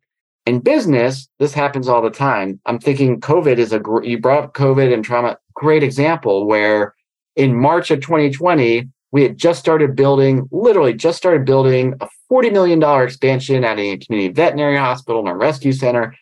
In 0.46 0.60
business, 0.60 1.30
this 1.40 1.54
happens 1.54 1.88
all 1.88 2.02
the 2.02 2.10
time. 2.10 2.60
I'm 2.66 2.80
thinking 2.80 3.22
COVID 3.22 3.58
is 3.58 3.72
a, 3.72 3.80
gr- 3.80 4.04
you 4.04 4.20
brought 4.20 4.44
up 4.44 4.54
COVID 4.54 4.94
and 4.94 5.04
trauma, 5.04 5.38
great 5.54 5.84
example 5.84 6.46
where 6.48 6.96
in 7.36 7.56
March 7.56 7.92
of 7.92 8.02
2020, 8.02 8.90
we 9.12 9.24
had 9.24 9.38
just 9.38 9.60
started 9.60 9.96
building, 9.96 10.50
literally 10.52 10.94
just 10.94 11.18
started 11.18 11.46
building 11.46 11.94
a 12.02 12.10
$40 12.32 12.52
million 12.52 12.84
expansion 13.04 13.64
at 13.64 13.78
a 13.78 13.98
community 13.98 14.34
veterinary 14.34 14.78
hospital 14.78 15.20
and 15.20 15.30
a 15.30 15.36
rescue 15.36 15.72
center. 15.72 16.16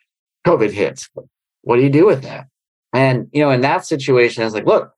COVID 0.45 0.72
hits. 0.72 1.09
What 1.61 1.78
do 1.78 1.84
you 1.84 1.89
do 1.89 2.05
with 2.05 2.24
that? 2.24 2.47
And, 2.93 3.28
you 3.32 3.41
know, 3.41 3.51
in 3.51 3.61
that 3.61 3.86
situation, 3.86 4.43
it's 4.43 4.53
like, 4.53 4.65
look, 4.65 4.91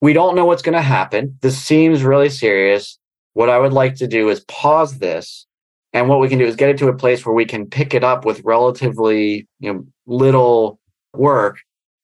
we 0.00 0.12
don't 0.12 0.36
know 0.36 0.44
what's 0.44 0.62
going 0.62 0.76
to 0.76 0.82
happen. 0.82 1.38
This 1.40 1.58
seems 1.58 2.02
really 2.02 2.30
serious. 2.30 2.98
What 3.34 3.48
I 3.48 3.58
would 3.58 3.72
like 3.72 3.96
to 3.96 4.06
do 4.06 4.28
is 4.28 4.40
pause 4.40 4.98
this. 4.98 5.46
And 5.92 6.08
what 6.08 6.20
we 6.20 6.28
can 6.28 6.38
do 6.38 6.44
is 6.44 6.56
get 6.56 6.68
it 6.68 6.78
to 6.78 6.88
a 6.88 6.96
place 6.96 7.24
where 7.24 7.34
we 7.34 7.44
can 7.44 7.66
pick 7.66 7.94
it 7.94 8.04
up 8.04 8.24
with 8.24 8.42
relatively, 8.44 9.48
you 9.58 9.72
know, 9.72 9.86
little 10.06 10.78
work. 11.14 11.60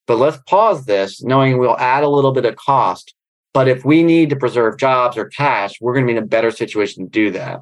But 0.06 0.18
let's 0.18 0.38
pause 0.46 0.86
this, 0.86 1.22
knowing 1.22 1.58
we'll 1.58 1.78
add 1.78 2.02
a 2.02 2.08
little 2.08 2.32
bit 2.32 2.44
of 2.44 2.56
cost. 2.56 3.14
But 3.52 3.68
if 3.68 3.84
we 3.84 4.02
need 4.02 4.30
to 4.30 4.36
preserve 4.36 4.78
jobs 4.78 5.16
or 5.16 5.26
cash, 5.26 5.80
we're 5.80 5.94
going 5.94 6.06
to 6.06 6.12
be 6.12 6.16
in 6.16 6.22
a 6.22 6.26
better 6.26 6.50
situation 6.50 7.04
to 7.04 7.10
do 7.10 7.30
that. 7.32 7.60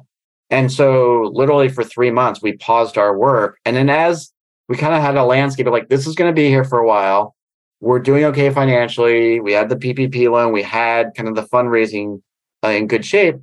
And 0.49 0.71
so, 0.71 1.31
literally, 1.33 1.69
for 1.69 1.83
three 1.83 2.11
months, 2.11 2.41
we 2.41 2.57
paused 2.57 2.97
our 2.97 3.17
work. 3.17 3.57
And 3.65 3.75
then, 3.75 3.89
as 3.89 4.31
we 4.67 4.75
kind 4.77 4.93
of 4.93 5.01
had 5.01 5.15
a 5.15 5.23
landscape 5.23 5.67
of 5.67 5.73
like, 5.73 5.89
this 5.89 6.07
is 6.07 6.15
going 6.15 6.29
to 6.29 6.35
be 6.35 6.47
here 6.47 6.63
for 6.63 6.79
a 6.79 6.87
while, 6.87 7.35
we're 7.83 7.99
doing 7.99 8.23
okay 8.23 8.49
financially. 8.49 9.41
We 9.41 9.51
had 9.51 9.67
the 9.67 9.75
PPP 9.75 10.31
loan, 10.31 10.53
we 10.53 10.63
had 10.63 11.13
kind 11.15 11.27
of 11.27 11.35
the 11.35 11.43
fundraising 11.43 12.21
uh, 12.63 12.69
in 12.69 12.87
good 12.87 13.05
shape. 13.05 13.35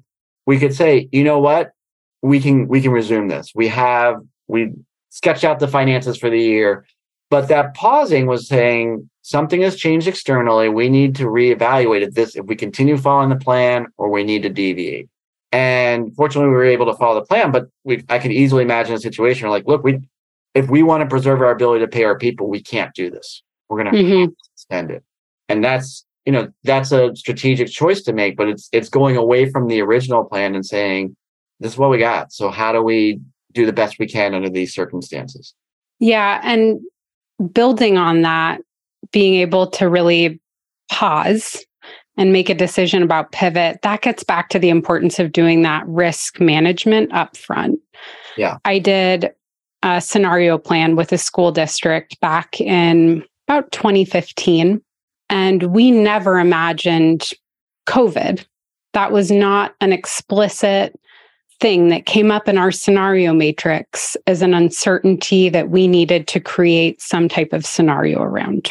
We 0.47 0.59
could 0.59 0.75
say, 0.75 1.11
you 1.13 1.23
know 1.23 1.39
what, 1.39 1.73
we 2.23 2.41
can 2.41 2.67
we 2.67 2.81
can 2.81 2.91
resume 2.91 3.29
this. 3.29 3.53
We 3.55 3.69
have 3.69 4.17
we 4.49 4.73
sketched 5.11 5.45
out 5.45 5.59
the 5.59 5.69
finances 5.69 6.17
for 6.17 6.31
the 6.31 6.41
year, 6.41 6.87
but 7.29 7.49
that 7.49 7.75
pausing 7.75 8.27
was 8.27 8.49
saying 8.49 9.11
something 9.21 9.61
has 9.61 9.77
changed 9.77 10.09
externally. 10.09 10.71
We 10.71 10.89
need 10.89 11.17
to 11.17 11.25
reevaluate 11.25 12.15
this 12.15 12.35
if 12.35 12.47
we 12.47 12.57
continue 12.57 12.97
following 12.97 13.29
the 13.29 13.37
plan 13.37 13.89
or 13.99 14.09
we 14.09 14.25
need 14.25 14.43
to 14.45 14.49
deviate. 14.49 15.11
And 15.53 16.15
fortunately, 16.17 16.49
we 16.49 16.57
were 16.57 16.65
able 16.65 16.87
to 16.87 16.95
follow 16.95 17.21
the 17.21 17.27
plan. 17.27 17.53
But 17.53 17.67
we, 17.85 18.05
I 18.09 18.19
can 18.19 18.33
easily 18.33 18.63
imagine 18.63 18.95
a 18.95 19.01
situation 19.01 19.47
where, 19.47 19.59
like, 19.59 19.67
look, 19.67 19.85
we 19.85 20.01
if 20.55 20.71
we 20.71 20.83
want 20.83 21.03
to 21.03 21.07
preserve 21.07 21.43
our 21.43 21.51
ability 21.51 21.85
to 21.85 21.89
pay 21.89 22.05
our 22.05 22.17
people, 22.19 22.49
we 22.49 22.63
can't 22.63 22.95
do 22.95 23.11
this. 23.11 23.43
We're 23.71 23.83
going 23.83 23.95
to 23.95 24.03
mm-hmm. 24.03 24.33
extend 24.55 24.91
it, 24.91 25.03
and 25.49 25.65
that's 25.65 26.05
you 26.27 26.33
know 26.33 26.49
that's 26.65 26.93
a 26.93 27.15
strategic 27.17 27.69
choice 27.69 28.03
to 28.03 28.13
make. 28.13 28.37
But 28.37 28.49
it's 28.49 28.69
it's 28.73 28.89
going 28.89 29.17
away 29.17 29.49
from 29.51 29.69
the 29.69 29.81
original 29.81 30.25
plan 30.25 30.55
and 30.55 30.67
saying 30.67 31.17
this 31.61 31.73
is 31.73 31.79
what 31.79 31.91
we 31.91 31.99
got. 31.99 32.33
So 32.33 32.51
how 32.51 32.73
do 32.73 32.83
we 32.83 33.21
do 33.53 33.65
the 33.65 33.73
best 33.73 33.99
we 33.99 34.07
can 34.07 34.35
under 34.35 34.51
these 34.51 34.75
circumstances? 34.75 35.55
Yeah, 36.01 36.41
and 36.43 36.81
building 37.53 37.97
on 37.97 38.23
that, 38.23 38.61
being 39.13 39.35
able 39.35 39.67
to 39.69 39.89
really 39.89 40.41
pause 40.91 41.65
and 42.17 42.33
make 42.33 42.51
a 42.51 42.55
decision 42.55 43.03
about 43.03 43.33
pivot, 43.33 43.81
that 43.83 44.03
gets 44.03 44.23
back 44.23 44.51
to 44.51 44.59
the 44.59 44.69
importance 44.69 45.19
of 45.19 45.33
doing 45.33 45.63
that 45.63 45.87
risk 45.87 46.41
management 46.41 47.13
up 47.15 47.37
front. 47.37 47.81
Yeah. 48.37 48.59
I 48.65 48.79
did 48.79 49.31
a 49.83 50.01
scenario 50.01 50.59
plan 50.59 50.97
with 50.97 51.13
a 51.13 51.19
school 51.19 51.53
district 51.53 52.21
back 52.21 52.61
in 52.61 53.25
about 53.51 53.73
2015, 53.73 54.81
and 55.29 55.63
we 55.75 55.91
never 55.91 56.39
imagined 56.39 57.29
COVID. 57.89 58.47
That 58.93 59.11
was 59.11 59.33
not 59.33 59.75
an 59.81 59.93
explicit 59.93 60.97
thing 61.61 61.89
that 61.89 62.07
came 62.07 62.31
up 62.31 62.47
in 62.47 62.57
our 62.57 62.71
scenario 62.71 63.33
matrix 63.33 64.17
as 64.29 64.41
an 64.41 64.55
uncertainty 64.55 65.49
that 65.49 65.69
we 65.69 65.89
needed 65.89 66.29
to 66.29 66.39
create 66.39 67.03
some 67.03 67.29
type 67.29 67.53
of 67.53 67.67
scenario 67.67 68.23
around. 68.23 68.71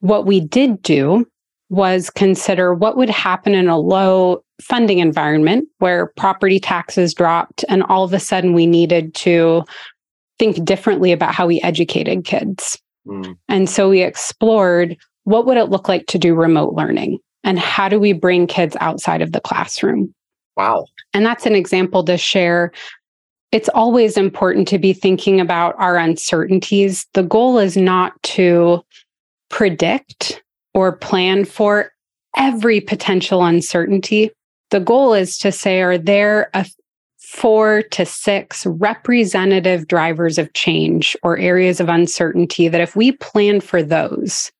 What 0.00 0.26
we 0.26 0.40
did 0.40 0.82
do 0.82 1.24
was 1.68 2.10
consider 2.10 2.74
what 2.74 2.96
would 2.96 3.10
happen 3.10 3.54
in 3.54 3.68
a 3.68 3.78
low 3.78 4.42
funding 4.60 4.98
environment 4.98 5.68
where 5.78 6.08
property 6.16 6.58
taxes 6.58 7.14
dropped 7.14 7.64
and 7.68 7.84
all 7.84 8.02
of 8.02 8.12
a 8.12 8.18
sudden 8.18 8.54
we 8.54 8.66
needed 8.66 9.14
to 9.14 9.62
think 10.40 10.64
differently 10.64 11.12
about 11.12 11.32
how 11.32 11.46
we 11.46 11.62
educated 11.62 12.24
kids. 12.24 12.76
Mm. 13.06 13.36
And 13.48 13.70
so 13.70 13.88
we 13.88 14.02
explored 14.02 14.96
what 15.24 15.46
would 15.46 15.56
it 15.56 15.70
look 15.70 15.88
like 15.88 16.06
to 16.06 16.18
do 16.18 16.34
remote 16.34 16.74
learning 16.74 17.18
and 17.44 17.58
how 17.58 17.88
do 17.88 17.98
we 17.98 18.12
bring 18.12 18.46
kids 18.46 18.76
outside 18.80 19.22
of 19.22 19.32
the 19.32 19.40
classroom? 19.40 20.14
Wow. 20.56 20.86
And 21.14 21.24
that's 21.24 21.46
an 21.46 21.54
example 21.54 22.04
to 22.04 22.16
share. 22.16 22.72
It's 23.52 23.68
always 23.70 24.16
important 24.16 24.68
to 24.68 24.78
be 24.78 24.92
thinking 24.92 25.40
about 25.40 25.74
our 25.78 25.96
uncertainties. 25.96 27.06
The 27.14 27.22
goal 27.22 27.58
is 27.58 27.76
not 27.76 28.20
to 28.24 28.84
predict 29.48 30.42
or 30.74 30.96
plan 30.96 31.44
for 31.44 31.92
every 32.36 32.80
potential 32.80 33.44
uncertainty. 33.44 34.30
The 34.70 34.80
goal 34.80 35.14
is 35.14 35.38
to 35.38 35.52
say, 35.52 35.82
are 35.82 35.98
there 35.98 36.50
a 36.54 36.66
four 37.26 37.82
to 37.90 38.06
six 38.06 38.64
representative 38.66 39.88
drivers 39.88 40.38
of 40.38 40.52
change 40.52 41.16
or 41.24 41.36
areas 41.38 41.80
of 41.80 41.88
uncertainty 41.88 42.68
that 42.68 42.80
if 42.80 42.94
we 42.94 43.10
plan 43.10 43.60
for 43.60 43.82
those, 43.82 44.52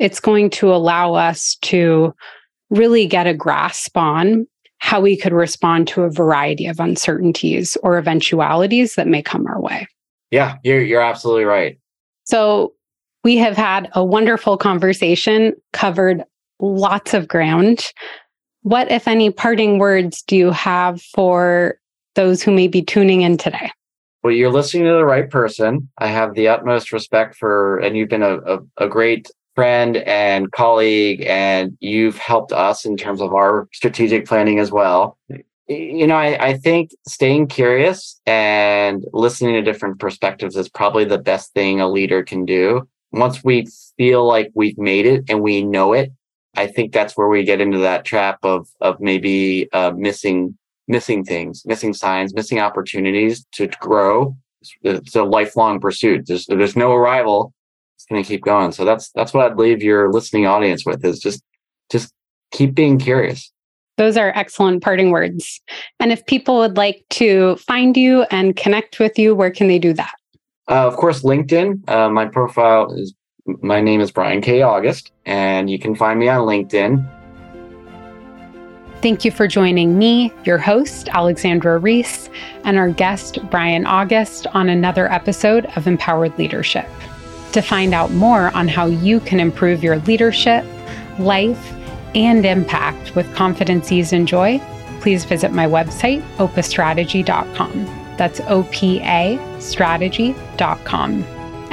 it's 0.00 0.18
going 0.18 0.50
to 0.50 0.74
allow 0.74 1.14
us 1.14 1.56
to 1.62 2.12
really 2.68 3.06
get 3.06 3.28
a 3.28 3.32
grasp 3.32 3.96
on 3.96 4.44
how 4.78 5.00
we 5.00 5.16
could 5.16 5.32
respond 5.32 5.86
to 5.86 6.02
a 6.02 6.10
variety 6.10 6.66
of 6.66 6.80
uncertainties 6.80 7.76
or 7.84 7.96
eventualities 7.96 8.96
that 8.96 9.06
may 9.06 9.22
come 9.22 9.46
our 9.46 9.60
way. 9.60 9.86
Yeah, 10.32 10.56
you're, 10.64 10.82
you're 10.82 11.00
absolutely 11.00 11.44
right. 11.44 11.78
So, 12.24 12.72
we 13.22 13.36
have 13.36 13.56
had 13.56 13.88
a 13.94 14.04
wonderful 14.04 14.58
conversation, 14.58 15.54
covered 15.72 16.24
lots 16.60 17.14
of 17.14 17.28
ground. 17.28 17.86
What, 18.62 18.90
if 18.90 19.06
any, 19.08 19.30
parting 19.30 19.78
words 19.78 20.22
do 20.22 20.36
you 20.36 20.50
have 20.50 21.00
for 21.00 21.78
those 22.14 22.42
who 22.42 22.52
may 22.52 22.68
be 22.68 22.82
tuning 22.82 23.22
in 23.22 23.36
today? 23.36 23.70
Well, 24.22 24.32
you're 24.32 24.52
listening 24.52 24.84
to 24.84 24.92
the 24.92 25.04
right 25.04 25.28
person. 25.28 25.90
I 25.98 26.08
have 26.08 26.34
the 26.34 26.48
utmost 26.48 26.92
respect 26.92 27.36
for, 27.36 27.78
and 27.78 27.96
you've 27.96 28.08
been 28.08 28.22
a, 28.22 28.38
a, 28.38 28.58
a 28.78 28.88
great 28.88 29.30
friend 29.54 29.98
and 29.98 30.50
colleague, 30.52 31.24
and 31.26 31.76
you've 31.80 32.16
helped 32.16 32.52
us 32.52 32.84
in 32.84 32.96
terms 32.96 33.20
of 33.20 33.34
our 33.34 33.68
strategic 33.72 34.26
planning 34.26 34.58
as 34.58 34.72
well. 34.72 35.18
You 35.68 36.06
know, 36.06 36.16
I, 36.16 36.48
I 36.48 36.54
think 36.58 36.90
staying 37.06 37.48
curious 37.48 38.20
and 38.26 39.04
listening 39.12 39.54
to 39.54 39.62
different 39.62 39.98
perspectives 39.98 40.56
is 40.56 40.68
probably 40.68 41.04
the 41.04 41.18
best 41.18 41.52
thing 41.52 41.80
a 41.80 41.88
leader 41.88 42.22
can 42.22 42.44
do 42.44 42.88
once 43.14 43.44
we 43.44 43.66
feel 43.96 44.26
like 44.26 44.50
we've 44.54 44.78
made 44.78 45.06
it 45.06 45.24
and 45.28 45.40
we 45.40 45.62
know 45.62 45.92
it, 45.92 46.12
I 46.56 46.66
think 46.66 46.92
that's 46.92 47.16
where 47.16 47.28
we 47.28 47.44
get 47.44 47.60
into 47.60 47.78
that 47.78 48.04
trap 48.04 48.38
of 48.42 48.68
of 48.80 49.00
maybe 49.00 49.68
uh, 49.72 49.92
missing 49.96 50.56
missing 50.88 51.24
things, 51.24 51.62
missing 51.64 51.94
signs, 51.94 52.34
missing 52.34 52.58
opportunities 52.58 53.44
to 53.52 53.66
grow. 53.80 54.36
It's, 54.60 54.74
it's 54.82 55.16
a 55.16 55.24
lifelong 55.24 55.80
pursuit. 55.80 56.26
There's 56.26 56.46
there's 56.46 56.76
no 56.76 56.92
arrival. 56.92 57.52
It's 57.96 58.06
going 58.06 58.22
to 58.22 58.28
keep 58.28 58.42
going. 58.42 58.72
So 58.72 58.84
that's 58.84 59.10
that's 59.12 59.32
what 59.32 59.50
I'd 59.50 59.58
leave 59.58 59.82
your 59.82 60.12
listening 60.12 60.46
audience 60.46 60.84
with 60.84 61.04
is 61.04 61.18
just 61.18 61.42
just 61.90 62.12
keep 62.50 62.74
being 62.74 62.98
curious. 62.98 63.50
Those 63.96 64.16
are 64.16 64.32
excellent 64.34 64.82
parting 64.82 65.10
words. 65.10 65.60
And 66.00 66.10
if 66.10 66.26
people 66.26 66.58
would 66.58 66.76
like 66.76 67.04
to 67.10 67.56
find 67.56 67.96
you 67.96 68.22
and 68.30 68.56
connect 68.56 68.98
with 68.98 69.18
you, 69.18 69.34
where 69.34 69.52
can 69.52 69.68
they 69.68 69.78
do 69.78 69.92
that? 69.92 70.12
Uh, 70.68 70.86
of 70.86 70.96
course, 70.96 71.22
LinkedIn. 71.22 71.88
Uh, 71.88 72.08
my 72.08 72.26
profile 72.26 72.92
is 72.92 73.14
my 73.60 73.80
name 73.80 74.00
is 74.00 74.10
Brian 74.10 74.40
K. 74.40 74.62
August, 74.62 75.12
and 75.26 75.68
you 75.68 75.78
can 75.78 75.94
find 75.94 76.18
me 76.18 76.28
on 76.28 76.40
LinkedIn. 76.46 77.13
Thank 79.04 79.22
you 79.22 79.30
for 79.30 79.46
joining 79.46 79.98
me, 79.98 80.32
your 80.44 80.56
host, 80.56 81.10
Alexandra 81.10 81.76
Reese, 81.76 82.30
and 82.64 82.78
our 82.78 82.88
guest, 82.88 83.38
Brian 83.50 83.84
August, 83.84 84.46
on 84.54 84.70
another 84.70 85.12
episode 85.12 85.66
of 85.76 85.86
Empowered 85.86 86.38
Leadership. 86.38 86.88
To 87.52 87.60
find 87.60 87.92
out 87.92 88.12
more 88.12 88.48
on 88.56 88.66
how 88.66 88.86
you 88.86 89.20
can 89.20 89.40
improve 89.40 89.84
your 89.84 89.98
leadership, 89.98 90.64
life, 91.18 91.74
and 92.14 92.46
impact 92.46 93.14
with 93.14 93.30
confidence, 93.34 93.92
ease, 93.92 94.14
and 94.14 94.26
joy, 94.26 94.58
please 95.02 95.26
visit 95.26 95.52
my 95.52 95.66
website, 95.66 96.22
opastrategy.com. 96.38 97.84
That's 98.16 98.40
OPA 98.40 99.60
strategy.com. 99.60 101.24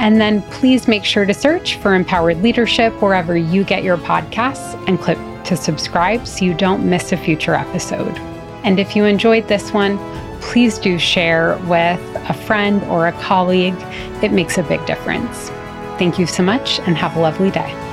And 0.02 0.20
then 0.20 0.42
please 0.50 0.88
make 0.88 1.04
sure 1.04 1.24
to 1.24 1.32
search 1.32 1.76
for 1.76 1.94
Empowered 1.94 2.42
Leadership 2.42 2.92
wherever 3.00 3.36
you 3.36 3.62
get 3.62 3.84
your 3.84 3.96
podcasts 3.96 4.74
and 4.88 4.98
click 4.98 5.16
to 5.44 5.56
subscribe 5.56 6.26
so 6.26 6.44
you 6.44 6.54
don't 6.54 6.84
miss 6.84 7.12
a 7.12 7.16
future 7.16 7.54
episode. 7.54 8.18
And 8.64 8.80
if 8.80 8.96
you 8.96 9.04
enjoyed 9.04 9.46
this 9.46 9.72
one, 9.72 9.98
please 10.40 10.78
do 10.78 10.98
share 10.98 11.56
with 11.68 12.00
a 12.28 12.34
friend 12.34 12.82
or 12.90 13.06
a 13.06 13.12
colleague. 13.12 13.76
It 14.24 14.32
makes 14.32 14.58
a 14.58 14.64
big 14.64 14.84
difference. 14.86 15.50
Thank 15.98 16.18
you 16.18 16.26
so 16.26 16.42
much 16.42 16.80
and 16.80 16.96
have 16.96 17.14
a 17.14 17.20
lovely 17.20 17.52
day. 17.52 17.91